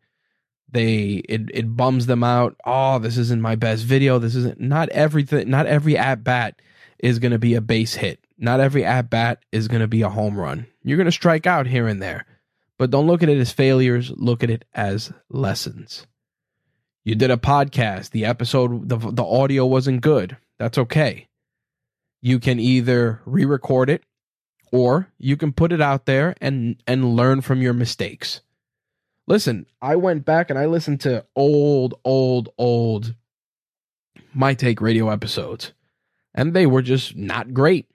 They 0.68 1.22
it 1.30 1.52
it 1.54 1.78
bums 1.78 2.08
them 2.08 2.24
out. 2.24 2.56
Oh, 2.66 2.98
this 2.98 3.18
isn't 3.18 3.40
my 3.40 3.56
best 3.56 3.84
video. 3.84 4.18
This 4.18 4.34
isn't 4.34 4.60
not 4.60 4.90
everything. 4.90 5.48
Not 5.48 5.68
every 5.68 5.96
at 5.96 6.24
bat 6.24 6.60
is 6.98 7.20
going 7.20 7.34
to 7.34 7.40
be 7.40 7.54
a 7.54 7.62
base 7.62 7.94
hit. 7.94 8.20
Not 8.40 8.62
every 8.62 8.84
at 8.84 9.12
bat 9.12 9.46
is 9.52 9.68
going 9.68 9.82
to 9.82 9.88
be 9.88 10.02
a 10.02 10.10
home 10.10 10.40
run. 10.40 10.66
You're 10.82 10.98
going 10.98 11.06
to 11.06 11.12
strike 11.12 11.46
out 11.46 11.68
here 11.68 11.86
and 11.86 12.02
there, 12.02 12.26
but 12.80 12.90
don't 12.90 13.06
look 13.06 13.22
at 13.22 13.30
it 13.30 13.38
as 13.38 13.52
failures. 13.52 14.12
Look 14.16 14.44
at 14.44 14.50
it 14.50 14.66
as 14.74 15.14
lessons. 15.30 16.08
You 17.06 17.14
did 17.14 17.30
a 17.30 17.38
podcast, 17.38 18.10
the 18.10 18.26
episode, 18.26 18.90
the, 18.90 18.98
the 18.98 19.24
audio 19.24 19.66
wasn't 19.66 20.02
good. 20.02 20.38
That's 20.58 20.80
okay. 20.80 21.28
You 22.22 22.40
can 22.40 22.60
either 22.60 23.22
re 23.26 23.46
record 23.46 23.92
it 23.92 24.04
or 24.72 25.08
you 25.20 25.38
can 25.38 25.54
put 25.54 25.72
it 25.72 25.80
out 25.80 26.08
there 26.08 26.36
and, 26.42 26.82
and 26.88 27.16
learn 27.16 27.42
from 27.42 27.62
your 27.62 27.74
mistakes. 27.74 28.42
Listen, 29.28 29.68
I 29.82 29.96
went 29.96 30.26
back 30.26 30.50
and 30.50 30.58
I 30.58 30.66
listened 30.66 31.00
to 31.02 31.26
old, 31.36 31.94
old, 32.04 32.50
old 32.58 33.14
My 34.34 34.56
Take 34.56 34.82
radio 34.82 35.10
episodes, 35.10 35.74
and 36.34 36.56
they 36.56 36.66
were 36.66 36.82
just 36.82 37.16
not 37.16 37.54
great. 37.54 37.88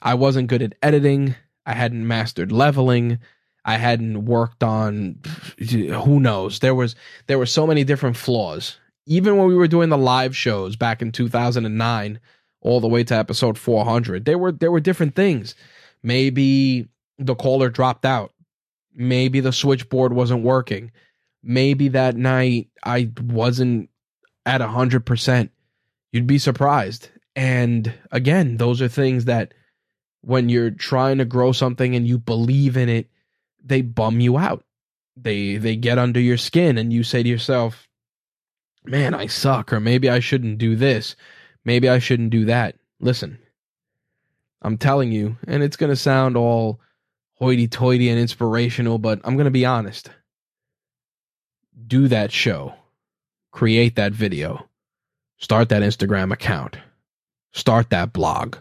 I 0.00 0.14
wasn't 0.14 0.48
good 0.48 0.62
at 0.62 0.76
editing. 0.80 1.34
I 1.66 1.74
hadn't 1.74 2.06
mastered 2.06 2.52
leveling. 2.52 3.18
I 3.68 3.76
hadn't 3.76 4.24
worked 4.24 4.62
on 4.62 5.20
who 5.58 6.20
knows. 6.20 6.60
There 6.60 6.74
was 6.74 6.96
there 7.26 7.36
were 7.36 7.44
so 7.44 7.66
many 7.66 7.84
different 7.84 8.16
flaws. 8.16 8.78
Even 9.04 9.36
when 9.36 9.46
we 9.46 9.54
were 9.54 9.68
doing 9.68 9.90
the 9.90 9.98
live 9.98 10.34
shows 10.34 10.74
back 10.74 11.02
in 11.02 11.12
2009 11.12 12.18
all 12.62 12.80
the 12.80 12.88
way 12.88 13.04
to 13.04 13.14
episode 13.14 13.58
400, 13.58 14.24
there 14.24 14.38
were 14.38 14.52
there 14.52 14.72
were 14.72 14.80
different 14.80 15.14
things. 15.14 15.54
Maybe 16.02 16.88
the 17.18 17.34
caller 17.34 17.68
dropped 17.68 18.06
out. 18.06 18.32
Maybe 18.94 19.40
the 19.40 19.52
switchboard 19.52 20.14
wasn't 20.14 20.44
working. 20.44 20.90
Maybe 21.42 21.88
that 21.88 22.16
night 22.16 22.68
I 22.82 23.10
wasn't 23.20 23.90
at 24.46 24.62
100%. 24.62 25.50
You'd 26.12 26.26
be 26.26 26.38
surprised. 26.38 27.10
And 27.36 27.92
again, 28.12 28.56
those 28.56 28.80
are 28.80 28.88
things 28.88 29.26
that 29.26 29.52
when 30.22 30.48
you're 30.48 30.70
trying 30.70 31.18
to 31.18 31.26
grow 31.26 31.52
something 31.52 31.94
and 31.94 32.08
you 32.08 32.16
believe 32.16 32.78
in 32.78 32.88
it, 32.88 33.10
they 33.68 33.82
bum 33.82 34.20
you 34.20 34.38
out. 34.38 34.64
They 35.16 35.56
they 35.56 35.76
get 35.76 35.98
under 35.98 36.20
your 36.20 36.36
skin 36.36 36.78
and 36.78 36.92
you 36.92 37.02
say 37.02 37.22
to 37.22 37.28
yourself, 37.28 37.88
"Man, 38.84 39.14
I 39.14 39.26
suck," 39.26 39.72
or 39.72 39.80
maybe 39.80 40.08
I 40.08 40.20
shouldn't 40.20 40.58
do 40.58 40.76
this. 40.76 41.16
Maybe 41.64 41.88
I 41.88 41.98
shouldn't 41.98 42.30
do 42.30 42.44
that. 42.46 42.76
Listen. 43.00 43.38
I'm 44.62 44.76
telling 44.76 45.12
you, 45.12 45.36
and 45.46 45.62
it's 45.62 45.76
going 45.76 45.90
to 45.90 45.96
sound 45.96 46.36
all 46.36 46.80
hoity-toity 47.34 48.08
and 48.08 48.18
inspirational, 48.18 48.98
but 48.98 49.20
I'm 49.22 49.36
going 49.36 49.44
to 49.44 49.52
be 49.52 49.64
honest. 49.64 50.10
Do 51.86 52.08
that 52.08 52.32
show. 52.32 52.74
Create 53.52 53.94
that 53.94 54.12
video. 54.12 54.68
Start 55.38 55.68
that 55.68 55.82
Instagram 55.82 56.32
account. 56.32 56.76
Start 57.52 57.90
that 57.90 58.12
blog. 58.12 58.56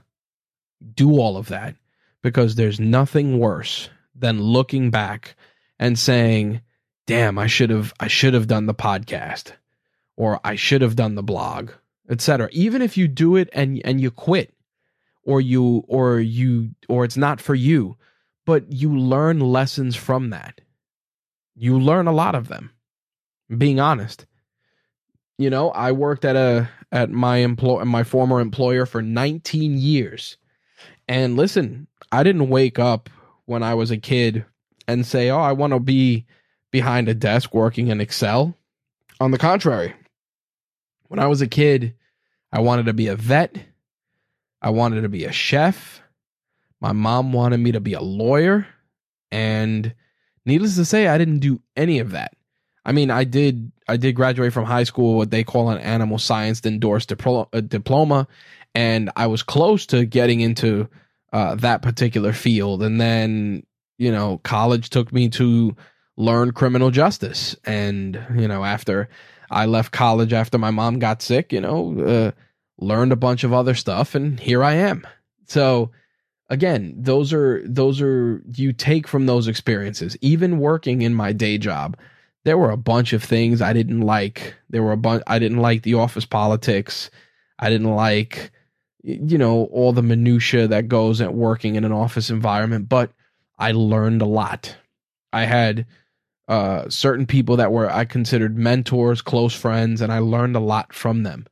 Do 0.94 1.18
all 1.18 1.36
of 1.36 1.48
that 1.48 1.76
because 2.22 2.56
there's 2.56 2.80
nothing 2.80 3.40
worse 3.40 3.90
than 4.18 4.42
looking 4.42 4.92
back 4.92 5.36
and 5.80 5.98
saying, 5.98 6.62
"Damn, 7.06 7.38
I 7.38 7.48
should 7.48 7.70
have 7.70 7.94
I 8.00 8.08
should 8.08 8.34
have 8.34 8.48
done 8.48 8.66
the 8.66 8.74
podcast 8.74 9.54
or 10.16 10.40
I 10.44 10.56
should 10.56 10.82
have 10.82 10.96
done 10.96 11.16
the 11.16 11.24
blog." 11.24 11.72
etc. 12.10 12.50
Even 12.52 12.82
if 12.82 12.98
you 12.98 13.08
do 13.08 13.36
it 13.36 13.50
and 13.54 13.82
and 13.84 14.00
you 14.00 14.12
quit 14.12 14.54
or 15.24 15.42
you 15.42 15.84
or 15.88 16.20
you 16.20 16.72
or 16.88 17.04
it's 17.06 17.18
not 17.18 17.42
for 17.42 17.56
you, 17.56 17.98
but 18.46 18.72
you 18.72 18.98
learn 18.98 19.40
lessons 19.40 19.96
from 19.96 20.30
that. 20.30 20.62
You 21.56 21.80
learn 21.80 22.08
a 22.08 22.14
lot 22.14 22.36
of 22.36 22.48
them. 22.48 22.72
Being 23.56 23.80
honest. 23.80 24.26
You 25.38 25.50
know, 25.50 25.70
I 25.70 25.92
worked 25.92 26.26
at 26.26 26.36
a 26.36 26.70
at 26.92 27.10
my 27.10 27.38
employ 27.38 27.84
my 27.86 28.04
former 28.04 28.40
employer 28.40 28.86
for 28.86 29.02
19 29.02 29.78
years. 29.78 30.38
And 31.08 31.38
listen, 31.38 31.88
I 32.12 32.24
didn't 32.24 32.50
wake 32.50 32.80
up 32.80 33.10
when 33.48 33.64
I 33.64 33.74
was 33.74 33.90
a 33.90 33.98
kid 33.98 34.46
and 34.88 35.06
say, 35.06 35.32
"Oh, 35.32 35.40
I 35.40 35.54
want 35.54 35.74
to 35.74 35.80
be 35.80 36.28
behind 36.72 37.10
a 37.10 37.16
desk 37.16 37.54
working 37.54 37.88
in 37.88 38.00
Excel." 38.00 38.56
On 39.20 39.32
the 39.32 39.40
contrary, 39.40 39.96
when 41.08 41.20
I 41.20 41.26
was 41.26 41.42
a 41.42 41.48
kid, 41.48 41.96
I 42.52 42.62
wanted 42.62 42.86
to 42.86 42.94
be 42.94 43.08
a 43.08 43.16
vet. 43.16 43.58
I 44.62 44.70
wanted 44.70 45.02
to 45.02 45.10
be 45.10 45.26
a 45.26 45.32
chef. 45.32 46.02
My 46.80 46.92
mom 46.92 47.34
wanted 47.34 47.58
me 47.58 47.72
to 47.72 47.80
be 47.80 47.94
a 47.94 48.02
lawyer. 48.02 48.68
And 49.32 49.96
needless 50.46 50.76
to 50.76 50.86
say, 50.86 51.08
I 51.08 51.18
didn't 51.18 51.40
do 51.40 51.60
any 51.76 52.00
of 52.00 52.12
that. 52.12 52.34
I 52.86 52.92
mean, 52.92 53.10
I 53.10 53.24
did 53.24 53.72
I 53.88 53.98
did 53.98 54.16
graduate 54.16 54.54
from 54.54 54.66
high 54.66 54.84
school 54.84 55.18
what 55.18 55.32
they 55.32 55.44
call 55.44 55.70
an 55.70 55.80
animal 55.80 56.20
science 56.20 56.66
endorsed 56.66 57.12
uh, 57.12 57.46
diploma 57.62 58.28
and 58.78 59.10
I 59.16 59.26
was 59.26 59.42
close 59.42 59.88
to 59.88 60.06
getting 60.06 60.42
into 60.42 60.88
uh, 61.34 61.56
that 61.56 61.82
particular 61.82 62.34
field 62.34 62.82
and 62.84 63.00
then, 63.00 63.64
you 63.98 64.12
know, 64.12 64.40
college 64.44 64.90
took 64.90 65.12
me 65.12 65.30
to 65.30 65.76
learn 66.16 66.52
criminal 66.52 66.92
justice 66.92 67.56
and, 67.66 68.24
you 68.36 68.48
know, 68.48 68.64
after 68.64 69.10
I 69.50 69.66
left 69.66 69.92
college 69.92 70.34
after 70.34 70.58
my 70.58 70.72
mom 70.72 71.00
got 71.00 71.22
sick, 71.22 71.54
you 71.54 71.62
know, 71.62 72.00
uh, 72.00 72.32
learned 72.80 73.12
a 73.12 73.18
bunch 73.18 73.44
of 73.44 73.54
other 73.54 73.76
stuff 73.76 74.16
and 74.16 74.40
here 74.40 74.64
I 74.64 74.74
am. 74.74 75.06
So 75.48 75.92
again, 76.50 76.94
those 76.98 77.34
are 77.34 77.62
those 77.66 78.02
are 78.02 78.42
you 78.54 78.74
take 78.74 79.08
from 79.08 79.26
those 79.26 79.48
experiences. 79.48 80.18
Even 80.22 80.60
working 80.60 81.02
in 81.02 81.14
my 81.14 81.34
day 81.34 81.58
job, 81.58 81.98
there 82.44 82.58
were 82.58 82.72
a 82.72 82.78
bunch 82.78 83.14
of 83.14 83.24
things 83.24 83.62
I 83.62 83.74
didn't 83.74 84.02
like. 84.02 84.56
There 84.70 84.84
were 84.84 84.94
a 84.94 84.98
bunch 84.98 85.24
I 85.28 85.40
didn't 85.40 85.60
like 85.60 85.84
the 85.84 85.96
office 85.96 86.26
politics. 86.26 87.10
I 87.60 87.70
didn't 87.70 87.94
like 87.96 88.52
you 89.04 89.38
know 89.38 89.66
all 89.66 89.94
the 89.94 90.02
minutia 90.02 90.68
that 90.68 90.88
goes 90.88 91.22
at 91.22 91.34
working 91.34 91.76
in 91.76 91.86
an 91.86 91.92
office 91.92 92.30
environment, 92.30 92.90
but 92.90 93.12
I 93.58 93.72
learned 93.72 94.22
a 94.22 94.26
lot. 94.26 94.76
I 95.34 95.46
had 95.46 95.86
uh, 96.48 96.90
certain 96.90 97.26
people 97.26 97.58
that 97.58 97.72
were 97.72 97.92
I 97.92 98.06
considered 98.06 98.58
mentors, 98.58 99.22
close 99.22 99.54
friends, 99.54 100.02
and 100.02 100.12
I 100.12 100.20
learned 100.20 100.56
a 100.56 100.62
lot 100.62 100.94
from 100.94 101.24
them. 101.24 101.46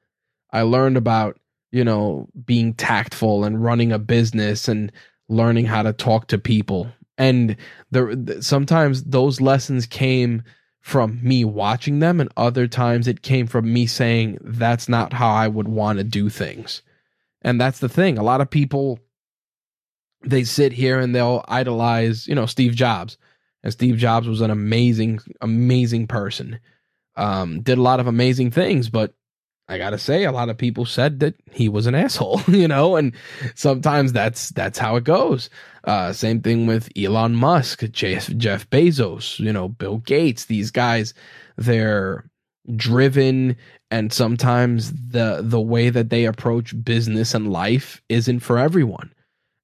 I 0.51 0.61
learned 0.61 0.97
about, 0.97 1.37
you 1.71 1.83
know, 1.83 2.29
being 2.45 2.73
tactful 2.73 3.43
and 3.43 3.63
running 3.63 3.91
a 3.91 3.99
business 3.99 4.67
and 4.67 4.91
learning 5.27 5.65
how 5.65 5.83
to 5.83 5.91
talk 5.91 6.27
to 6.27 6.37
people. 6.37 6.87
And 7.17 7.57
the, 7.91 8.37
sometimes 8.41 9.03
those 9.03 9.41
lessons 9.41 9.85
came 9.85 10.43
from 10.79 11.19
me 11.23 11.43
watching 11.43 11.99
them 11.99 12.21
and 12.21 12.29
other 12.37 12.67
times 12.67 13.07
it 13.07 13.21
came 13.21 13.47
from 13.47 13.73
me 13.73 13.87
saying 13.87 14.37
that's 14.41 14.87
not 14.87 15.13
how 15.13 15.29
I 15.29 15.47
would 15.47 15.67
want 15.67 15.97
to 15.97 16.03
do 16.03 16.29
things. 16.29 16.81
And 17.45 17.61
that's 17.61 17.79
the 17.79 17.87
thing. 17.87 18.17
A 18.17 18.23
lot 18.23 18.41
of 18.41 18.49
people 18.49 18.99
they 20.23 20.43
sit 20.43 20.73
here 20.73 20.99
and 20.99 21.13
they'll 21.13 21.45
idolize, 21.47 22.27
you 22.27 22.33
know, 22.33 22.47
Steve 22.47 22.73
Jobs 22.73 23.17
and 23.63 23.71
Steve 23.71 23.97
Jobs 23.97 24.27
was 24.27 24.41
an 24.41 24.49
amazing, 24.49 25.19
amazing 25.41 26.07
person. 26.07 26.59
Um, 27.15 27.61
did 27.61 27.77
a 27.77 27.83
lot 27.83 27.99
of 27.99 28.07
amazing 28.07 28.49
things, 28.49 28.89
but 28.89 29.13
I 29.67 29.77
gotta 29.77 29.99
say, 29.99 30.25
a 30.25 30.31
lot 30.31 30.49
of 30.49 30.57
people 30.57 30.85
said 30.85 31.19
that 31.19 31.35
he 31.51 31.69
was 31.69 31.85
an 31.85 31.95
asshole, 32.05 32.41
you 32.47 32.67
know, 32.67 32.95
and 32.95 33.13
sometimes 33.53 34.11
that's 34.11 34.49
that's 34.49 34.79
how 34.79 34.95
it 34.95 35.03
goes. 35.03 35.51
Uh, 35.83 36.13
same 36.13 36.41
thing 36.41 36.65
with 36.65 36.89
Elon 36.97 37.35
Musk, 37.35 37.83
Jeff, 37.91 38.27
Jeff 38.37 38.67
Bezos, 38.71 39.39
you 39.39 39.53
know, 39.53 39.69
Bill 39.69 39.97
Gates. 39.99 40.45
These 40.45 40.71
guys, 40.71 41.13
they're 41.57 42.25
driven, 42.75 43.55
and 43.95 44.11
sometimes 44.11 44.91
the 44.91 45.39
the 45.41 45.61
way 45.61 45.89
that 45.89 46.09
they 46.09 46.25
approach 46.25 46.83
business 46.83 47.33
and 47.33 47.49
life 47.49 48.01
isn't 48.09 48.41
for 48.41 48.57
everyone. 48.57 49.13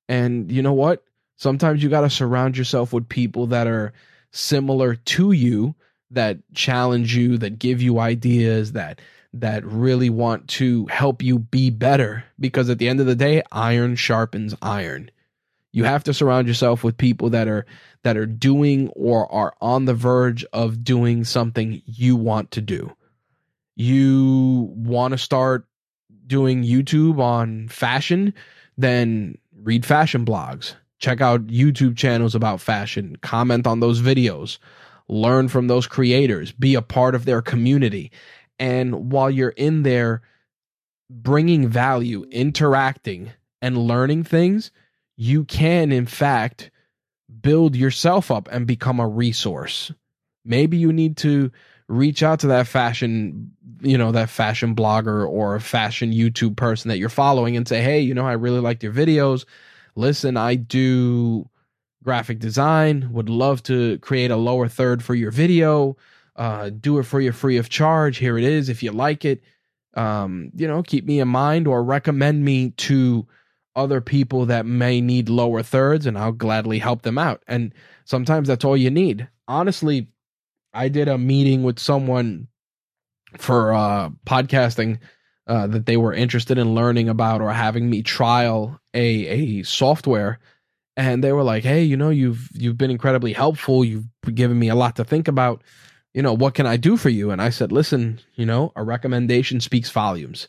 And 0.07 0.49
you 0.49 0.61
know 0.61 0.71
what? 0.71 1.03
Sometimes 1.35 1.83
you 1.83 1.89
got 1.89 2.01
to 2.01 2.09
surround 2.09 2.55
yourself 2.55 2.93
with 2.93 3.09
people 3.09 3.47
that 3.47 3.67
are 3.67 3.91
similar 4.31 4.95
to 4.95 5.33
you, 5.33 5.75
that 6.11 6.37
challenge 6.53 7.13
you, 7.13 7.37
that 7.39 7.59
give 7.59 7.81
you 7.81 7.99
ideas, 7.99 8.71
that 8.71 9.01
that 9.33 9.65
really 9.65 10.09
want 10.09 10.47
to 10.47 10.85
help 10.85 11.21
you 11.21 11.37
be 11.37 11.69
better 11.69 12.23
because 12.39 12.69
at 12.69 12.79
the 12.79 12.87
end 12.87 13.01
of 13.01 13.07
the 13.07 13.15
day, 13.15 13.41
iron 13.51 13.97
sharpens 13.97 14.55
iron. 14.61 15.11
You 15.73 15.83
have 15.83 16.05
to 16.05 16.13
surround 16.13 16.47
yourself 16.47 16.85
with 16.85 16.95
people 16.95 17.31
that 17.31 17.49
are 17.49 17.65
that 18.03 18.15
are 18.15 18.25
doing 18.25 18.87
or 18.95 19.29
are 19.29 19.53
on 19.59 19.83
the 19.83 19.93
verge 19.93 20.45
of 20.53 20.85
doing 20.85 21.25
something 21.25 21.81
you 21.85 22.15
want 22.15 22.51
to 22.51 22.61
do. 22.61 22.95
You 23.81 24.71
want 24.75 25.13
to 25.13 25.17
start 25.17 25.65
doing 26.27 26.63
YouTube 26.63 27.19
on 27.19 27.67
fashion, 27.67 28.33
then 28.77 29.37
read 29.63 29.85
fashion 29.85 30.25
blogs 30.25 30.75
check 31.01 31.19
out 31.19 31.47
YouTube 31.47 31.97
channels 31.97 32.35
about 32.35 32.61
fashion, 32.61 33.17
comment 33.21 33.67
on 33.67 33.79
those 33.79 34.01
videos, 34.01 34.59
learn 35.09 35.49
from 35.49 35.67
those 35.67 35.87
creators, 35.87 36.51
be 36.51 36.75
a 36.75 36.81
part 36.81 37.15
of 37.15 37.25
their 37.25 37.41
community. 37.41 38.11
And 38.59 39.11
while 39.11 39.29
you're 39.29 39.49
in 39.49 39.81
there 39.81 40.21
bringing 41.09 41.67
value, 41.67 42.25
interacting, 42.31 43.31
and 43.61 43.77
learning 43.77 44.23
things, 44.23 44.71
you 45.17 45.43
can, 45.43 45.91
in 45.91 46.05
fact, 46.05 46.69
build 47.41 47.75
yourself 47.75 48.29
up 48.31 48.47
and 48.51 48.67
become 48.67 48.99
a 48.99 49.07
resource. 49.07 49.91
Maybe 50.45 50.77
you 50.77 50.93
need 50.93 51.17
to 51.17 51.51
reach 51.91 52.23
out 52.23 52.39
to 52.39 52.47
that 52.47 52.67
fashion, 52.67 53.51
you 53.81 53.97
know, 53.97 54.11
that 54.11 54.29
fashion 54.29 54.75
blogger 54.75 55.27
or 55.27 55.59
fashion 55.59 56.11
YouTube 56.11 56.55
person 56.55 56.89
that 56.89 56.97
you're 56.97 57.09
following 57.09 57.57
and 57.57 57.67
say, 57.67 57.81
hey, 57.81 57.99
you 57.99 58.13
know, 58.13 58.25
I 58.25 58.33
really 58.33 58.59
liked 58.59 58.83
your 58.83 58.93
videos 58.93 59.45
listen, 59.95 60.37
I 60.37 60.55
do 60.55 61.49
graphic 62.03 62.39
design, 62.39 63.11
would 63.11 63.29
love 63.29 63.61
to 63.63 63.99
create 63.99 64.31
a 64.31 64.37
lower 64.37 64.67
third 64.67 65.03
for 65.03 65.15
your 65.15 65.31
video. 65.31 65.97
Uh, 66.35 66.69
do 66.69 66.97
it 66.97 67.03
for 67.03 67.19
you 67.19 67.31
free 67.31 67.57
of 67.57 67.69
charge. 67.69 68.17
Here 68.17 68.37
it 68.37 68.43
is. 68.43 68.69
If 68.69 68.81
you 68.81 68.91
like 68.91 69.25
it, 69.25 69.43
um, 69.93 70.51
you 70.55 70.67
know, 70.67 70.81
keep 70.81 71.05
me 71.05 71.19
in 71.19 71.27
mind 71.27 71.67
or 71.67 71.83
recommend 71.83 72.43
me 72.43 72.71
to 72.71 73.27
other 73.75 74.01
people 74.01 74.45
that 74.47 74.65
may 74.65 74.99
need 74.99 75.29
lower 75.29 75.61
thirds 75.61 76.05
and 76.05 76.17
I'll 76.17 76.31
gladly 76.31 76.79
help 76.79 77.03
them 77.03 77.17
out. 77.17 77.43
And 77.47 77.73
sometimes 78.05 78.47
that's 78.47 78.65
all 78.65 78.75
you 78.75 78.89
need. 78.89 79.27
Honestly, 79.47 80.07
I 80.73 80.89
did 80.89 81.07
a 81.07 81.17
meeting 81.17 81.63
with 81.63 81.79
someone 81.79 82.47
for 83.37 83.73
uh 83.73 84.09
podcasting 84.25 84.99
uh, 85.47 85.67
that 85.67 85.85
they 85.85 85.97
were 85.97 86.13
interested 86.13 86.57
in 86.57 86.75
learning 86.75 87.09
about 87.09 87.41
or 87.41 87.51
having 87.51 87.89
me 87.89 88.03
trial 88.03 88.79
a 88.93 89.27
a 89.27 89.63
software. 89.63 90.39
And 90.97 91.23
they 91.23 91.31
were 91.31 91.43
like 91.43 91.63
hey 91.63 91.83
you 91.83 91.97
know 91.97 92.09
you've 92.09 92.49
you've 92.53 92.77
been 92.77 92.91
incredibly 92.91 93.33
helpful. 93.33 93.83
You've 93.83 94.07
given 94.33 94.59
me 94.59 94.69
a 94.69 94.75
lot 94.75 94.95
to 94.97 95.03
think 95.03 95.27
about. 95.27 95.63
You 96.13 96.21
know 96.21 96.33
what 96.33 96.55
can 96.55 96.67
i 96.67 96.75
do 96.75 96.97
for 96.97 97.09
you? 97.09 97.31
And 97.31 97.41
i 97.41 97.49
said 97.49 97.71
listen 97.71 98.19
you 98.35 98.45
know 98.45 98.71
a 98.75 98.83
recommendation 98.83 99.59
speaks 99.61 99.89
volumes. 99.89 100.47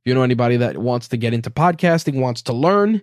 If 0.00 0.06
you 0.06 0.14
know 0.14 0.22
anybody 0.22 0.56
that 0.58 0.78
wants 0.78 1.08
to 1.08 1.16
get 1.16 1.34
into 1.34 1.50
podcasting 1.50 2.20
wants 2.20 2.42
to 2.42 2.52
learn 2.52 3.02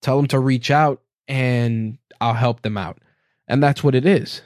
tell 0.00 0.16
them 0.16 0.26
to 0.26 0.38
reach 0.38 0.70
out 0.70 1.00
and 1.28 1.98
i'll 2.20 2.34
help 2.34 2.62
them 2.62 2.78
out. 2.78 2.98
And 3.48 3.62
that's 3.62 3.82
what 3.84 3.94
it 3.94 4.06
is 4.06 4.40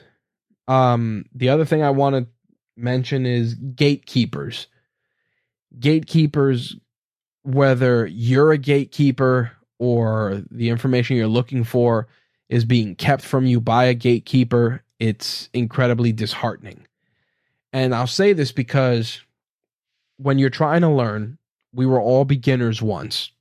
um 0.67 1.25
the 1.33 1.49
other 1.49 1.65
thing 1.65 1.83
i 1.83 1.89
want 1.89 2.15
to 2.15 2.27
mention 2.75 3.25
is 3.25 3.55
gatekeepers 3.55 4.67
gatekeepers, 5.79 6.75
whether 7.43 8.05
you're 8.07 8.51
a 8.51 8.57
gatekeeper 8.57 9.51
or 9.79 10.43
the 10.51 10.69
information 10.69 11.15
you're 11.15 11.27
looking 11.27 11.63
for 11.63 12.07
is 12.49 12.65
being 12.65 12.95
kept 12.95 13.23
from 13.23 13.45
you 13.45 13.59
by 13.59 13.85
a 13.85 13.93
gatekeeper, 13.93 14.83
it's 14.99 15.49
incredibly 15.53 16.11
disheartening. 16.11 16.85
And 17.73 17.93
I'll 17.93 18.07
say 18.07 18.33
this 18.33 18.51
because 18.51 19.21
when 20.17 20.39
you're 20.39 20.49
trying 20.49 20.81
to 20.81 20.89
learn, 20.89 21.37
we 21.73 21.85
were 21.85 22.01
all 22.01 22.25
beginners 22.25 22.81
once. 22.81 23.31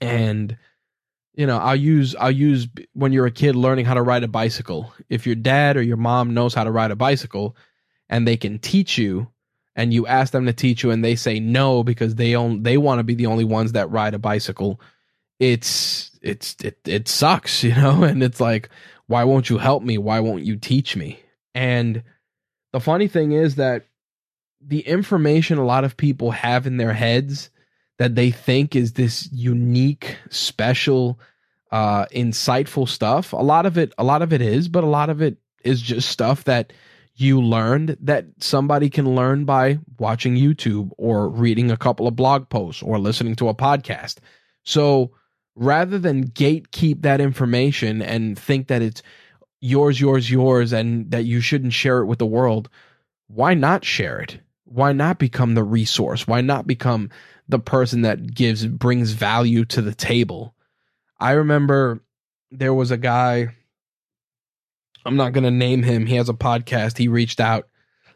And 0.00 0.56
you 1.36 1.46
know, 1.46 1.58
I'll 1.58 1.76
use 1.76 2.16
I'll 2.16 2.30
use 2.30 2.66
when 2.94 3.12
you're 3.12 3.26
a 3.26 3.30
kid 3.30 3.54
learning 3.54 3.84
how 3.84 3.94
to 3.94 4.02
ride 4.02 4.24
a 4.24 4.28
bicycle. 4.28 4.92
If 5.08 5.26
your 5.26 5.36
dad 5.36 5.76
or 5.76 5.82
your 5.82 5.98
mom 5.98 6.34
knows 6.34 6.54
how 6.54 6.64
to 6.64 6.70
ride 6.70 6.90
a 6.90 6.96
bicycle 6.96 7.56
and 8.08 8.26
they 8.26 8.36
can 8.36 8.58
teach 8.58 8.98
you, 8.98 9.28
and 9.76 9.92
you 9.92 10.06
ask 10.06 10.32
them 10.32 10.46
to 10.46 10.52
teach 10.52 10.82
you 10.82 10.90
and 10.90 11.04
they 11.04 11.14
say 11.14 11.38
no 11.38 11.84
because 11.84 12.14
they 12.14 12.34
own 12.34 12.62
they 12.62 12.78
want 12.78 12.98
to 12.98 13.04
be 13.04 13.14
the 13.14 13.26
only 13.26 13.44
ones 13.44 13.72
that 13.72 13.90
ride 13.90 14.14
a 14.14 14.18
bicycle 14.18 14.80
it's 15.38 16.10
it's 16.22 16.56
it, 16.64 16.78
it 16.86 17.06
sucks 17.06 17.62
you 17.62 17.74
know? 17.74 18.02
And 18.02 18.22
it's 18.22 18.40
like 18.40 18.70
why 19.06 19.22
won't 19.22 19.48
you 19.48 19.58
help 19.58 19.84
me? 19.84 19.98
Why 19.98 20.18
won't 20.18 20.44
you 20.44 20.56
teach 20.56 20.96
me? 20.96 21.20
And 21.54 22.02
the 22.72 22.80
funny 22.80 23.06
thing 23.06 23.30
is 23.30 23.54
that 23.54 23.84
the 24.60 24.80
information 24.80 25.58
a 25.58 25.64
lot 25.64 25.84
of 25.84 25.96
people 25.96 26.32
have 26.32 26.66
in 26.66 26.76
their 26.76 26.92
heads 26.92 27.50
that 27.98 28.14
they 28.14 28.30
think 28.30 28.76
is 28.76 28.92
this 28.92 29.28
unique 29.32 30.16
special 30.30 31.18
uh 31.72 32.06
insightful 32.06 32.88
stuff 32.88 33.32
a 33.32 33.36
lot 33.36 33.66
of 33.66 33.76
it 33.76 33.92
a 33.98 34.04
lot 34.04 34.22
of 34.22 34.32
it 34.32 34.40
is 34.40 34.68
but 34.68 34.84
a 34.84 34.88
lot 34.88 35.10
of 35.10 35.20
it 35.20 35.36
is 35.64 35.82
just 35.82 36.08
stuff 36.08 36.44
that 36.44 36.72
you 37.16 37.40
learned 37.40 37.96
that 38.00 38.26
somebody 38.40 38.90
can 38.90 39.14
learn 39.14 39.46
by 39.46 39.78
watching 39.98 40.36
YouTube 40.36 40.90
or 40.98 41.28
reading 41.28 41.70
a 41.70 41.76
couple 41.76 42.06
of 42.06 42.14
blog 42.14 42.48
posts 42.50 42.82
or 42.82 42.98
listening 42.98 43.34
to 43.36 43.48
a 43.48 43.54
podcast. 43.54 44.18
So 44.64 45.12
rather 45.54 45.98
than 45.98 46.28
gatekeep 46.28 47.02
that 47.02 47.22
information 47.22 48.02
and 48.02 48.38
think 48.38 48.68
that 48.68 48.82
it's 48.82 49.02
yours, 49.62 49.98
yours, 49.98 50.30
yours, 50.30 50.74
and 50.74 51.10
that 51.10 51.24
you 51.24 51.40
shouldn't 51.40 51.72
share 51.72 52.00
it 52.00 52.06
with 52.06 52.18
the 52.18 52.26
world, 52.26 52.68
why 53.28 53.54
not 53.54 53.82
share 53.82 54.20
it? 54.20 54.38
Why 54.66 54.92
not 54.92 55.18
become 55.18 55.54
the 55.54 55.64
resource? 55.64 56.26
Why 56.26 56.42
not 56.42 56.66
become 56.66 57.10
the 57.48 57.58
person 57.58 58.02
that 58.02 58.34
gives, 58.34 58.66
brings 58.66 59.12
value 59.12 59.64
to 59.66 59.80
the 59.80 59.94
table? 59.94 60.54
I 61.18 61.32
remember 61.32 62.02
there 62.50 62.74
was 62.74 62.90
a 62.90 62.96
guy 62.96 63.54
I'm 65.06 65.16
not 65.16 65.32
going 65.32 65.44
to 65.44 65.52
name 65.52 65.84
him. 65.84 66.04
He 66.04 66.16
has 66.16 66.28
a 66.28 66.34
podcast. 66.34 66.98
He 66.98 67.06
reached 67.06 67.38
out, 67.38 67.68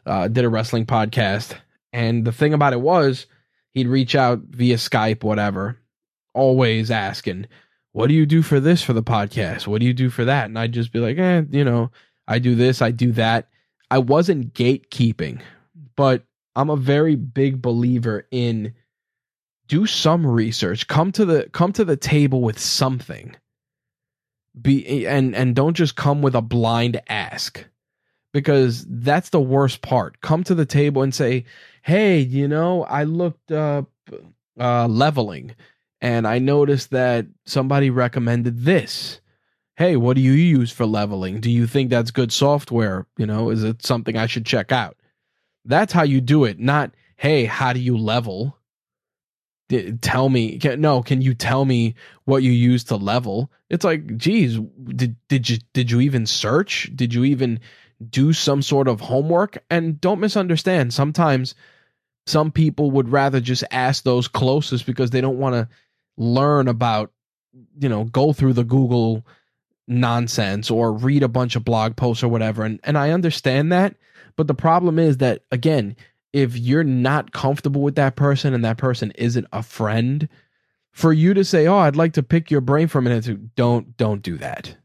uh, 0.05 0.27
did 0.27 0.43
a 0.43 0.49
wrestling 0.49 0.85
podcast. 0.85 1.55
And 1.93 2.25
the 2.25 2.33
thing 2.33 2.53
about 2.53 2.73
it 2.73 2.81
was, 2.81 3.27
he'd 3.71 3.87
reach 3.87 4.13
out 4.13 4.39
via 4.49 4.75
Skype, 4.75 5.23
whatever, 5.23 5.79
always 6.33 6.91
asking, 6.91 7.47
What 7.93 8.07
do 8.07 8.13
you 8.13 8.25
do 8.25 8.41
for 8.41 8.59
this 8.59 8.83
for 8.83 8.91
the 8.91 9.03
podcast? 9.03 9.67
What 9.67 9.79
do 9.79 9.87
you 9.87 9.93
do 9.93 10.09
for 10.09 10.25
that? 10.25 10.45
And 10.45 10.59
I'd 10.59 10.73
just 10.73 10.91
be 10.91 10.99
like, 10.99 11.17
Eh, 11.17 11.43
you 11.49 11.63
know, 11.63 11.91
I 12.27 12.39
do 12.39 12.55
this, 12.55 12.81
I 12.81 12.91
do 12.91 13.13
that. 13.13 13.47
I 13.89 13.99
wasn't 13.99 14.53
gatekeeping, 14.53 15.41
but 15.95 16.23
I'm 16.55 16.69
a 16.69 16.75
very 16.75 17.15
big 17.15 17.61
believer 17.61 18.27
in 18.31 18.73
do 19.67 19.85
some 19.85 20.27
research. 20.27 20.87
Come 20.87 21.11
to 21.13 21.25
the 21.25 21.49
come 21.53 21.71
to 21.73 21.85
the 21.85 21.95
table 21.95 22.41
with 22.41 22.59
something. 22.59 23.35
Be 24.61 25.07
and 25.07 25.33
and 25.33 25.55
don't 25.55 25.75
just 25.75 25.95
come 25.95 26.21
with 26.21 26.35
a 26.35 26.41
blind 26.41 27.01
ask. 27.07 27.65
Because 28.33 28.85
that's 28.87 29.29
the 29.29 29.41
worst 29.41 29.81
part. 29.81 30.19
Come 30.21 30.43
to 30.43 30.55
the 30.55 30.65
table 30.65 31.01
and 31.03 31.15
say 31.15 31.45
hey 31.83 32.19
you 32.19 32.47
know 32.47 32.83
i 32.83 33.03
looked 33.03 33.51
up 33.51 33.89
uh 34.59 34.87
leveling 34.87 35.55
and 35.99 36.27
i 36.27 36.37
noticed 36.37 36.91
that 36.91 37.25
somebody 37.45 37.89
recommended 37.89 38.65
this. 38.65 39.21
Hey 39.77 39.95
what 39.95 40.17
do 40.17 40.21
you 40.21 40.33
use 40.33 40.71
for 40.71 40.85
leveling? 40.85 41.39
Do 41.39 41.49
you 41.49 41.65
think 41.65 41.89
that's 41.89 42.11
good 42.11 42.33
software? 42.33 43.07
You 43.17 43.25
know 43.25 43.51
is 43.51 43.63
it 43.63 43.85
something 43.85 44.17
i 44.17 44.25
should 44.25 44.45
check 44.45 44.73
out 44.73 44.97
that's 45.65 45.93
how 45.93 46.03
you 46.03 46.21
do 46.21 46.45
it 46.45 46.59
not 46.59 46.91
hey 47.17 47.45
how 47.45 47.73
do 47.73 47.79
you 47.79 47.97
level? 47.97 48.57
Tell 50.01 50.27
me 50.27 50.57
can, 50.57 50.81
no 50.81 51.01
can 51.01 51.21
you 51.21 51.33
tell 51.33 51.63
me 51.65 51.95
what 52.25 52.43
you 52.43 52.51
use 52.51 52.83
to 52.85 52.97
level? 52.97 53.51
It's 53.69 53.85
like 53.85 54.17
geez 54.17 54.59
did 54.83 55.15
did 55.27 55.49
you 55.49 55.57
did 55.73 55.91
you 55.91 56.01
even 56.01 56.25
search? 56.25 56.91
Did 56.95 57.13
you 57.13 57.23
even 57.25 57.59
do 58.09 58.33
some 58.33 58.61
sort 58.61 58.87
of 58.87 58.99
homework? 58.99 59.63
And 59.69 60.01
don't 60.01 60.19
misunderstand 60.19 60.93
sometimes 60.93 61.55
some 62.27 62.51
people 62.51 62.91
would 62.91 63.09
rather 63.09 63.39
just 63.39 63.63
ask 63.71 64.03
those 64.03 64.27
closest 64.27 64.85
because 64.85 65.09
they 65.09 65.21
don't 65.21 65.39
want 65.39 65.55
to 65.55 65.67
learn 66.17 66.67
about 66.67 67.11
you 67.79 67.89
know 67.89 68.03
go 68.05 68.33
through 68.33 68.53
the 68.53 68.63
google 68.63 69.25
nonsense 69.87 70.69
or 70.69 70.93
read 70.93 71.23
a 71.23 71.27
bunch 71.27 71.55
of 71.55 71.65
blog 71.65 71.95
posts 71.95 72.23
or 72.23 72.27
whatever 72.27 72.63
and 72.63 72.79
and 72.83 72.97
I 72.97 73.11
understand 73.11 73.71
that 73.71 73.95
but 74.41 74.47
the 74.47 74.55
problem 74.55 74.97
is 74.97 75.17
that 75.17 75.43
again 75.51 75.95
if 76.33 76.57
you're 76.57 76.83
not 76.83 77.31
comfortable 77.31 77.81
with 77.81 77.95
that 77.95 78.15
person 78.15 78.53
and 78.53 78.63
that 78.63 78.77
person 78.77 79.11
isn't 79.11 79.47
a 79.51 79.61
friend, 79.61 80.29
for 80.91 81.13
you 81.13 81.33
to 81.33 81.43
say, 81.43 81.67
"Oh, 81.67 81.77
I'd 81.77 81.95
like 81.95 82.13
to 82.13 82.23
pick 82.23 82.51
your 82.51 82.61
brain 82.61 82.87
for 82.87 82.99
a 82.99 83.01
minute," 83.01 83.55
don't 83.55 83.95
don't 83.97 84.21
do 84.21 84.37
that. 84.37 84.75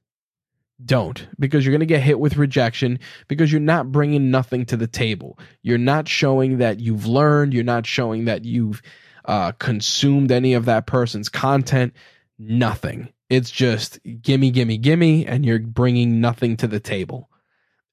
Don't 0.84 1.26
because 1.38 1.64
you're 1.64 1.72
going 1.72 1.80
to 1.80 1.86
get 1.86 2.02
hit 2.02 2.20
with 2.20 2.36
rejection 2.36 2.98
because 3.28 3.50
you're 3.50 3.60
not 3.60 3.90
bringing 3.90 4.30
nothing 4.30 4.66
to 4.66 4.76
the 4.76 4.86
table. 4.86 5.38
You're 5.62 5.78
not 5.78 6.06
showing 6.06 6.58
that 6.58 6.80
you've 6.80 7.06
learned. 7.06 7.54
You're 7.54 7.64
not 7.64 7.86
showing 7.86 8.26
that 8.26 8.44
you've 8.44 8.82
uh, 9.24 9.52
consumed 9.52 10.30
any 10.30 10.52
of 10.52 10.66
that 10.66 10.86
person's 10.86 11.28
content. 11.28 11.94
Nothing. 12.38 13.08
It's 13.30 13.50
just 13.50 13.98
gimme, 14.20 14.50
gimme, 14.50 14.76
gimme, 14.78 15.26
and 15.26 15.44
you're 15.46 15.58
bringing 15.58 16.20
nothing 16.20 16.58
to 16.58 16.66
the 16.68 16.78
table. 16.78 17.30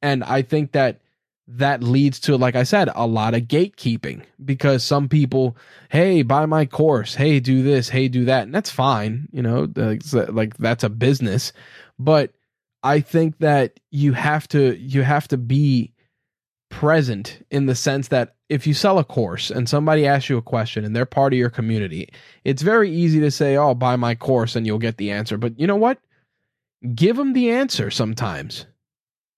And 0.01 0.24
I 0.24 0.41
think 0.41 0.74
that 0.74 0.99
that 1.47 1.83
leads 1.83 2.19
to 2.21 2.37
like 2.37 2.55
i 2.55 2.63
said 2.63 2.89
a 2.95 3.05
lot 3.05 3.33
of 3.33 3.41
gatekeeping 3.43 4.23
because 4.45 4.83
some 4.83 5.09
people 5.09 5.57
hey 5.89 6.21
buy 6.23 6.45
my 6.45 6.65
course. 6.65 7.13
Hey 7.13 7.39
do 7.39 7.61
this. 7.61 7.87
Hey 7.89 8.07
do 8.07 8.25
that. 8.25 8.43
And 8.43 8.55
that's 8.55 8.71
fine 8.71 9.27
you 9.31 9.41
know 9.41 9.67
like 10.29 10.57
that's 10.57 10.83
a 10.83 10.89
business. 10.89 11.53
But 11.99 12.31
i 12.81 12.99
think 12.99 13.37
that 13.39 13.79
you 13.91 14.13
have 14.13 14.47
to 14.49 14.75
you 14.77 15.03
have 15.03 15.27
to 15.27 15.37
be 15.37 15.93
present 16.69 17.45
in 17.51 17.67
the 17.67 17.75
sense 17.75 18.07
that 18.07 18.35
if 18.49 18.65
you 18.65 18.73
sell 18.73 18.97
a 18.97 19.03
course 19.03 19.51
and 19.51 19.69
somebody 19.69 20.07
asks 20.07 20.29
you 20.29 20.37
a 20.37 20.41
question 20.41 20.83
and 20.83 20.95
they're 20.95 21.05
part 21.05 21.31
of 21.33 21.37
your 21.37 21.49
community 21.49 22.09
it's 22.43 22.61
very 22.63 22.89
easy 22.89 23.19
to 23.19 23.29
say 23.29 23.55
oh 23.55 23.75
buy 23.75 23.95
my 23.95 24.15
course 24.15 24.55
and 24.55 24.65
you'll 24.65 24.79
get 24.79 24.97
the 24.97 25.11
answer. 25.11 25.37
But 25.37 25.59
you 25.59 25.67
know 25.67 25.75
what? 25.75 25.99
Give 26.95 27.15
them 27.15 27.33
the 27.33 27.51
answer 27.51 27.91
sometimes. 27.91 28.65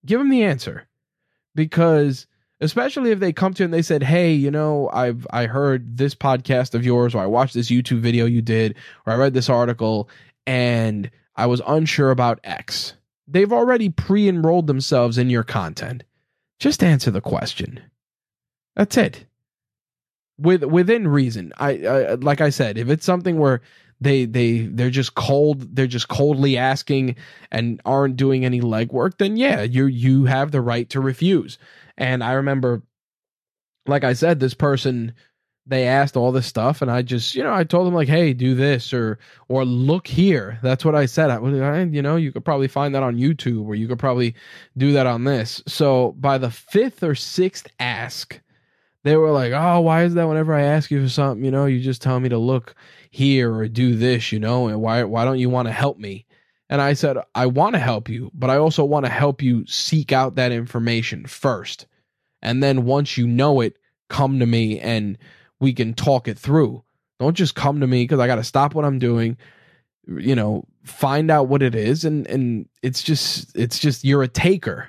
Give 0.04 0.18
them 0.18 0.30
the 0.30 0.44
answer 0.44 0.86
because 1.56 2.28
especially 2.60 3.10
if 3.10 3.18
they 3.18 3.32
come 3.32 3.52
to 3.54 3.62
you 3.62 3.64
and 3.64 3.74
they 3.74 3.82
said, 3.82 4.04
"Hey, 4.04 4.32
you 4.32 4.50
know, 4.50 4.88
I've 4.92 5.26
I 5.30 5.46
heard 5.46 5.96
this 5.96 6.14
podcast 6.14 6.74
of 6.74 6.84
yours, 6.84 7.14
or 7.14 7.22
I 7.22 7.26
watched 7.26 7.54
this 7.54 7.70
YouTube 7.70 8.00
video 8.00 8.26
you 8.26 8.42
did, 8.42 8.76
or 9.04 9.12
I 9.12 9.16
read 9.16 9.34
this 9.34 9.48
article, 9.48 10.08
and 10.46 11.10
I 11.34 11.46
was 11.46 11.60
unsure 11.66 12.10
about 12.12 12.38
X." 12.44 12.94
They've 13.26 13.52
already 13.52 13.88
pre-enrolled 13.88 14.68
themselves 14.68 15.18
in 15.18 15.30
your 15.30 15.42
content. 15.42 16.04
Just 16.60 16.84
answer 16.84 17.10
the 17.10 17.20
question. 17.20 17.80
That's 18.76 18.96
it. 18.96 19.26
With 20.38 20.62
within 20.62 21.08
reason. 21.08 21.52
I, 21.58 21.70
I 21.86 22.14
like 22.14 22.40
I 22.40 22.50
said, 22.50 22.78
if 22.78 22.88
it's 22.88 23.04
something 23.04 23.38
where 23.38 23.62
they 24.00 24.24
they 24.24 24.60
they're 24.60 24.90
just 24.90 25.14
cold 25.14 25.74
they're 25.74 25.86
just 25.86 26.08
coldly 26.08 26.56
asking 26.56 27.16
and 27.50 27.80
aren't 27.84 28.16
doing 28.16 28.44
any 28.44 28.60
legwork 28.60 29.18
then 29.18 29.36
yeah 29.36 29.62
you 29.62 29.86
you 29.86 30.24
have 30.24 30.50
the 30.50 30.60
right 30.60 30.90
to 30.90 31.00
refuse. 31.00 31.58
And 31.98 32.22
i 32.22 32.32
remember 32.32 32.82
like 33.86 34.04
i 34.04 34.12
said 34.12 34.38
this 34.38 34.54
person 34.54 35.14
they 35.68 35.86
asked 35.86 36.16
all 36.16 36.30
this 36.30 36.46
stuff 36.46 36.82
and 36.82 36.90
i 36.90 37.02
just 37.02 37.34
you 37.34 37.42
know 37.42 37.52
i 37.52 37.64
told 37.64 37.86
them 37.86 37.94
like 37.94 38.08
hey 38.08 38.32
do 38.32 38.54
this 38.54 38.92
or 38.92 39.18
or 39.48 39.64
look 39.64 40.06
here. 40.06 40.58
That's 40.62 40.84
what 40.84 40.94
i 40.94 41.06
said. 41.06 41.30
I, 41.30 41.82
you 41.84 42.02
know 42.02 42.16
you 42.16 42.32
could 42.32 42.44
probably 42.44 42.68
find 42.68 42.94
that 42.94 43.02
on 43.02 43.16
youtube 43.16 43.66
or 43.66 43.74
you 43.74 43.88
could 43.88 43.98
probably 43.98 44.34
do 44.76 44.92
that 44.92 45.06
on 45.06 45.24
this. 45.24 45.62
So 45.66 46.12
by 46.18 46.38
the 46.38 46.50
fifth 46.50 47.02
or 47.02 47.14
sixth 47.14 47.66
ask 47.80 48.40
they 49.06 49.16
were 49.16 49.30
like, 49.30 49.52
"Oh, 49.52 49.82
why 49.82 50.02
is 50.02 50.14
that? 50.14 50.26
Whenever 50.26 50.52
I 50.52 50.62
ask 50.62 50.90
you 50.90 51.00
for 51.00 51.08
something, 51.08 51.44
you 51.44 51.52
know, 51.52 51.66
you 51.66 51.80
just 51.80 52.02
tell 52.02 52.18
me 52.18 52.28
to 52.28 52.38
look 52.38 52.74
here 53.16 53.52
or 53.54 53.68
do 53.68 53.96
this, 53.96 54.32
you 54.32 54.38
know, 54.38 54.68
and 54.68 54.80
why 54.80 55.02
why 55.04 55.24
don't 55.24 55.38
you 55.38 55.50
want 55.50 55.68
to 55.68 55.72
help 55.72 55.98
me?" 55.98 56.26
And 56.68 56.80
I 56.80 56.94
said, 56.94 57.16
"I 57.34 57.46
want 57.46 57.74
to 57.74 57.80
help 57.80 58.08
you, 58.08 58.30
but 58.34 58.50
I 58.50 58.56
also 58.56 58.84
want 58.84 59.06
to 59.06 59.12
help 59.12 59.42
you 59.42 59.66
seek 59.66 60.12
out 60.12 60.36
that 60.36 60.52
information 60.52 61.26
first, 61.26 61.86
and 62.42 62.62
then 62.62 62.84
once 62.84 63.16
you 63.16 63.26
know 63.26 63.60
it, 63.60 63.76
come 64.08 64.38
to 64.40 64.46
me 64.46 64.78
and 64.80 65.18
we 65.60 65.72
can 65.72 65.94
talk 65.94 66.28
it 66.28 66.38
through. 66.38 66.84
Don't 67.18 67.36
just 67.36 67.54
come 67.54 67.80
to 67.80 67.86
me 67.86 68.04
because 68.04 68.20
I 68.20 68.26
got 68.26 68.36
to 68.36 68.44
stop 68.44 68.74
what 68.74 68.84
I'm 68.84 68.98
doing." 68.98 69.36
you 70.06 70.34
know 70.34 70.64
find 70.84 71.30
out 71.30 71.48
what 71.48 71.62
it 71.62 71.74
is 71.74 72.04
and 72.04 72.26
and 72.28 72.68
it's 72.82 73.02
just 73.02 73.56
it's 73.56 73.78
just 73.78 74.04
you're 74.04 74.22
a 74.22 74.28
taker 74.28 74.88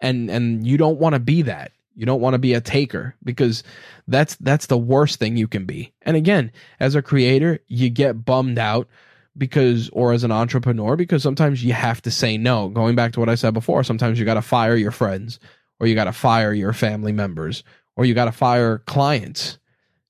and 0.00 0.30
and 0.30 0.66
you 0.66 0.76
don't 0.76 0.98
want 0.98 1.14
to 1.14 1.20
be 1.20 1.42
that 1.42 1.72
you 1.96 2.06
don't 2.06 2.20
want 2.20 2.34
to 2.34 2.38
be 2.38 2.54
a 2.54 2.60
taker 2.60 3.16
because 3.24 3.62
that's 4.06 4.36
that's 4.36 4.66
the 4.66 4.78
worst 4.78 5.18
thing 5.18 5.36
you 5.36 5.48
can 5.48 5.64
be. 5.64 5.92
And 6.02 6.16
again 6.16 6.52
as 6.78 6.94
a 6.94 7.02
creator 7.02 7.58
you 7.66 7.90
get 7.90 8.24
bummed 8.24 8.58
out 8.58 8.88
because 9.36 9.88
or 9.90 10.12
as 10.12 10.22
an 10.22 10.30
entrepreneur 10.30 10.96
because 10.96 11.22
sometimes 11.22 11.64
you 11.64 11.72
have 11.72 12.02
to 12.02 12.10
say 12.10 12.36
no. 12.36 12.68
Going 12.68 12.94
back 12.94 13.12
to 13.12 13.20
what 13.20 13.28
i 13.28 13.34
said 13.34 13.54
before 13.54 13.82
sometimes 13.82 14.18
you 14.18 14.24
got 14.24 14.34
to 14.34 14.42
fire 14.42 14.76
your 14.76 14.92
friends 14.92 15.40
or 15.80 15.86
you 15.86 15.94
got 15.94 16.04
to 16.04 16.12
fire 16.12 16.52
your 16.52 16.72
family 16.72 17.12
members 17.12 17.64
or 17.96 18.04
you 18.04 18.14
got 18.14 18.26
to 18.26 18.32
fire 18.32 18.78
clients. 18.80 19.58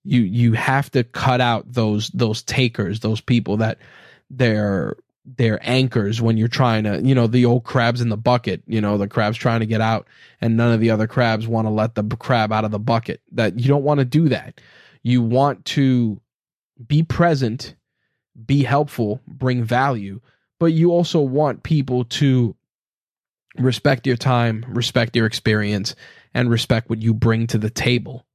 You 0.04 0.20
you 0.20 0.52
have 0.52 0.90
to 0.90 1.04
cut 1.04 1.40
out 1.40 1.72
those 1.72 2.10
those 2.10 2.42
takers 2.42 3.00
those 3.00 3.20
people 3.20 3.58
that 3.58 3.78
they're 4.30 4.96
they're 5.26 5.58
anchors 5.62 6.22
when 6.22 6.36
you're 6.36 6.46
trying 6.46 6.84
to 6.84 7.02
you 7.02 7.14
know 7.14 7.26
the 7.26 7.44
old 7.44 7.64
crabs 7.64 8.00
in 8.00 8.08
the 8.08 8.16
bucket 8.16 8.62
you 8.66 8.80
know 8.80 8.96
the 8.96 9.08
crabs 9.08 9.36
trying 9.36 9.60
to 9.60 9.66
get 9.66 9.80
out 9.80 10.06
and 10.40 10.56
none 10.56 10.72
of 10.72 10.80
the 10.80 10.90
other 10.90 11.06
crabs 11.06 11.48
want 11.48 11.66
to 11.66 11.70
let 11.70 11.94
the 11.94 12.04
crab 12.16 12.52
out 12.52 12.64
of 12.64 12.70
the 12.70 12.78
bucket. 12.78 13.20
That 13.32 13.58
you 13.58 13.68
don't 13.68 13.82
want 13.82 13.98
to 13.98 14.04
do 14.04 14.28
that. 14.28 14.60
You 15.02 15.22
want 15.22 15.64
to 15.66 16.20
be 16.86 17.02
present 17.02 17.74
be 18.44 18.62
helpful 18.62 19.20
bring 19.26 19.64
value 19.64 20.20
but 20.60 20.66
you 20.66 20.90
also 20.90 21.20
want 21.20 21.62
people 21.62 22.04
to 22.04 22.54
respect 23.58 24.06
your 24.06 24.16
time 24.16 24.64
respect 24.68 25.16
your 25.16 25.26
experience 25.26 25.94
and 26.34 26.50
respect 26.50 26.90
what 26.90 27.00
you 27.00 27.14
bring 27.14 27.46
to 27.46 27.56
the 27.56 27.70
table. 27.70 28.26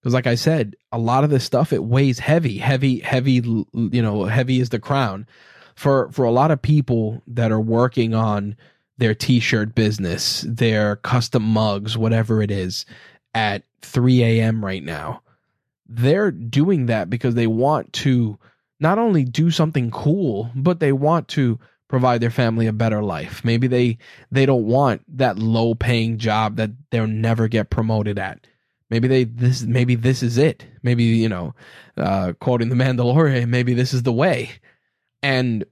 Because 0.00 0.14
like 0.14 0.26
i 0.26 0.34
said 0.34 0.74
a 0.90 0.98
lot 0.98 1.22
of 1.22 1.30
this 1.30 1.44
stuff 1.44 1.72
it 1.72 1.84
weighs 1.84 2.18
heavy 2.18 2.58
heavy 2.58 2.98
heavy 2.98 3.34
you 3.34 4.02
know 4.02 4.24
heavy 4.24 4.58
is 4.58 4.70
the 4.70 4.80
crown 4.80 5.28
for 5.74 6.10
for 6.12 6.24
a 6.24 6.30
lot 6.30 6.50
of 6.50 6.60
people 6.60 7.22
that 7.26 7.52
are 7.52 7.60
working 7.60 8.14
on 8.14 8.56
their 8.98 9.14
t-shirt 9.14 9.74
business 9.74 10.44
their 10.48 10.96
custom 10.96 11.42
mugs 11.42 11.96
whatever 11.96 12.42
it 12.42 12.50
is 12.50 12.84
at 13.34 13.62
3 13.82 14.22
a.m 14.22 14.64
right 14.64 14.84
now 14.84 15.22
they're 15.88 16.30
doing 16.30 16.86
that 16.86 17.10
because 17.10 17.34
they 17.34 17.46
want 17.46 17.92
to 17.92 18.38
not 18.78 18.98
only 18.98 19.24
do 19.24 19.50
something 19.50 19.90
cool 19.90 20.50
but 20.54 20.80
they 20.80 20.92
want 20.92 21.28
to 21.28 21.58
provide 21.90 22.20
their 22.20 22.30
family 22.30 22.68
a 22.68 22.72
better 22.72 23.02
life. 23.02 23.44
Maybe 23.44 23.66
they 23.66 23.98
they 24.30 24.46
don't 24.46 24.64
want 24.64 25.02
that 25.18 25.38
low 25.38 25.74
paying 25.74 26.16
job 26.16 26.56
that 26.56 26.70
they'll 26.90 27.06
never 27.06 27.48
get 27.48 27.68
promoted 27.68 28.18
at. 28.18 28.46
Maybe 28.88 29.08
they 29.08 29.24
this 29.24 29.62
maybe 29.62 29.96
this 29.96 30.22
is 30.22 30.38
it. 30.38 30.64
Maybe 30.82 31.02
you 31.04 31.28
know 31.28 31.54
uh 31.96 32.32
quoting 32.40 32.70
the 32.70 32.76
mandalorian 32.76 33.48
maybe 33.48 33.74
this 33.74 33.92
is 33.92 34.04
the 34.04 34.12
way 34.12 34.52
and 35.22 35.64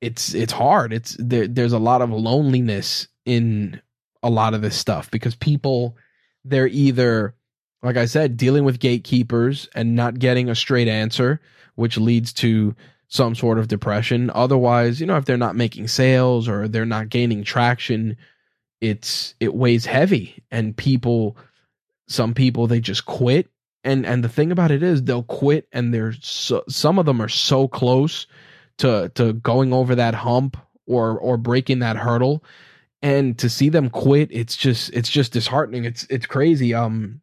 it's 0.00 0.34
it's 0.34 0.52
hard. 0.52 0.92
It's 0.92 1.16
there, 1.18 1.46
there's 1.46 1.72
a 1.72 1.78
lot 1.78 2.02
of 2.02 2.10
loneliness 2.10 3.08
in 3.24 3.80
a 4.22 4.30
lot 4.30 4.54
of 4.54 4.62
this 4.62 4.76
stuff 4.76 5.10
because 5.10 5.34
people 5.34 5.96
they're 6.44 6.68
either 6.68 7.34
like 7.82 7.96
i 7.96 8.06
said 8.06 8.36
dealing 8.36 8.64
with 8.64 8.78
gatekeepers 8.78 9.68
and 9.74 9.94
not 9.94 10.18
getting 10.18 10.48
a 10.48 10.54
straight 10.54 10.88
answer 10.88 11.40
which 11.74 11.98
leads 11.98 12.32
to 12.32 12.74
some 13.08 13.36
sort 13.36 13.58
of 13.58 13.68
depression. 13.68 14.30
Otherwise 14.34 15.00
you 15.00 15.06
know 15.06 15.16
if 15.16 15.24
they're 15.24 15.36
not 15.36 15.54
making 15.54 15.86
sales 15.86 16.48
or 16.48 16.66
they're 16.66 16.84
not 16.84 17.08
gaining 17.08 17.44
traction 17.44 18.16
it's 18.80 19.34
it 19.40 19.54
weighs 19.54 19.86
heavy. 19.86 20.42
And 20.50 20.76
people 20.76 21.36
some 22.08 22.34
people 22.34 22.66
they 22.66 22.80
just 22.80 23.06
quit. 23.06 23.48
And 23.84 24.04
and 24.04 24.24
the 24.24 24.28
thing 24.28 24.52
about 24.52 24.70
it 24.70 24.82
is 24.82 25.02
they'll 25.02 25.22
quit 25.22 25.68
and 25.72 25.94
they're 25.94 26.14
so, 26.20 26.64
some 26.68 26.98
of 26.98 27.06
them 27.06 27.20
are 27.20 27.28
so 27.28 27.68
close 27.68 28.26
to 28.78 29.10
to 29.14 29.32
going 29.34 29.72
over 29.72 29.94
that 29.94 30.14
hump 30.14 30.56
or 30.86 31.18
or 31.18 31.36
breaking 31.36 31.80
that 31.80 31.96
hurdle. 31.96 32.44
And 33.02 33.38
to 33.38 33.48
see 33.48 33.68
them 33.68 33.90
quit 33.90 34.28
it's 34.32 34.56
just 34.56 34.92
it's 34.92 35.08
just 35.08 35.32
disheartening. 35.32 35.84
It's 35.84 36.04
it's 36.04 36.26
crazy. 36.26 36.74
Um 36.74 37.20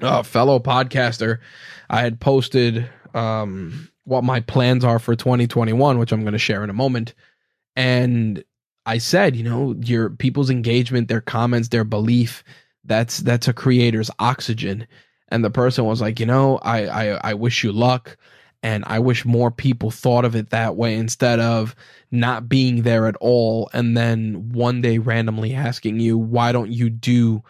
a 0.00 0.22
fellow 0.22 0.60
podcaster 0.60 1.38
i 1.90 2.02
had 2.02 2.20
posted 2.20 2.88
um 3.14 3.88
what 4.04 4.22
my 4.22 4.38
plans 4.38 4.84
are 4.84 4.98
for 4.98 5.16
2021 5.16 5.98
which 5.98 6.12
i'm 6.12 6.20
going 6.20 6.32
to 6.34 6.38
share 6.38 6.62
in 6.62 6.70
a 6.70 6.74
moment. 6.74 7.14
And 7.74 8.44
i 8.86 8.98
said 8.98 9.36
you 9.36 9.44
know 9.44 9.74
your 9.82 10.10
people's 10.10 10.50
engagement 10.50 11.08
their 11.08 11.20
comments 11.20 11.68
their 11.68 11.84
belief 11.84 12.44
that's 12.84 13.18
that's 13.18 13.48
a 13.48 13.52
creator's 13.52 14.10
oxygen. 14.18 14.86
And 15.30 15.44
the 15.44 15.50
person 15.50 15.84
was 15.84 16.00
like 16.00 16.20
you 16.20 16.26
know 16.26 16.58
i 16.58 16.86
i, 16.86 17.30
I 17.30 17.34
wish 17.34 17.64
you 17.64 17.72
luck 17.72 18.16
and 18.62 18.84
i 18.86 18.98
wish 18.98 19.24
more 19.24 19.50
people 19.50 19.90
thought 19.90 20.24
of 20.24 20.34
it 20.34 20.50
that 20.50 20.76
way 20.76 20.94
instead 20.94 21.40
of 21.40 21.74
not 22.10 22.48
being 22.48 22.82
there 22.82 23.06
at 23.06 23.16
all 23.16 23.70
and 23.72 23.96
then 23.96 24.48
one 24.50 24.80
day 24.80 24.98
randomly 24.98 25.54
asking 25.54 26.00
you 26.00 26.16
why 26.18 26.52
don't 26.52 26.70
you 26.70 26.90
do 26.90 27.42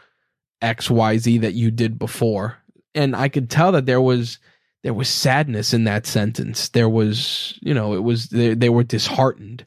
xyz 0.62 1.40
that 1.40 1.54
you 1.54 1.70
did 1.70 1.98
before? 1.98 2.59
And 2.94 3.14
i 3.14 3.28
could 3.28 3.50
tell 3.50 3.72
that 3.72 3.86
there 3.86 4.00
was 4.00 4.38
there 4.84 4.94
was 4.94 5.09
sadness 5.09 5.74
in 5.74 5.84
that 5.84 6.06
sentence. 6.06 6.68
There 6.68 6.88
was 6.88 7.59
you 7.62 7.74
know 7.74 7.94
it 7.94 8.02
was 8.02 8.28
they, 8.28 8.54
they 8.54 8.68
were 8.68 8.84
disheartened. 8.84 9.66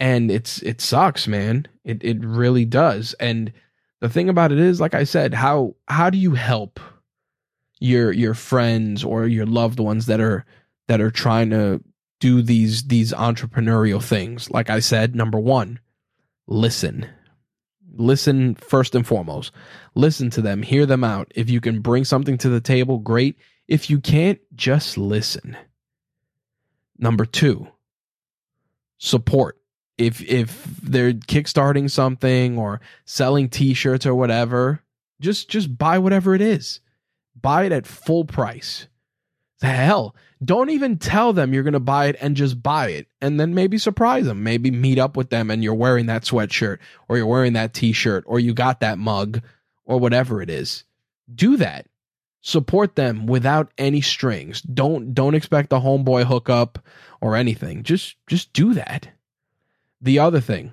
And 0.00 0.30
it's 0.30 0.60
it 0.62 0.80
sucks 0.80 1.26
man. 1.26 1.66
It 1.84 2.02
it 2.04 2.18
really 2.24 2.64
does. 2.64 3.14
And 3.20 3.52
the 4.00 4.08
thing 4.08 4.28
about 4.28 4.52
it 4.52 4.58
is 4.58 4.80
like 4.80 4.92
i 4.92 5.04
said 5.04 5.32
how 5.32 5.74
how 5.88 6.10
do 6.10 6.18
you 6.18 6.32
help 6.32 6.78
your 7.80 8.12
your 8.12 8.34
friends 8.34 9.02
or 9.02 9.26
your 9.26 9.46
loved 9.46 9.80
ones 9.80 10.04
that 10.06 10.20
are 10.20 10.44
that 10.88 11.00
are 11.00 11.10
trying 11.10 11.50
to 11.50 11.82
do 12.20 12.42
these 12.42 12.84
these 12.84 13.12
entrepreneurial 13.12 14.02
things. 14.02 14.50
Like 14.50 14.70
i 14.70 14.80
said 14.80 15.14
number 15.14 15.38
1 15.38 15.80
listen. 16.46 17.06
Listen 17.96 18.54
first 18.56 18.94
and 18.94 19.06
foremost. 19.06 19.52
Listen 19.94 20.28
to 20.30 20.42
them. 20.42 20.62
Hear 20.62 20.84
them 20.84 21.04
out. 21.04 21.30
If 21.34 21.48
you 21.48 21.60
can 21.60 21.80
bring 21.80 22.04
something 22.04 22.36
to 22.38 22.48
the 22.48 22.60
table 22.60 22.98
great. 22.98 23.36
If 23.68 23.88
you 23.88 24.00
can't 24.00 24.40
just 24.54 24.98
listen. 24.98 25.56
Number 26.98 27.24
2 27.24 27.68
support. 28.98 29.58
If 29.96 30.22
if 30.22 30.64
they're 30.82 31.12
kickstarting 31.12 31.90
something 31.90 32.58
or 32.58 32.80
selling 33.04 33.48
t-shirts 33.48 34.06
or 34.06 34.14
whatever 34.14 34.82
just 35.20 35.48
just 35.48 35.76
buy 35.76 35.98
whatever 35.98 36.34
it 36.34 36.40
is. 36.40 36.80
Buy 37.40 37.64
it 37.64 37.72
at 37.72 37.86
full 37.86 38.24
price. 38.24 38.88
The 39.60 39.68
hell 39.68 40.14
don't 40.42 40.70
even 40.70 40.98
tell 40.98 41.32
them 41.32 41.52
you're 41.52 41.62
going 41.62 41.74
to 41.74 41.80
buy 41.80 42.06
it 42.06 42.16
and 42.20 42.36
just 42.36 42.62
buy 42.62 42.88
it 42.88 43.08
and 43.20 43.38
then 43.38 43.54
maybe 43.54 43.78
surprise 43.78 44.24
them. 44.24 44.42
Maybe 44.42 44.70
meet 44.70 44.98
up 44.98 45.16
with 45.16 45.30
them 45.30 45.50
and 45.50 45.62
you're 45.62 45.74
wearing 45.74 46.06
that 46.06 46.22
sweatshirt 46.22 46.78
or 47.08 47.16
you're 47.16 47.26
wearing 47.26 47.52
that 47.54 47.74
t-shirt 47.74 48.24
or 48.26 48.40
you 48.40 48.54
got 48.54 48.80
that 48.80 48.98
mug 48.98 49.42
or 49.84 49.98
whatever 49.98 50.42
it 50.42 50.50
is. 50.50 50.84
Do 51.32 51.56
that. 51.58 51.86
Support 52.40 52.94
them 52.94 53.26
without 53.26 53.72
any 53.78 54.02
strings. 54.02 54.60
Don't 54.60 55.14
don't 55.14 55.34
expect 55.34 55.72
a 55.72 55.76
homeboy 55.76 56.24
hookup 56.24 56.78
or 57.20 57.36
anything. 57.36 57.82
Just 57.84 58.16
just 58.26 58.52
do 58.52 58.74
that. 58.74 59.08
The 60.02 60.18
other 60.18 60.40
thing 60.40 60.72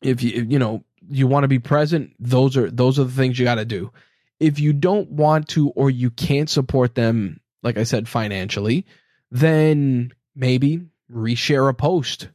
if 0.00 0.22
you 0.22 0.46
you 0.48 0.58
know 0.58 0.84
you 1.08 1.26
want 1.26 1.44
to 1.44 1.48
be 1.48 1.58
present 1.58 2.14
those 2.18 2.56
are 2.56 2.70
those 2.70 2.98
are 2.98 3.04
the 3.04 3.12
things 3.12 3.38
you 3.38 3.44
got 3.44 3.56
to 3.56 3.64
do. 3.64 3.90
If 4.40 4.60
you 4.60 4.72
don't 4.72 5.10
want 5.10 5.48
to 5.50 5.70
or 5.70 5.90
you 5.90 6.10
can't 6.10 6.48
support 6.48 6.94
them 6.94 7.40
like 7.64 7.76
i 7.76 7.82
said 7.82 8.08
financially 8.08 8.86
then 9.34 10.12
maybe 10.36 10.80
reshare 11.10 11.68
a 11.68 11.74
post. 11.74 12.28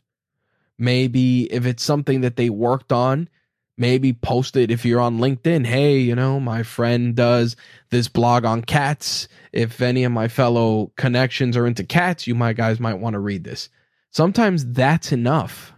Maybe 0.78 1.52
if 1.52 1.66
it's 1.66 1.84
something 1.84 2.22
that 2.22 2.36
they 2.36 2.50
worked 2.50 2.92
on 2.92 3.30
maybe 3.78 4.12
post 4.12 4.58
it 4.58 4.72
if 4.72 4.84
you're 4.84 5.00
on 5.00 5.20
linkedin. 5.20 5.66
Hey 5.66 6.00
you 6.00 6.14
know 6.14 6.40
my 6.40 6.64
friend 6.64 7.16
does 7.16 7.56
this 7.90 8.10
blog 8.10 8.44
on 8.44 8.62
cats. 8.62 9.30
If 9.54 9.82
any 9.82 10.04
of 10.04 10.12
my 10.12 10.28
fellow 10.28 10.92
connections 10.98 11.56
are 11.56 11.66
into 11.66 11.86
cats 11.86 12.28
you 12.28 12.36
my 12.36 12.52
guys 12.52 12.80
might 12.80 13.00
want 13.00 13.14
to 13.14 13.20
read 13.20 13.46
this. 13.46 13.70
Sometimes 14.12 14.66
that's 14.66 15.12
enough 15.12 15.74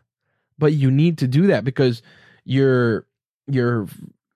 but 0.57 0.73
you 0.73 0.89
need 0.89 1.19
to 1.19 1.27
do 1.27 1.47
that 1.47 1.63
because 1.63 2.01
your 2.43 3.05
your 3.47 3.87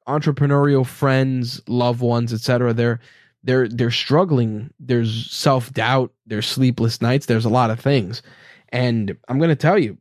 entrepreneurial 0.08 0.86
friends 0.86 1.62
loved 1.68 2.02
ones 2.02 2.32
etc 2.32 2.74
they're 2.74 3.00
they're 3.46 3.68
they're 3.70 3.92
struggling 3.92 4.70
there's 4.80 5.32
self-doubt 5.32 6.12
there's 6.26 6.48
sleepless 6.48 7.02
nights 7.02 7.26
there's 7.26 7.46
a 7.46 7.50
lot 7.50 7.70
of 7.70 7.80
things 7.80 8.22
and 8.70 9.16
i'm 9.30 9.38
going 9.38 9.50
to 9.50 9.56
tell 9.56 9.80
you 9.80 9.98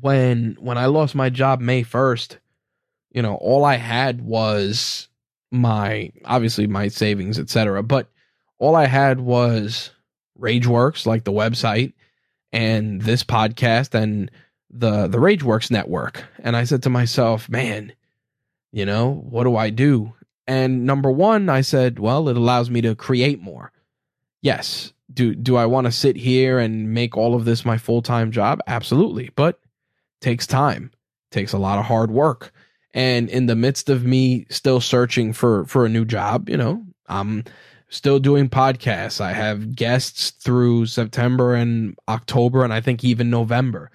when 0.00 0.56
when 0.60 0.78
i 0.78 0.86
lost 0.86 1.14
my 1.14 1.28
job 1.28 1.60
may 1.60 1.82
1st 1.82 2.36
you 3.10 3.22
know 3.22 3.34
all 3.36 3.64
i 3.64 3.74
had 3.74 4.20
was 4.20 5.08
my 5.50 6.10
obviously 6.24 6.66
my 6.66 6.88
savings, 6.88 7.38
etc. 7.38 7.82
But 7.82 8.08
all 8.58 8.76
I 8.76 8.86
had 8.86 9.20
was 9.20 9.90
RageWorks, 10.38 11.06
like 11.06 11.24
the 11.24 11.32
website, 11.32 11.92
and 12.52 13.00
this 13.02 13.24
podcast 13.24 13.94
and 13.94 14.30
the 14.70 15.06
the 15.06 15.18
RageWorks 15.18 15.70
network. 15.70 16.24
And 16.40 16.56
I 16.56 16.64
said 16.64 16.82
to 16.84 16.90
myself, 16.90 17.48
man, 17.48 17.92
you 18.72 18.84
know, 18.84 19.24
what 19.28 19.44
do 19.44 19.56
I 19.56 19.70
do? 19.70 20.14
And 20.48 20.86
number 20.86 21.12
one, 21.12 21.50
I 21.50 21.60
said, 21.60 21.98
well, 21.98 22.28
it 22.30 22.36
allows 22.36 22.70
me 22.70 22.80
to 22.80 22.96
create 22.96 23.40
more. 23.40 23.70
Yes. 24.40 24.94
Do 25.12 25.34
do 25.34 25.56
I 25.56 25.66
want 25.66 25.86
to 25.86 25.92
sit 25.92 26.16
here 26.16 26.58
and 26.58 26.92
make 26.94 27.16
all 27.16 27.34
of 27.34 27.44
this 27.44 27.66
my 27.66 27.76
full-time 27.76 28.30
job? 28.30 28.60
Absolutely. 28.66 29.30
But 29.36 29.60
takes 30.20 30.46
time. 30.46 30.90
Takes 31.30 31.52
a 31.52 31.58
lot 31.58 31.78
of 31.78 31.84
hard 31.84 32.10
work. 32.10 32.52
And 32.94 33.28
in 33.28 33.44
the 33.44 33.54
midst 33.54 33.90
of 33.90 34.04
me 34.04 34.46
still 34.48 34.80
searching 34.80 35.34
for 35.34 35.66
for 35.66 35.84
a 35.84 35.90
new 35.90 36.06
job, 36.06 36.48
you 36.48 36.56
know, 36.56 36.82
I'm 37.08 37.44
still 37.90 38.18
doing 38.18 38.48
podcasts. 38.48 39.20
I 39.20 39.32
have 39.32 39.76
guests 39.76 40.30
through 40.30 40.86
September 40.86 41.54
and 41.54 41.94
October 42.08 42.64
and 42.64 42.72
I 42.72 42.80
think 42.80 43.04
even 43.04 43.28
November. 43.28 43.90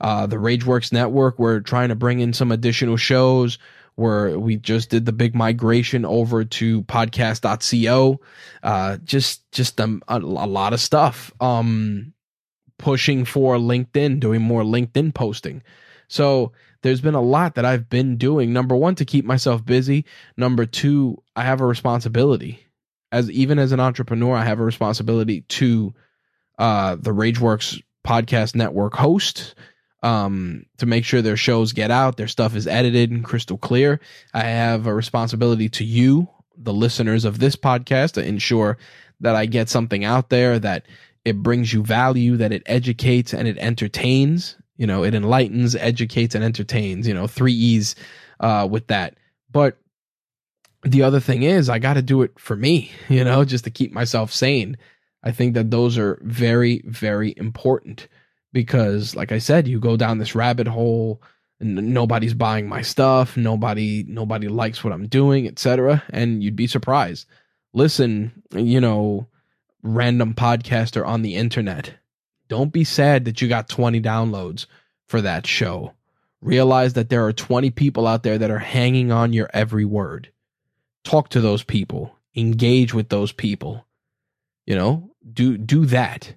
Uh, 0.00 0.26
the 0.26 0.36
Rageworks 0.36 0.92
Network, 0.92 1.38
we're 1.38 1.60
trying 1.60 1.88
to 1.88 1.94
bring 1.94 2.20
in 2.20 2.34
some 2.34 2.52
additional 2.52 2.98
shows 2.98 3.58
where 3.96 4.38
we 4.38 4.56
just 4.56 4.90
did 4.90 5.06
the 5.06 5.12
big 5.12 5.34
migration 5.34 6.04
over 6.04 6.44
to 6.44 6.82
podcast.co. 6.82 8.20
Uh, 8.62 8.96
just, 9.04 9.50
just 9.52 9.78
a, 9.80 10.00
a, 10.08 10.18
a 10.18 10.18
lot 10.18 10.72
of 10.72 10.80
stuff. 10.80 11.32
Um, 11.40 12.12
pushing 12.78 13.24
for 13.24 13.56
LinkedIn, 13.56 14.20
doing 14.20 14.42
more 14.42 14.62
LinkedIn 14.62 15.14
posting. 15.14 15.62
So 16.08 16.52
there's 16.82 17.00
been 17.00 17.14
a 17.14 17.22
lot 17.22 17.54
that 17.54 17.64
I've 17.64 17.88
been 17.88 18.16
doing. 18.16 18.52
Number 18.52 18.76
one, 18.76 18.94
to 18.96 19.04
keep 19.04 19.24
myself 19.24 19.64
busy. 19.64 20.04
Number 20.36 20.66
two, 20.66 21.22
I 21.34 21.44
have 21.44 21.60
a 21.60 21.66
responsibility. 21.66 22.66
As 23.10 23.30
even 23.30 23.58
as 23.58 23.72
an 23.72 23.80
entrepreneur, 23.80 24.36
I 24.36 24.44
have 24.44 24.60
a 24.60 24.64
responsibility 24.64 25.42
to 25.42 25.94
uh, 26.58 26.96
the 26.96 27.12
RageWorks 27.12 27.80
podcast 28.06 28.54
network 28.54 28.94
host 28.94 29.54
um, 30.04 30.66
to 30.76 30.84
make 30.84 31.04
sure 31.06 31.22
their 31.22 31.36
shows 31.36 31.72
get 31.72 31.90
out, 31.90 32.18
their 32.18 32.28
stuff 32.28 32.54
is 32.54 32.66
edited 32.66 33.10
and 33.10 33.24
crystal 33.24 33.56
clear. 33.56 34.00
I 34.34 34.42
have 34.42 34.86
a 34.86 34.94
responsibility 34.94 35.70
to 35.70 35.84
you, 35.84 36.28
the 36.58 36.74
listeners 36.74 37.24
of 37.24 37.38
this 37.38 37.56
podcast, 37.56 38.12
to 38.12 38.24
ensure 38.24 38.76
that 39.20 39.34
I 39.34 39.46
get 39.46 39.70
something 39.70 40.04
out 40.04 40.28
there 40.28 40.58
that 40.58 40.84
it 41.24 41.42
brings 41.42 41.72
you 41.72 41.82
value, 41.82 42.36
that 42.36 42.52
it 42.52 42.62
educates 42.66 43.32
and 43.32 43.48
it 43.48 43.56
entertains. 43.56 44.56
You 44.76 44.86
know, 44.86 45.04
it 45.04 45.14
enlightens, 45.14 45.74
educates, 45.74 46.34
and 46.34 46.44
entertains. 46.44 47.08
You 47.08 47.14
know, 47.14 47.26
three 47.26 47.54
E's 47.54 47.96
uh, 48.40 48.68
with 48.70 48.88
that. 48.88 49.16
But 49.50 49.78
the 50.82 51.02
other 51.02 51.20
thing 51.20 51.44
is, 51.44 51.70
I 51.70 51.78
got 51.78 51.94
to 51.94 52.02
do 52.02 52.20
it 52.20 52.38
for 52.38 52.56
me. 52.56 52.92
You 53.08 53.24
know, 53.24 53.42
just 53.46 53.64
to 53.64 53.70
keep 53.70 53.90
myself 53.90 54.32
sane. 54.32 54.76
I 55.22 55.32
think 55.32 55.54
that 55.54 55.70
those 55.70 55.96
are 55.96 56.18
very, 56.22 56.82
very 56.84 57.32
important 57.38 58.06
because 58.54 59.14
like 59.14 59.32
I 59.32 59.38
said, 59.38 59.68
you 59.68 59.78
go 59.80 59.98
down 59.98 60.16
this 60.16 60.34
rabbit 60.34 60.68
hole 60.68 61.20
and 61.60 61.92
nobody's 61.92 62.32
buying 62.32 62.68
my 62.68 62.80
stuff, 62.80 63.36
nobody 63.36 64.04
nobody 64.08 64.48
likes 64.48 64.82
what 64.82 64.94
I'm 64.94 65.08
doing, 65.08 65.46
etc. 65.46 66.02
And 66.08 66.42
you'd 66.42 66.56
be 66.56 66.68
surprised. 66.68 67.26
Listen, 67.74 68.42
you 68.54 68.80
know, 68.80 69.26
random 69.82 70.32
podcaster 70.32 71.06
on 71.06 71.20
the 71.20 71.34
internet. 71.34 71.94
Don't 72.48 72.72
be 72.72 72.84
sad 72.84 73.24
that 73.24 73.42
you 73.42 73.48
got 73.48 73.68
20 73.68 74.00
downloads 74.00 74.66
for 75.06 75.20
that 75.20 75.46
show. 75.46 75.92
Realize 76.40 76.92
that 76.92 77.08
there 77.08 77.26
are 77.26 77.32
20 77.32 77.70
people 77.70 78.06
out 78.06 78.22
there 78.22 78.38
that 78.38 78.50
are 78.50 78.58
hanging 78.58 79.10
on 79.10 79.32
your 79.32 79.50
every 79.52 79.84
word. 79.84 80.30
Talk 81.02 81.30
to 81.30 81.40
those 81.40 81.64
people. 81.64 82.14
Engage 82.36 82.94
with 82.94 83.08
those 83.08 83.32
people. 83.32 83.84
You 84.64 84.76
know, 84.76 85.10
do 85.32 85.58
do 85.58 85.86
that 85.86 86.34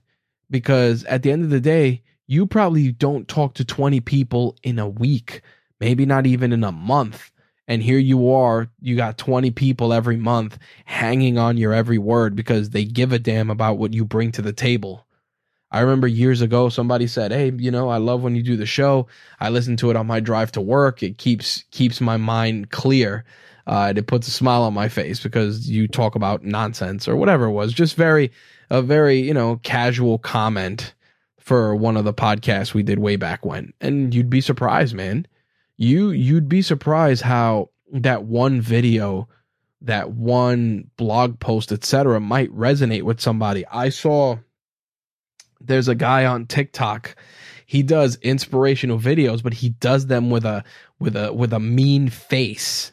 because 0.50 1.04
at 1.06 1.24
the 1.24 1.32
end 1.32 1.44
of 1.44 1.50
the 1.50 1.60
day, 1.60 2.04
you 2.28 2.46
probably 2.46 2.92
don't 2.92 3.28
talk 3.28 3.54
to 3.56 3.66
20 3.66 4.02
people 4.02 4.56
in 4.64 4.80
a 4.80 4.88
week, 4.88 5.42
maybe 5.80 6.06
not 6.06 6.26
even 6.26 6.52
in 6.52 6.64
a 6.64 6.72
month. 6.72 7.32
And 7.70 7.84
here 7.84 8.00
you 8.00 8.32
are, 8.32 8.70
you 8.80 8.96
got 8.96 9.18
20 9.18 9.52
people 9.52 9.92
every 9.94 10.18
month 10.18 10.58
hanging 10.86 11.38
on 11.38 11.58
your 11.58 11.74
every 11.74 11.98
word 11.98 12.36
because 12.36 12.70
they 12.70 12.86
give 12.86 13.12
a 13.12 13.20
damn 13.20 13.50
about 13.50 13.78
what 13.78 13.94
you 13.94 14.06
bring 14.06 14.32
to 14.34 14.42
the 14.42 14.54
table. 14.54 15.06
I 15.70 15.82
remember 15.82 16.08
years 16.08 16.42
ago 16.42 16.70
somebody 16.70 17.08
said, 17.08 17.32
"Hey, 17.32 17.52
you 17.58 17.72
know, 17.72 17.90
I 17.90 17.98
love 17.98 18.24
when 18.24 18.36
you 18.36 18.44
do 18.44 18.56
the 18.56 18.66
show. 18.66 19.08
I 19.40 19.50
listen 19.50 19.76
to 19.78 19.90
it 19.90 19.98
on 19.98 20.08
my 20.08 20.22
drive 20.22 20.52
to 20.54 20.62
work. 20.62 21.04
It 21.04 21.18
keeps 21.18 21.66
keeps 21.72 22.00
my 22.00 22.16
mind 22.16 22.72
clear. 22.72 23.26
Uh, 23.66 23.92
it 23.96 24.08
puts 24.08 24.30
a 24.30 24.32
smile 24.32 24.64
on 24.64 24.74
my 24.74 24.88
face 24.88 25.22
because 25.22 25.70
you 25.70 25.90
talk 25.90 26.16
about 26.16 26.44
nonsense 26.46 27.06
or 27.06 27.18
whatever 27.18 27.46
it 27.46 27.52
was. 27.52 27.74
Just 27.74 27.96
very 27.96 28.32
a 28.70 28.82
very 28.82 29.20
you 29.20 29.34
know 29.34 29.60
casual 29.64 30.18
comment 30.18 30.94
for 31.40 31.76
one 31.76 31.96
of 31.96 32.04
the 32.04 32.14
podcasts 32.14 32.74
we 32.74 32.84
did 32.84 33.00
way 33.00 33.16
back 33.16 33.46
when. 33.46 33.74
And 33.80 34.14
you'd 34.14 34.30
be 34.30 34.42
surprised, 34.42 34.94
man. 34.94 35.26
You 35.78 36.10
you'd 36.10 36.50
be 36.50 36.62
surprised 36.62 37.22
how 37.22 37.70
that 37.94 38.24
one 38.26 38.60
video, 38.60 39.30
that 39.82 40.12
one 40.12 40.90
blog 40.98 41.40
post, 41.40 41.72
etc., 41.72 42.20
might 42.20 42.52
resonate 42.52 43.04
with 43.04 43.22
somebody. 43.22 43.66
I 43.68 43.90
saw 43.90 44.40
there's 45.62 45.88
a 45.88 45.96
guy 45.96 46.26
on 46.26 46.48
TikTok. 46.48 47.16
He 47.66 47.84
does 47.84 48.18
inspirational 48.22 49.00
videos, 49.00 49.42
but 49.44 49.54
he 49.54 49.70
does 49.70 50.08
them 50.08 50.30
with 50.30 50.46
a 50.46 50.64
with 51.00 51.16
a 51.16 51.34
with 51.34 51.54
a 51.54 51.60
mean 51.60 52.10
face 52.10 52.92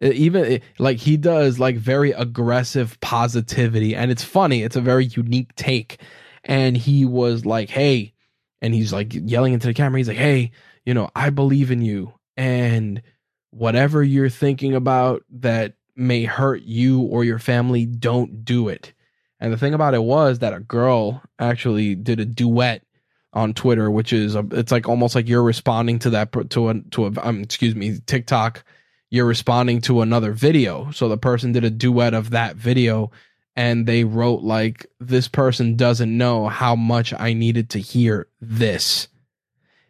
even 0.00 0.60
like 0.78 0.98
he 0.98 1.16
does 1.16 1.58
like 1.58 1.76
very 1.76 2.12
aggressive 2.12 2.98
positivity 3.00 3.94
and 3.94 4.10
it's 4.10 4.24
funny 4.24 4.62
it's 4.62 4.76
a 4.76 4.80
very 4.80 5.04
unique 5.04 5.54
take 5.56 6.00
and 6.44 6.76
he 6.76 7.04
was 7.04 7.44
like, 7.44 7.70
"Hey," 7.70 8.14
and 8.60 8.74
he's 8.74 8.92
like 8.92 9.12
yelling 9.12 9.52
into 9.52 9.66
the 9.66 9.74
camera. 9.74 9.98
He's 9.98 10.08
like, 10.08 10.16
"Hey, 10.16 10.52
you 10.84 10.94
know, 10.94 11.10
I 11.14 11.30
believe 11.30 11.70
in 11.70 11.82
you, 11.82 12.14
and 12.36 13.02
whatever 13.50 14.02
you're 14.02 14.28
thinking 14.28 14.74
about 14.74 15.22
that 15.30 15.74
may 15.96 16.24
hurt 16.24 16.62
you 16.62 17.02
or 17.02 17.24
your 17.24 17.38
family, 17.38 17.86
don't 17.86 18.44
do 18.44 18.68
it." 18.68 18.92
And 19.38 19.52
the 19.52 19.56
thing 19.58 19.74
about 19.74 19.94
it 19.94 20.02
was 20.02 20.40
that 20.40 20.54
a 20.54 20.60
girl 20.60 21.22
actually 21.38 21.94
did 21.94 22.20
a 22.20 22.26
duet 22.26 22.82
on 23.32 23.54
Twitter, 23.54 23.90
which 23.90 24.12
is 24.12 24.34
a, 24.34 24.44
it's 24.52 24.72
like 24.72 24.88
almost 24.88 25.14
like 25.14 25.28
you're 25.28 25.42
responding 25.42 25.98
to 26.00 26.10
that 26.10 26.32
to 26.50 26.68
a 26.70 26.80
to 26.90 27.06
a 27.06 27.12
um, 27.22 27.42
excuse 27.42 27.74
me 27.74 27.98
TikTok. 28.06 28.64
You're 29.10 29.26
responding 29.26 29.80
to 29.82 30.02
another 30.02 30.32
video, 30.32 30.90
so 30.92 31.08
the 31.08 31.18
person 31.18 31.52
did 31.52 31.64
a 31.64 31.70
duet 31.70 32.14
of 32.14 32.30
that 32.30 32.56
video 32.56 33.10
and 33.56 33.86
they 33.86 34.04
wrote 34.04 34.42
like 34.42 34.86
this 35.00 35.26
person 35.26 35.76
doesn't 35.76 36.16
know 36.16 36.46
how 36.46 36.76
much 36.76 37.12
I 37.12 37.32
needed 37.32 37.70
to 37.70 37.80
hear 37.80 38.28
this. 38.40 39.08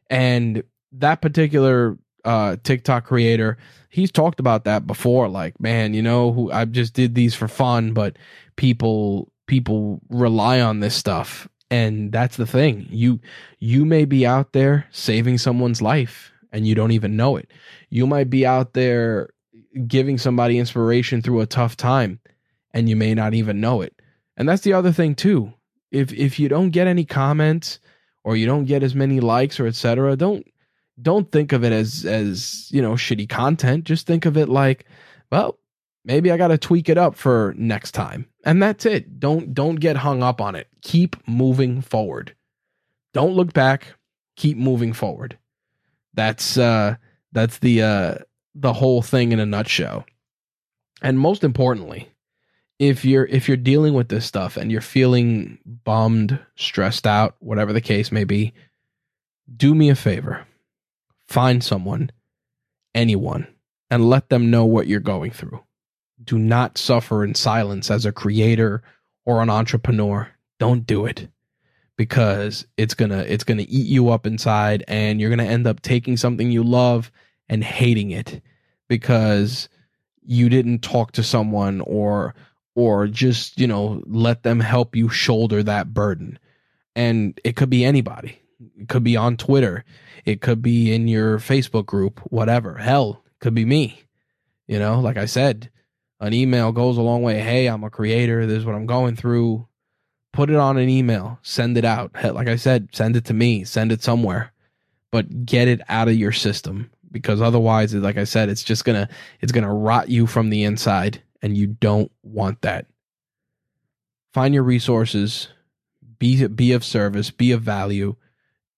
And 0.09 0.63
that 0.93 1.21
particular 1.21 1.99
uh 2.25 2.57
TikTok 2.65 3.05
creator, 3.05 3.59
he's 3.91 4.11
talked 4.11 4.41
about 4.41 4.65
that 4.65 4.87
before 4.87 5.29
like, 5.29 5.61
man, 5.61 5.95
you 5.95 6.03
know, 6.03 6.33
who 6.33 6.51
I 6.51 6.65
just 6.65 6.95
did 6.95 7.15
these 7.15 7.35
for 7.35 7.49
fun, 7.49 7.93
but 7.93 8.17
people 8.57 9.31
people 9.47 10.01
rely 10.09 10.61
on 10.61 10.81
this 10.81 10.95
stuff. 10.95 11.47
And 11.71 12.11
that's 12.11 12.37
the 12.37 12.47
thing. 12.47 12.87
You 12.91 13.21
you 13.59 13.85
may 13.85 14.05
be 14.07 14.27
out 14.27 14.53
there 14.53 14.87
saving 14.91 15.39
someone's 15.39 15.83
life 15.83 16.33
and 16.53 16.67
you 16.67 16.75
don't 16.75 16.93
even 16.93 17.17
know 17.17 17.37
it. 17.37 17.51
You 17.89 18.07
might 18.07 18.31
be 18.31 18.47
out 18.47 18.75
there 18.75 19.31
giving 19.87 20.19
somebody 20.19 20.59
inspiration 20.59 21.23
through 21.23 21.41
a 21.41 21.47
tough 21.47 21.77
time 21.77 22.21
and 22.73 22.89
you 22.89 22.97
may 22.97 23.15
not 23.15 23.35
even 23.35 23.61
know 23.61 23.83
it. 23.83 23.95
And 24.37 24.49
that's 24.49 24.63
the 24.63 24.73
other 24.73 24.93
thing 24.93 25.15
too. 25.15 25.53
If 25.91 26.13
if 26.13 26.39
you 26.39 26.49
don't 26.49 26.71
get 26.71 26.87
any 26.87 27.05
comments 27.05 27.81
or 28.25 28.37
you 28.37 28.47
don't 28.47 28.65
get 28.65 28.83
as 28.83 28.95
many 28.95 29.21
likes 29.21 29.59
or 29.59 29.67
etc., 29.67 30.17
don't 30.17 30.47
don't 31.03 31.31
think 31.31 31.53
of 31.53 31.65
it 31.65 31.73
as 31.73 32.05
as, 32.05 32.71
you 32.71 32.81
know, 32.83 32.93
shitty 32.93 33.29
content. 33.29 33.85
Just 33.85 34.07
think 34.07 34.27
of 34.27 34.37
it 34.37 34.49
like, 34.49 34.87
well, 35.33 35.59
maybe 36.05 36.31
I 36.31 36.37
got 36.37 36.49
to 36.49 36.59
tweak 36.59 36.89
it 36.89 36.99
up 36.99 37.17
for 37.17 37.55
next 37.57 37.93
time. 37.93 38.27
And 38.45 38.63
that's 38.63 38.87
it. 38.87 39.19
Don't 39.19 39.53
don't 39.53 39.77
get 39.77 39.97
hung 39.97 40.23
up 40.23 40.41
on 40.41 40.55
it. 40.55 40.69
Keep 40.83 41.17
moving 41.29 41.83
forward. 41.83 42.35
Don't 43.13 43.35
look 43.35 43.53
back. 43.53 43.95
Keep 44.37 44.57
moving 44.57 44.93
forward. 44.93 45.37
That's 46.21 46.59
uh 46.59 46.97
that's 47.33 47.61
the 47.61 47.81
uh 47.83 48.15
the 48.55 48.75
whole 48.75 49.01
thing 49.01 49.33
in 49.33 49.41
a 49.41 49.47
nutshell. 49.47 50.05
And 51.01 51.19
most 51.19 51.43
importantly, 51.45 52.11
if 52.79 53.07
you're 53.07 53.25
if 53.25 53.49
you're 53.49 53.57
dealing 53.57 53.95
with 53.95 54.11
this 54.11 54.27
stuff 54.27 54.59
and 54.59 54.71
you're 54.71 54.83
feeling 54.83 55.61
bummed, 55.65 56.39
stressed 56.57 57.07
out, 57.07 57.37
whatever 57.39 57.73
the 57.73 57.81
case 57.81 58.13
may 58.13 58.25
be, 58.25 58.53
do 59.57 59.75
me 59.75 59.89
a 59.89 59.95
favor. 59.95 60.47
Find 61.27 61.65
someone, 61.65 62.11
anyone, 62.95 63.47
and 63.91 64.11
let 64.11 64.29
them 64.29 64.51
know 64.51 64.67
what 64.67 64.89
you're 64.89 65.01
going 65.01 65.31
through. 65.31 65.65
Do 66.23 66.39
not 66.39 66.77
suffer 66.77 67.25
in 67.25 67.35
silence 67.35 67.91
as 67.91 68.05
a 68.05 68.13
creator 68.13 68.83
or 69.25 69.41
an 69.41 69.49
entrepreneur. 69.49 70.29
Don't 70.59 70.87
do 70.87 71.07
it 71.07 71.31
because 72.01 72.67
it's 72.79 72.95
going 72.95 73.11
to 73.11 73.31
it's 73.31 73.45
going 73.45 73.59
to 73.59 73.71
eat 73.71 73.87
you 73.87 74.09
up 74.09 74.27
inside 74.27 74.83
and 74.89 75.21
you're 75.21 75.29
going 75.29 75.47
to 75.47 75.53
end 75.53 75.67
up 75.67 75.83
taking 75.83 76.17
something 76.17 76.51
you 76.51 76.65
love 76.65 77.13
and 77.47 77.63
hating 77.63 78.11
it 78.11 78.41
because 78.89 79.69
you 80.25 80.49
didn't 80.49 80.79
talk 80.79 81.13
to 81.13 81.23
someone 81.23 81.83
or 81.83 82.35
or 82.75 83.07
just 83.07 83.61
you 83.61 83.67
know 83.67 84.03
let 84.07 84.45
them 84.45 84.61
help 84.61 84.97
you 84.97 85.11
shoulder 85.11 85.63
that 85.63 85.93
burden. 85.93 86.39
And 86.97 87.39
it 87.45 87.55
could 87.55 87.69
be 87.69 87.85
anybody. 87.85 88.41
It 88.79 88.89
could 88.89 89.05
be 89.05 89.19
on 89.19 89.37
twitter. 89.37 89.85
It 90.25 90.41
could 90.41 90.63
be 90.63 90.95
in 90.95 91.07
your 91.07 91.39
facebook 91.39 91.85
group 91.85 92.21
whatever. 92.31 92.77
Hell 92.77 93.23
could 93.41 93.53
be 93.53 93.67
me. 93.67 94.05
You 94.67 94.79
know 94.79 95.01
like 95.01 95.19
i 95.19 95.27
said 95.27 95.71
an 96.19 96.33
email 96.33 96.73
goes 96.73 96.97
a 96.97 97.03
long 97.03 97.21
way. 97.21 97.41
Hey 97.41 97.67
i'm 97.67 97.85
a 97.85 97.91
creator. 97.91 98.47
This 98.47 98.61
is 98.61 98.65
what 98.65 98.75
i'm 98.75 98.87
going 98.87 99.17
through 99.17 99.67
put 100.33 100.51
it 100.51 100.57
on 100.57 100.77
an 100.77 100.89
email 100.89 101.39
send 101.43 101.77
it 101.77 101.85
out. 101.85 102.13
Like 102.15 102.49
i 102.49 102.57
said 102.57 102.89
send 102.93 103.17
it 103.17 103.25
to 103.27 103.35
me 103.35 103.65
send 103.65 103.93
it 103.93 104.03
somewhere 104.03 104.53
but 105.11 105.45
get 105.45 105.69
it 105.69 105.81
out 105.89 106.09
of 106.09 106.15
your 106.15 106.33
system 106.33 106.91
because 107.11 107.41
otherwise 107.41 107.93
like 107.95 108.17
i 108.17 108.25
said 108.25 108.49
it's 108.49 108.63
just 108.63 108.85
gonna 108.85 109.09
it's 109.41 109.53
gonna 109.53 109.75
rot 109.75 110.09
you 110.09 110.27
from 110.27 110.51
the 110.51 110.63
inside 110.63 111.23
and 111.43 111.57
you 111.57 111.67
don't 111.67 112.11
want 112.23 112.63
that. 112.63 112.87
Find 114.33 114.55
your 114.55 114.63
resources 114.63 115.49
be 116.19 116.47
be 116.47 116.73
of 116.73 116.85
service 116.85 117.31
be 117.31 117.51
of 117.53 117.63
value 117.63 118.15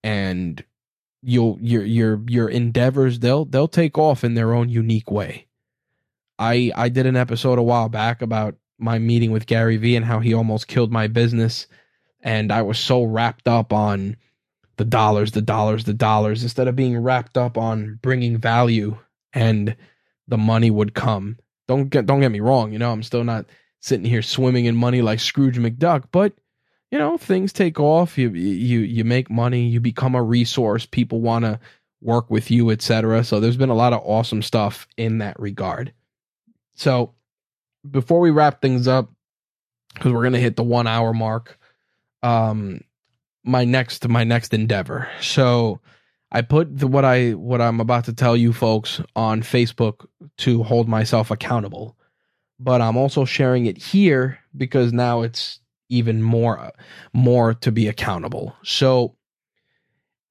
and 0.05 0.64
you'll 1.22 1.59
your 1.61 1.84
your 1.84 2.20
your 2.28 2.48
endeavors 2.48 3.18
they'll 3.18 3.44
they'll 3.44 3.68
take 3.68 3.98
off 3.98 4.22
in 4.22 4.34
their 4.34 4.55
own 4.55 4.68
unique 4.68 5.11
way. 5.11 5.46
I 6.38 6.72
i 6.74 6.88
did 6.88 7.07
an 7.07 7.16
episode 7.16 7.59
a 7.59 7.62
while 7.62 7.88
back 7.88 8.22
about 8.22 8.55
my 8.83 8.99
meeting 8.99 9.30
with 9.30 9.47
gary 9.47 9.76
vee 9.76 9.97
and 9.97 10.05
how 10.05 10.18
he 10.18 10.35
almost 10.35 10.68
killed 10.68 10.93
my 10.93 11.07
business 11.07 11.66
and 12.20 12.53
i 12.53 12.61
was 12.62 12.78
so 12.78 13.05
wrapped 13.05 13.49
up 13.49 13.72
on 13.72 14.16
the 14.76 14.85
dollars, 14.85 15.33
the 15.33 15.43
dollars, 15.43 15.85
the 15.85 15.95
dollars, 15.95 16.43
instead 16.43 16.68
of 16.68 16.76
being 16.76 16.99
wrapped 16.99 17.37
up 17.37 17.59
on 17.59 17.99
bringing 18.03 18.39
value 18.39 18.97
and 19.33 19.76
the 20.28 20.39
money 20.39 20.70
would 20.70 20.95
come. 20.95 21.39
Don't 21.68 21.89
get 21.89 22.07
don't 22.07 22.20
get 22.20 22.33
me 22.33 22.41
wrong, 22.41 22.72
you 22.72 22.78
know, 22.78 22.91
I'm 22.91 23.03
still 23.03 23.24
not 23.24 23.47
sitting 23.80 24.05
here 24.05 24.22
swimming 24.22 24.64
in 24.64 24.76
money 24.76 25.03
like 25.03 25.20
Scrooge 25.20 25.59
McDuck, 25.59 26.05
but 26.11 26.33
you 26.91 26.99
know, 26.99 27.16
things 27.16 27.53
take 27.53 27.78
off, 27.78 28.18
you 28.18 28.30
you 28.30 28.80
you 28.80 29.05
make 29.05 29.30
money, 29.30 29.68
you 29.68 29.80
become 29.80 30.14
a 30.14 30.22
resource, 30.22 30.85
people 30.85 31.20
want 31.20 31.45
to 31.45 31.61
work 32.01 32.30
with 32.30 32.51
you, 32.51 32.70
etc. 32.70 33.24
So 33.24 33.39
there's 33.39 33.57
been 33.57 33.68
a 33.68 33.74
lot 33.74 33.93
of 33.93 34.03
awesome 34.05 34.43
stuff 34.43 34.87
in 34.97 35.18
that 35.18 35.39
regard. 35.39 35.93
So 36.74 37.14
before 37.89 38.20
we 38.20 38.30
wrap 38.30 38.61
things 38.61 38.87
up 38.89 39.11
cuz 39.97 40.12
we're 40.12 40.28
to 40.30 40.39
hit 40.39 40.57
the 40.57 40.62
1 40.62 40.87
hour 40.87 41.12
mark, 41.12 41.59
um 42.22 42.80
my 43.45 43.64
next 43.64 44.09
my 44.09 44.24
next 44.24 44.55
endeavor. 44.55 45.09
So 45.20 45.80
I 46.30 46.41
put 46.43 46.78
the, 46.78 46.87
what 46.87 47.05
I 47.05 47.33
what 47.33 47.61
I'm 47.61 47.80
about 47.80 48.05
to 48.07 48.12
tell 48.12 48.37
you 48.37 48.53
folks 48.53 49.01
on 49.14 49.43
Facebook 49.43 50.07
to 50.39 50.62
hold 50.62 50.89
myself 50.89 51.30
accountable. 51.30 51.97
But 52.59 52.80
I'm 52.80 52.97
also 52.97 53.24
sharing 53.24 53.66
it 53.66 53.76
here 53.76 54.39
because 54.57 54.93
now 54.93 55.22
it's 55.22 55.61
even 55.89 56.22
more 56.22 56.72
more 57.12 57.55
to 57.55 57.72
be 57.72 57.89
accountable. 57.89 58.57
So 58.62 59.16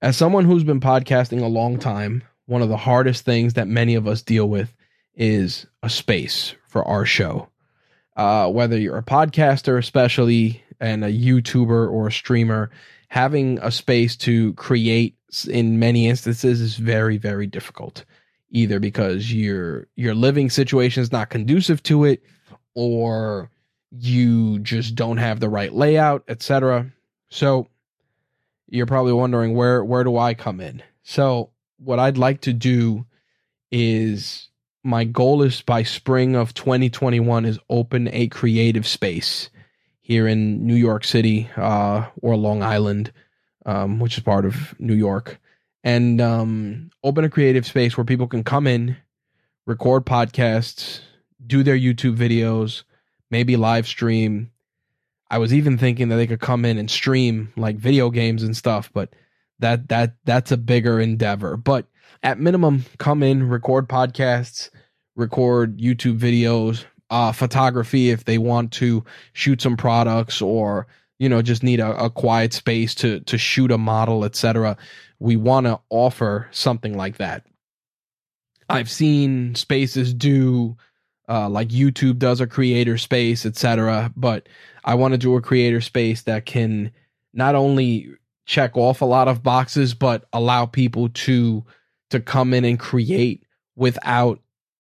as 0.02 0.18
someone 0.18 0.46
who's 0.46 0.64
been 0.64 0.80
podcasting 0.80 1.42
a 1.44 1.48
long 1.48 1.78
time, 1.78 2.24
one 2.48 2.64
of 2.64 2.70
the 2.70 2.78
hardest 2.78 3.24
things 3.24 3.54
that 3.54 3.68
many 3.68 3.94
of 3.94 4.08
us 4.08 4.24
deal 4.24 4.50
with 4.50 4.74
is 5.16 5.66
a 5.84 5.90
space 5.90 6.56
for 6.68 6.88
our 6.88 7.06
show. 7.06 7.50
Uh, 8.16 8.50
whether 8.50 8.78
you're 8.78 8.98
a 8.98 9.04
podcaster, 9.04 9.78
especially, 9.78 10.64
and 10.80 11.04
a 11.04 11.12
YouTuber 11.12 11.92
or 11.92 12.08
a 12.08 12.12
streamer, 12.12 12.70
having 13.08 13.60
a 13.62 13.72
space 13.72 14.16
to 14.18 14.54
create 14.54 15.16
in 15.50 15.80
many 15.80 16.08
instances 16.08 16.60
is 16.60 16.76
very 16.76 17.18
very 17.18 17.48
difficult. 17.48 18.04
Either 18.50 18.80
because 18.80 19.32
your 19.32 19.88
your 19.96 20.14
living 20.14 20.50
situation 20.50 21.02
is 21.02 21.12
not 21.12 21.30
conducive 21.30 21.82
to 21.84 22.04
it 22.04 22.22
or 22.76 23.50
you 23.92 24.60
just 24.60 24.96
don't 24.96 25.18
have 25.18 25.40
the 25.40 25.50
right 25.50 25.74
layout 25.74 26.24
etc 26.28 26.92
so 27.32 27.68
you're 28.72 28.86
probably 28.86 29.14
wondering 29.14 29.56
where 29.56 29.84
where 29.84 30.04
do 30.04 30.18
I 30.18 30.34
come 30.34 30.60
in? 30.60 30.84
So 31.04 31.52
what 31.78 32.00
I'd 32.00 32.18
like 32.18 32.42
to 32.42 32.54
do 32.54 33.06
is 33.72 34.50
my 34.84 35.04
goal 35.04 35.44
is 35.44 35.62
by 35.62 35.84
spring 35.84 36.36
of 36.36 36.54
2021 36.54 37.46
is 37.46 37.60
open 37.70 38.10
a 38.12 38.28
creative 38.28 38.88
space 38.88 39.50
here 40.02 40.28
in 40.28 40.66
New 40.66 40.76
York 40.76 41.04
City 41.04 41.50
uh, 41.56 42.08
or 42.22 42.36
Long 42.36 42.64
Island, 42.64 43.12
um, 43.66 44.00
which 44.00 44.18
is 44.18 44.24
part 44.24 44.46
of 44.46 44.78
New 44.80 44.96
York, 44.96 45.40
and 45.84 46.20
um, 46.20 46.90
open 47.04 47.24
a 47.24 47.30
creative 47.30 47.66
space 47.66 47.96
where 47.96 48.06
people 48.06 48.28
can 48.28 48.44
come 48.44 48.66
in, 48.66 48.98
record 49.66 50.06
podcasts, 50.06 51.02
do 51.46 51.64
their 51.64 51.78
YouTube 51.78 52.18
videos, 52.18 52.84
maybe 53.30 53.56
live 53.56 53.88
stream. 53.88 54.52
I 55.30 55.38
was 55.38 55.54
even 55.54 55.78
thinking 55.78 56.10
that 56.10 56.16
they 56.16 56.28
could 56.28 56.42
come 56.42 56.66
in 56.66 56.78
and 56.78 56.90
stream 56.90 57.54
like 57.56 57.78
video 57.78 58.10
games 58.10 58.44
and 58.44 58.58
stuff, 58.58 58.92
but 58.94 59.14
that 59.60 59.88
that 59.90 60.16
that's 60.26 60.52
a 60.52 60.58
bigger 60.58 61.00
endeavor. 61.00 61.56
But 61.56 61.86
at 62.24 62.40
minimum, 62.40 62.86
come 62.98 63.24
in, 63.24 63.50
record 63.50 63.88
podcasts, 63.88 64.70
record 65.16 65.78
YouTube 65.78 66.20
videos, 66.20 66.86
uh, 67.12 67.32
photography 67.34 68.10
if 68.10 68.24
they 68.26 68.38
want 68.38 68.72
to 68.72 69.04
shoot 69.34 69.62
some 69.62 69.76
products 69.76 70.42
or 70.42 70.88
you 71.20 71.28
know 71.28 71.42
just 71.42 71.62
need 71.62 71.80
a, 71.80 72.06
a 72.06 72.10
quiet 72.10 72.54
space 72.54 72.96
to 72.96 73.20
to 73.22 73.38
shoot 73.38 73.70
a 73.70 73.78
model 73.78 74.24
etc 74.24 74.78
we 75.20 75.36
want 75.36 75.68
to 75.68 75.80
offer 75.92 76.48
something 76.52 76.98
like 76.98 77.18
that. 77.18 77.46
I've 78.68 78.90
seen 78.90 79.54
spaces 79.54 80.14
do 80.14 80.78
uh, 81.30 81.50
like 81.50 81.68
youtube 81.68 82.18
does 82.18 82.42
a 82.42 82.48
creator 82.48 82.98
space 82.98 83.46
etc 83.46 84.12
but 84.16 84.48
i 84.84 84.96
want 84.96 85.14
to 85.14 85.18
do 85.18 85.36
a 85.36 85.42
creator 85.42 85.82
space 85.82 86.24
that 86.24 86.46
can 86.46 86.92
not 87.34 87.56
only 87.56 88.10
check 88.46 88.76
off 88.76 89.02
a 89.02 89.06
lot 89.06 89.28
of 89.28 89.44
boxes 89.44 89.94
but 89.94 90.26
allow 90.34 90.66
people 90.66 91.10
to 91.10 91.64
to 92.12 92.20
come 92.20 92.54
in 92.54 92.64
and 92.66 92.80
create 92.80 93.44
without 93.76 94.40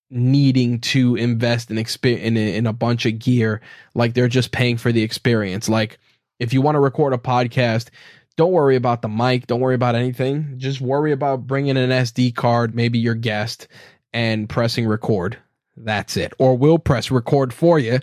needing 0.09 0.79
to 0.79 1.15
invest 1.15 1.71
in, 1.71 1.77
exp- 1.77 2.19
in, 2.19 2.37
a, 2.37 2.55
in 2.55 2.67
a 2.67 2.73
bunch 2.73 3.05
of 3.05 3.17
gear. 3.19 3.61
Like 3.95 4.13
they're 4.13 4.27
just 4.27 4.51
paying 4.51 4.77
for 4.77 4.91
the 4.91 5.03
experience. 5.03 5.69
Like 5.69 5.99
if 6.39 6.53
you 6.53 6.61
want 6.61 6.75
to 6.75 6.79
record 6.79 7.13
a 7.13 7.17
podcast 7.17 7.89
don't 8.37 8.51
worry 8.51 8.75
about 8.75 9.01
the 9.01 9.09
mic. 9.09 9.47
Don't 9.47 9.59
worry 9.59 9.75
about 9.75 9.95
anything. 9.95 10.55
Just 10.57 10.81
worry 10.81 11.11
about 11.11 11.45
bringing 11.47 11.77
an 11.77 11.89
sd 11.89 12.35
card 12.35 12.73
maybe 12.73 12.99
your 12.99 13.15
guest 13.15 13.67
and 14.13 14.49
pressing 14.49 14.87
record. 14.87 15.37
That's 15.77 16.17
it. 16.17 16.33
Or 16.39 16.57
we'll 16.57 16.79
press 16.79 17.11
record 17.11 17.53
for 17.53 17.79
you 17.79 17.99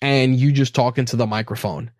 and 0.00 0.36
you 0.36 0.52
just 0.52 0.74
talk 0.74 0.98
into 0.98 1.16
the 1.16 1.26
microphone. 1.26 1.90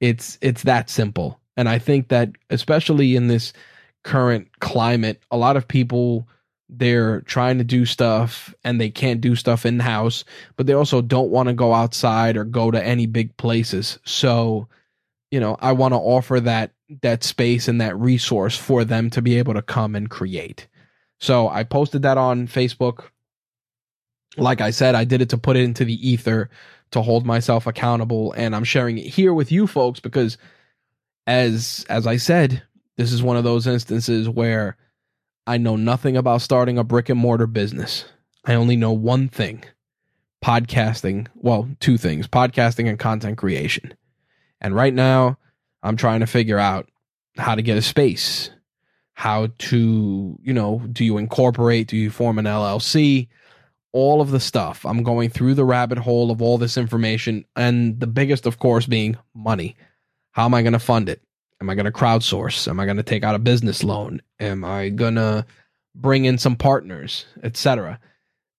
It's 0.00 0.38
it's 0.40 0.62
that 0.64 0.90
simple. 0.90 1.40
And 1.56 1.68
i 1.68 1.78
think 1.78 2.08
that 2.08 2.30
especially 2.48 3.16
in 3.16 3.26
this 3.26 3.52
current 4.02 4.48
climate 4.60 5.22
a 5.30 5.36
lot 5.36 5.56
of 5.56 5.68
people 5.68 6.26
they're 6.72 7.20
trying 7.22 7.58
to 7.58 7.64
do 7.64 7.84
stuff 7.84 8.54
and 8.62 8.80
they 8.80 8.90
can't 8.90 9.20
do 9.20 9.34
stuff 9.34 9.66
in 9.66 9.80
house, 9.80 10.24
but 10.56 10.66
they 10.66 10.72
also 10.72 11.02
don't 11.02 11.30
want 11.30 11.48
to 11.48 11.52
go 11.52 11.74
outside 11.74 12.36
or 12.36 12.44
go 12.44 12.70
to 12.70 12.82
any 12.82 13.06
big 13.06 13.36
places. 13.36 13.98
So, 14.04 14.68
you 15.30 15.40
know, 15.40 15.56
I 15.60 15.72
want 15.72 15.94
to 15.94 15.98
offer 15.98 16.40
that 16.40 16.72
that 17.02 17.22
space 17.22 17.68
and 17.68 17.80
that 17.80 17.96
resource 17.98 18.56
for 18.56 18.84
them 18.84 19.10
to 19.10 19.22
be 19.22 19.38
able 19.38 19.54
to 19.54 19.62
come 19.62 19.94
and 19.94 20.10
create. 20.10 20.68
So, 21.18 21.48
I 21.48 21.64
posted 21.64 22.02
that 22.02 22.18
on 22.18 22.46
Facebook. 22.46 23.06
Like 24.36 24.60
I 24.60 24.70
said, 24.70 24.94
I 24.94 25.04
did 25.04 25.20
it 25.20 25.30
to 25.30 25.38
put 25.38 25.56
it 25.56 25.64
into 25.64 25.84
the 25.84 26.08
ether 26.08 26.50
to 26.92 27.02
hold 27.02 27.26
myself 27.26 27.66
accountable 27.66 28.32
and 28.36 28.54
I'm 28.54 28.64
sharing 28.64 28.98
it 28.98 29.06
here 29.06 29.34
with 29.34 29.52
you 29.52 29.66
folks 29.66 30.00
because 30.00 30.38
as 31.26 31.84
as 31.88 32.06
I 32.06 32.16
said, 32.16 32.62
this 33.00 33.12
is 33.12 33.22
one 33.22 33.38
of 33.38 33.44
those 33.44 33.66
instances 33.66 34.28
where 34.28 34.76
I 35.46 35.56
know 35.56 35.74
nothing 35.74 36.18
about 36.18 36.42
starting 36.42 36.76
a 36.76 36.84
brick 36.84 37.08
and 37.08 37.18
mortar 37.18 37.46
business. 37.46 38.04
I 38.44 38.52
only 38.52 38.76
know 38.76 38.92
one 38.92 39.30
thing 39.30 39.64
podcasting. 40.44 41.26
Well, 41.34 41.66
two 41.80 41.96
things 41.96 42.28
podcasting 42.28 42.90
and 42.90 42.98
content 42.98 43.38
creation. 43.38 43.94
And 44.60 44.74
right 44.74 44.92
now, 44.92 45.38
I'm 45.82 45.96
trying 45.96 46.20
to 46.20 46.26
figure 46.26 46.58
out 46.58 46.90
how 47.38 47.54
to 47.54 47.62
get 47.62 47.78
a 47.78 47.82
space, 47.82 48.50
how 49.14 49.48
to, 49.56 50.38
you 50.42 50.52
know, 50.52 50.82
do 50.92 51.02
you 51.02 51.16
incorporate, 51.16 51.88
do 51.88 51.96
you 51.96 52.10
form 52.10 52.38
an 52.38 52.44
LLC, 52.44 53.28
all 53.92 54.20
of 54.20 54.30
the 54.30 54.40
stuff. 54.40 54.84
I'm 54.84 55.04
going 55.04 55.30
through 55.30 55.54
the 55.54 55.64
rabbit 55.64 55.96
hole 55.96 56.30
of 56.30 56.42
all 56.42 56.58
this 56.58 56.76
information. 56.76 57.46
And 57.56 57.98
the 57.98 58.06
biggest, 58.06 58.44
of 58.44 58.58
course, 58.58 58.84
being 58.84 59.16
money. 59.34 59.74
How 60.32 60.44
am 60.44 60.52
I 60.52 60.60
going 60.60 60.74
to 60.74 60.78
fund 60.78 61.08
it? 61.08 61.22
Am 61.60 61.68
I 61.68 61.74
going 61.74 61.84
to 61.84 61.92
crowdsource? 61.92 62.68
Am 62.68 62.80
I 62.80 62.86
going 62.86 62.96
to 62.96 63.02
take 63.02 63.22
out 63.22 63.34
a 63.34 63.38
business 63.38 63.84
loan? 63.84 64.22
Am 64.38 64.64
I 64.64 64.88
going 64.88 65.16
to 65.16 65.44
bring 65.94 66.24
in 66.24 66.38
some 66.38 66.56
partners, 66.56 67.26
etc.? 67.42 68.00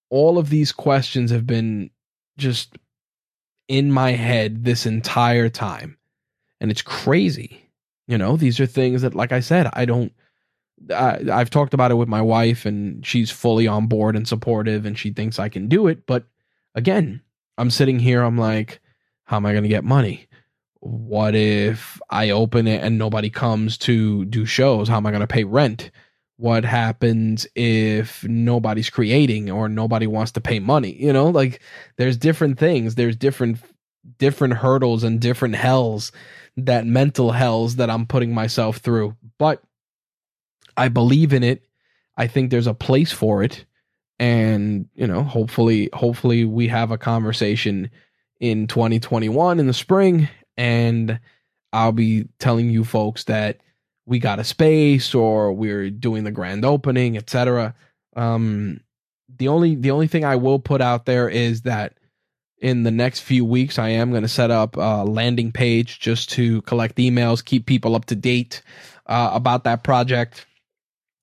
All 0.10 0.38
of 0.38 0.50
these 0.50 0.72
questions 0.72 1.32
have 1.32 1.48
been 1.48 1.90
just 2.38 2.78
in 3.68 3.92
my 3.92 4.12
head 4.12 4.64
this 4.66 4.86
entire 4.86 5.50
time. 5.50 5.98
And 6.60 6.70
it's 6.70 6.82
crazy. 6.82 7.70
You 8.08 8.18
know, 8.18 8.38
these 8.38 8.60
are 8.60 8.66
things 8.66 9.02
that, 9.02 9.16
like 9.16 9.32
I 9.32 9.40
said, 9.40 9.70
I 9.74 9.86
don't. 9.86 10.12
I, 10.94 11.20
I've 11.32 11.52
talked 11.52 11.74
about 11.74 11.92
it 11.92 11.96
with 11.96 12.10
my 12.10 12.22
wife, 12.22 12.66
and 12.66 13.06
she's 13.06 13.32
fully 13.32 13.68
on 13.68 13.88
board 13.88 14.16
and 14.16 14.28
supportive, 14.28 14.86
and 14.86 14.98
she 14.98 15.12
thinks 15.12 15.40
I 15.40 15.48
can 15.48 15.68
do 15.68 15.88
it. 15.88 16.06
But 16.06 16.26
again, 16.76 17.22
I'm 17.58 17.70
sitting 17.70 18.00
here, 18.00 18.22
I'm 18.22 18.38
like, 18.38 18.82
how 19.26 19.38
am 19.38 19.46
I 19.46 19.52
going 19.52 19.64
to 19.64 19.70
get 19.70 19.84
money? 19.84 20.28
What 20.82 21.36
if 21.36 22.02
I 22.10 22.32
open 22.32 22.68
it 22.68 22.84
and 22.84 22.98
nobody 22.98 23.30
comes 23.30 23.78
to 23.80 24.26
do 24.26 24.46
shows? 24.46 24.88
How 24.88 24.98
am 24.98 25.06
I 25.06 25.12
going 25.12 25.22
to 25.22 25.28
pay 25.28 25.44
rent? 25.44 25.92
What 26.38 26.66
happens 26.66 27.46
if 27.56 28.24
nobody's 28.24 28.90
creating 28.90 29.52
or 29.52 29.70
nobody 29.70 30.08
wants 30.08 30.32
to 30.34 30.42
pay 30.42 30.60
money? 30.60 30.92
You 31.00 31.14
know, 31.14 31.30
like 31.30 31.62
there's 31.98 32.18
different 32.18 32.58
things, 32.58 32.96
there's 32.96 33.16
different 33.16 33.60
different 34.18 34.56
hurdles 34.56 35.04
and 35.04 35.20
different 35.20 35.54
hells 35.54 36.12
that 36.58 36.88
mental 36.88 37.32
hells 37.32 37.76
that 37.76 37.92
I'm 37.92 38.08
putting 38.08 38.34
myself 38.34 38.78
through. 38.78 39.16
But 39.38 39.62
I 40.76 40.88
believe 40.88 41.32
in 41.32 41.44
it. 41.44 41.64
I 42.18 42.26
think 42.26 42.50
there's 42.50 42.68
a 42.68 42.74
place 42.74 43.12
for 43.12 43.44
it 43.44 43.66
and 44.22 44.88
you 44.94 45.08
know 45.08 45.24
hopefully 45.24 45.90
hopefully 45.94 46.46
we 46.46 46.68
have 46.68 46.92
a 46.92 46.98
conversation 46.98 47.90
in 48.40 48.68
2021 48.68 49.60
in 49.60 49.66
the 49.66 49.74
spring 49.74 50.30
and 50.58 51.20
I'll 51.74 51.92
be 51.92 52.28
telling 52.40 52.70
you 52.70 52.84
folks 52.84 53.26
that 53.26 53.60
we 54.06 54.20
got 54.20 54.40
a 54.40 54.44
space 54.44 55.14
or 55.16 55.54
we're 55.54 55.90
doing 55.90 56.24
the 56.24 56.32
grand 56.32 56.66
opening 56.66 57.18
etc 57.18 57.76
um 58.16 58.82
the 59.38 59.48
only 59.48 59.76
the 59.76 59.92
only 59.92 60.08
thing 60.08 60.26
I 60.26 60.36
will 60.36 60.60
put 60.60 60.82
out 60.82 61.06
there 61.06 61.30
is 61.30 61.62
that 61.62 61.98
in 62.58 62.84
the 62.84 62.92
next 62.92 63.22
few 63.22 63.46
weeks 63.46 63.80
I 63.80 63.90
am 63.90 64.12
going 64.12 64.24
to 64.24 64.28
set 64.28 64.52
up 64.52 64.76
a 64.76 65.04
landing 65.04 65.52
page 65.52 66.00
just 66.00 66.32
to 66.32 66.62
collect 66.64 66.98
emails 66.98 67.44
keep 67.44 67.66
people 67.66 67.96
up 67.96 68.06
to 68.06 68.16
date 68.16 68.62
uh, 69.06 69.32
about 69.34 69.64
that 69.64 69.84
project 69.84 70.46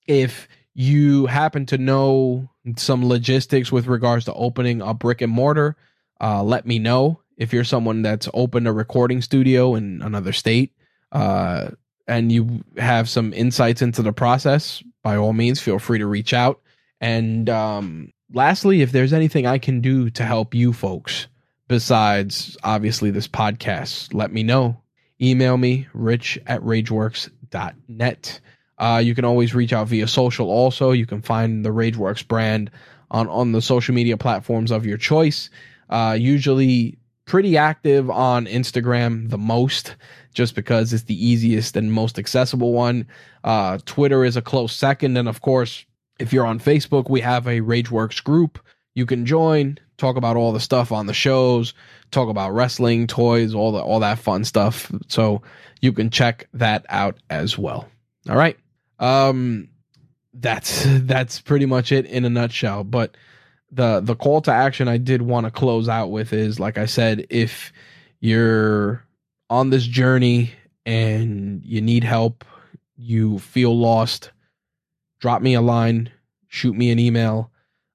if 0.07 0.49
you 0.75 1.27
happen 1.27 1.67
to 1.67 1.77
know 1.77 2.49
some 2.77 3.09
logistics 3.09 3.73
with 3.73 3.87
regards 3.87 4.25
to 4.25 4.35
opening 4.35 4.81
a 4.81 4.95
brick 4.95 5.21
and 5.21 5.33
mortar, 5.33 5.77
uh, 6.21 6.43
let 6.43 6.67
me 6.67 6.79
know. 6.79 7.21
If 7.39 7.53
you're 7.53 7.65
someone 7.65 8.03
that's 8.03 8.29
opened 8.35 8.69
a 8.69 8.73
recording 8.73 9.23
studio 9.23 9.77
in 9.77 10.03
another 10.03 10.33
state 10.33 10.75
uh, 11.13 11.71
and 12.07 12.31
you 12.31 12.65
have 12.77 13.09
some 13.09 13.33
insights 13.33 13.81
into 13.81 14.03
the 14.03 14.13
process, 14.13 14.83
by 15.03 15.17
all 15.17 15.33
means, 15.33 15.61
feel 15.61 15.79
free 15.79 15.99
to 15.99 16.07
reach 16.07 16.35
out. 16.35 16.61
And 17.01 17.49
um, 17.49 18.13
lastly, 18.35 18.83
if 18.83 18.93
there's 18.93 19.13
anything 19.13 19.47
I 19.47 19.59
can 19.59 19.81
do 19.81 20.11
to 20.11 20.25
help 20.25 20.53
you 20.55 20.73
folks 20.73 21.29
besides 21.69 22.57
obviously 22.65 23.11
this 23.11 23.29
podcast, 23.29 24.13
let 24.13 24.33
me 24.33 24.43
know. 24.43 24.83
Email 25.21 25.57
me, 25.57 25.87
rich 25.95 26.39
at 26.47 26.61
rageworks.net. 26.63 28.41
Uh, 28.79 29.03
you 29.05 29.15
can 29.15 29.25
always 29.25 29.55
reach 29.55 29.73
out 29.73 29.89
via 29.89 30.07
social. 30.09 30.51
Also, 30.51 30.93
you 30.93 31.07
can 31.07 31.23
find 31.23 31.65
the 31.65 31.71
RageWorks 31.71 32.27
brand 32.27 32.71
on 33.11 33.29
on 33.29 33.53
the 33.53 33.63
social 33.63 33.95
media 33.95 34.17
platforms 34.17 34.71
of 34.71 34.87
your 34.87 34.99
choice. 34.99 35.51
Uh, 35.89 36.17
usually 36.19 36.99
pretty 37.29 37.57
active 37.57 38.11
on 38.11 38.47
Instagram 38.47 39.31
the 39.31 39.39
most, 39.39 39.95
just 40.35 40.55
because 40.55 40.93
it's 40.93 41.05
the 41.05 41.27
easiest 41.27 41.77
and 41.77 41.93
most 41.93 42.19
accessible 42.19 42.73
one. 42.73 43.07
Uh, 43.45 43.79
Twitter 43.85 44.25
is 44.25 44.37
a 44.37 44.43
close 44.43 44.73
second, 44.75 45.17
and 45.17 45.29
of 45.29 45.41
course, 45.41 45.85
if 46.19 46.33
you're 46.33 46.47
on 46.47 46.59
Facebook, 46.59 47.09
we 47.09 47.21
have 47.21 47.47
a 47.47 47.61
RageWorks 47.61 48.25
group. 48.25 48.59
You 48.95 49.07
can 49.07 49.27
join, 49.27 49.79
talk 49.99 50.17
about 50.17 50.37
all 50.37 50.53
the 50.53 50.59
stuff 50.59 50.91
on 50.91 51.07
the 51.07 51.15
shows, 51.15 51.75
talk 52.11 52.29
about 52.29 52.53
wrestling, 52.53 53.07
toys, 53.07 53.55
all 53.55 53.71
the 53.71 53.81
all 53.81 54.01
that 54.01 54.19
fun 54.19 54.45
stuff. 54.45 54.91
So 55.09 55.43
you 55.81 55.93
can 55.93 56.11
check 56.11 56.49
that 56.55 56.87
out 56.89 57.19
as 57.31 57.57
well. 57.57 57.89
All 58.29 58.37
right. 58.37 58.59
Um, 58.99 59.69
that's 60.35 60.85
that's 60.87 61.41
pretty 61.41 61.67
much 61.67 61.93
it 61.93 62.07
in 62.07 62.25
a 62.25 62.31
nutshell. 62.31 62.85
But 62.85 63.17
the 63.71 64.01
the 64.01 64.17
call 64.17 64.41
to 64.43 64.53
action 64.53 64.89
I 64.89 64.97
did 64.97 65.23
want 65.23 65.47
to 65.47 65.51
close 65.51 65.89
out 65.89 66.11
with 66.11 66.33
is 66.33 66.59
like 66.59 66.79
I 66.79 66.87
said, 66.87 67.27
if 67.31 67.73
you're 68.21 69.05
on 69.51 69.71
this 69.71 69.87
journey 69.87 70.53
and 70.87 71.63
you 71.65 71.81
need 71.81 72.05
help, 72.05 72.45
you 72.97 73.39
feel 73.39 73.77
lost, 73.77 74.31
drop 75.21 75.43
me 75.43 75.55
a 75.55 75.61
line, 75.61 76.11
shoot 76.49 76.75
me 76.75 76.91
an 76.91 76.99
email, 76.99 77.51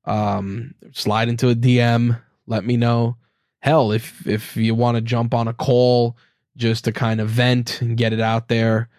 um, 0.05 0.76
slide 0.91 1.30
into 1.30 1.49
a 1.49 1.55
DM, 1.55 2.21
let 2.47 2.63
me 2.63 2.78
know. 2.78 3.17
Hell, 3.59 3.91
if 3.91 4.28
if 4.28 4.55
you 4.57 4.76
want 4.76 4.95
to 4.95 5.01
jump 5.01 5.34
on 5.34 5.47
a 5.47 5.53
call 5.53 6.17
just 6.55 6.84
to 6.86 6.91
kind 6.91 7.19
of 7.19 7.30
vent 7.30 7.82
and 7.82 7.97
get 7.97 8.13
it 8.13 8.19
out 8.19 8.47
there, 8.47 8.89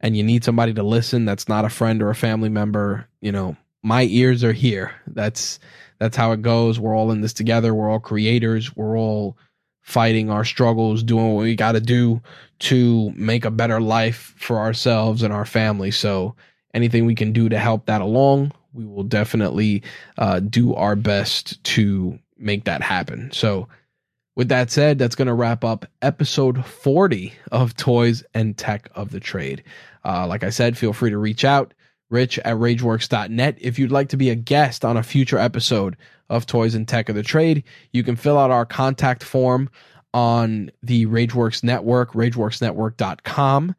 and 0.00 0.16
you 0.16 0.22
need 0.22 0.44
somebody 0.44 0.74
to 0.74 0.82
listen 0.82 1.24
that's 1.24 1.48
not 1.48 1.64
a 1.64 1.70
friend 1.70 2.02
or 2.02 2.10
a 2.10 2.14
family 2.14 2.48
member, 2.48 3.08
you 3.20 3.32
know, 3.32 3.56
my 3.82 4.04
ears 4.04 4.44
are 4.44 4.52
here. 4.52 4.92
That's 5.06 5.58
that's 6.02 6.16
how 6.16 6.32
it 6.32 6.42
goes. 6.42 6.80
We're 6.80 6.96
all 6.96 7.12
in 7.12 7.20
this 7.20 7.32
together. 7.32 7.72
We're 7.72 7.88
all 7.88 8.00
creators. 8.00 8.74
We're 8.74 8.98
all 8.98 9.36
fighting 9.82 10.30
our 10.30 10.44
struggles, 10.44 11.04
doing 11.04 11.32
what 11.32 11.42
we 11.42 11.54
got 11.54 11.72
to 11.72 11.80
do 11.80 12.20
to 12.58 13.12
make 13.12 13.44
a 13.44 13.52
better 13.52 13.80
life 13.80 14.34
for 14.36 14.58
ourselves 14.58 15.22
and 15.22 15.32
our 15.32 15.44
family. 15.44 15.92
So 15.92 16.34
anything 16.74 17.06
we 17.06 17.14
can 17.14 17.32
do 17.32 17.48
to 17.48 17.56
help 17.56 17.86
that 17.86 18.00
along, 18.00 18.50
we 18.72 18.84
will 18.84 19.04
definitely 19.04 19.84
uh, 20.18 20.40
do 20.40 20.74
our 20.74 20.96
best 20.96 21.62
to 21.64 22.18
make 22.36 22.64
that 22.64 22.82
happen. 22.82 23.30
So 23.30 23.68
with 24.34 24.48
that 24.48 24.72
said, 24.72 24.98
that's 24.98 25.14
going 25.14 25.28
to 25.28 25.34
wrap 25.34 25.62
up 25.62 25.86
episode 26.00 26.66
40 26.66 27.32
of 27.52 27.76
Toys 27.76 28.24
and 28.34 28.58
Tech 28.58 28.90
of 28.96 29.12
the 29.12 29.20
Trade. 29.20 29.62
Uh, 30.04 30.26
like 30.26 30.42
I 30.42 30.50
said, 30.50 30.76
feel 30.76 30.92
free 30.92 31.10
to 31.10 31.18
reach 31.18 31.44
out, 31.44 31.74
rich 32.12 32.38
at 32.40 32.56
rageworks.net. 32.56 33.56
If 33.60 33.78
you'd 33.78 33.90
like 33.90 34.10
to 34.10 34.16
be 34.16 34.30
a 34.30 34.34
guest 34.34 34.84
on 34.84 34.96
a 34.96 35.02
future 35.02 35.38
episode 35.38 35.96
of 36.28 36.46
Toys 36.46 36.74
and 36.74 36.86
Tech 36.86 37.08
of 37.08 37.14
the 37.14 37.22
Trade, 37.22 37.64
you 37.92 38.04
can 38.04 38.16
fill 38.16 38.38
out 38.38 38.50
our 38.50 38.66
contact 38.66 39.24
form 39.24 39.70
on 40.14 40.70
the 40.82 41.06
Rageworks 41.06 41.64
Network, 41.64 42.12
rageworksnetwork.com. 42.12 43.74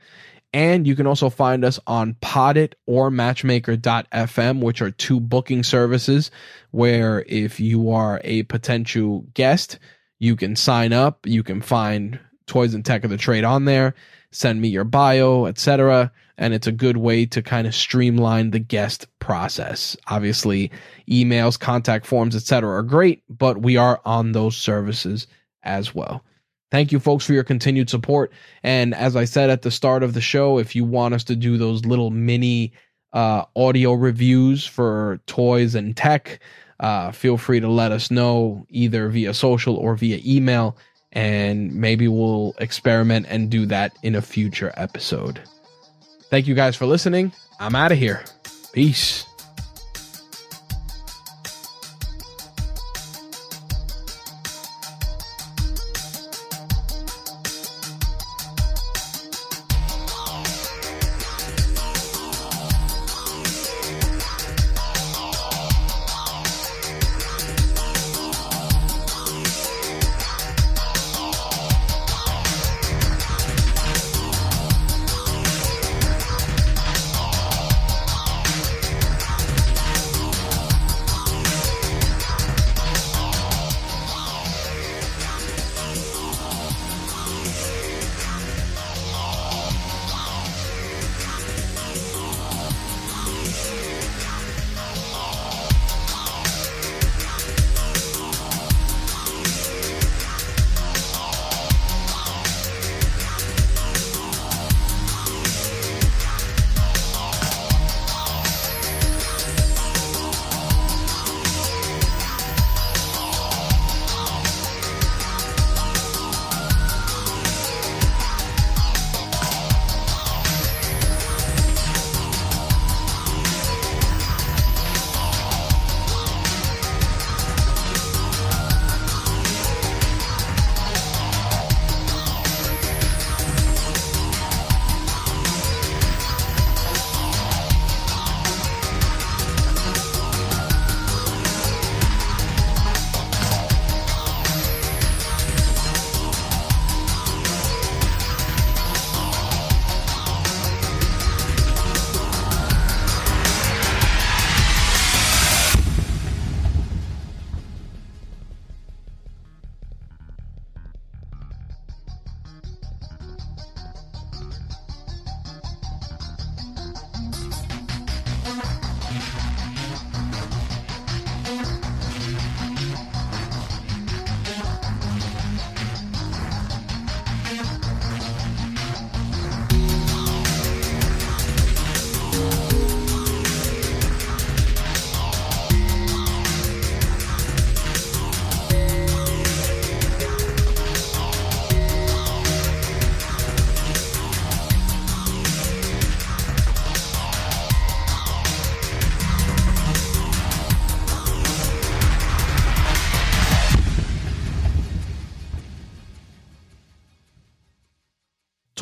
And 0.55 0.85
you 0.85 0.95
can 0.95 1.07
also 1.07 1.29
find 1.31 1.65
us 1.65 1.79
on 1.87 2.15
Poddit 2.21 2.73
or 2.85 3.09
Matchmaker.fm, 3.09 4.61
which 4.61 4.81
are 4.81 4.91
two 4.91 5.19
booking 5.19 5.63
services 5.63 6.29
where 6.71 7.23
if 7.27 7.59
you 7.59 7.89
are 7.89 8.21
a 8.23 8.43
potential 8.43 9.25
guest, 9.33 9.79
you 10.19 10.35
can 10.35 10.55
sign 10.55 10.93
up, 10.93 11.25
you 11.25 11.41
can 11.41 11.59
find 11.59 12.19
Toys 12.45 12.73
and 12.73 12.85
Tech 12.85 13.03
of 13.03 13.09
the 13.09 13.17
Trade 13.17 13.43
on 13.43 13.65
there, 13.65 13.95
send 14.31 14.61
me 14.61 14.67
your 14.67 14.83
bio, 14.83 15.45
etc. 15.45 16.11
And 16.37 16.53
it's 16.53 16.67
a 16.67 16.71
good 16.71 16.97
way 16.97 17.25
to 17.27 17.41
kind 17.41 17.67
of 17.67 17.75
streamline 17.75 18.51
the 18.51 18.59
guest 18.59 19.07
process. 19.19 19.95
Obviously, 20.07 20.71
emails, 21.09 21.59
contact 21.59 22.05
forms, 22.05 22.35
etc. 22.35 22.69
are 22.69 22.83
great, 22.83 23.23
but 23.29 23.61
we 23.61 23.77
are 23.77 24.01
on 24.03 24.31
those 24.31 24.57
services 24.57 25.27
as 25.63 25.93
well. 25.93 26.23
Thank 26.71 26.91
you, 26.91 26.99
folks, 26.99 27.23
for 27.23 27.33
your 27.33 27.43
continued 27.43 27.89
support. 27.89 28.31
And 28.63 28.95
as 28.95 29.15
I 29.15 29.25
said 29.25 29.51
at 29.51 29.61
the 29.61 29.69
start 29.69 30.01
of 30.01 30.15
the 30.15 30.21
show, 30.21 30.57
if 30.57 30.75
you 30.75 30.83
want 30.83 31.13
us 31.13 31.23
to 31.25 31.35
do 31.35 31.57
those 31.57 31.85
little 31.85 32.09
mini 32.09 32.73
uh, 33.13 33.45
audio 33.55 33.93
reviews 33.93 34.65
for 34.65 35.19
toys 35.27 35.75
and 35.75 35.95
tech, 35.95 36.39
uh, 36.79 37.11
feel 37.11 37.37
free 37.37 37.59
to 37.59 37.67
let 37.67 37.91
us 37.91 38.09
know 38.09 38.65
either 38.69 39.07
via 39.09 39.35
social 39.35 39.75
or 39.75 39.95
via 39.95 40.19
email 40.25 40.75
and 41.13 41.73
maybe 41.73 42.07
we'll 42.07 42.53
experiment 42.57 43.27
and 43.29 43.49
do 43.49 43.65
that 43.67 43.95
in 44.01 44.15
a 44.15 44.21
future 44.21 44.73
episode. 44.75 45.39
Thank 46.33 46.47
you 46.47 46.55
guys 46.55 46.75
for 46.75 46.87
listening. 46.87 47.31
I'm 47.59 47.75
out 47.75 47.91
of 47.91 47.99
here. 47.99 48.25
Peace. 48.71 49.27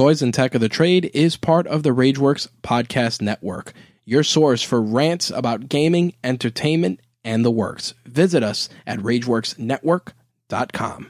Toys 0.02 0.24
and 0.24 0.34
Tech 0.34 0.56
of 0.56 0.62
the 0.62 0.68
Trade 0.68 1.12
is 1.14 1.38
part 1.38 1.68
of 1.68 1.84
the 1.84 1.92
Rageworks 1.92 2.48
Podcast 2.64 3.22
Network, 3.22 3.72
your 4.04 4.24
source 4.24 4.64
for 4.64 4.82
rants 4.82 5.30
about 5.30 5.70
gaming, 5.70 6.16
entertainment, 6.24 7.02
and 7.24 7.46
the 7.46 7.52
works. 7.52 7.94
Visit 8.08 8.42
us 8.42 8.68
at 8.88 8.98
RageWorksNetwork.com. 8.98 11.08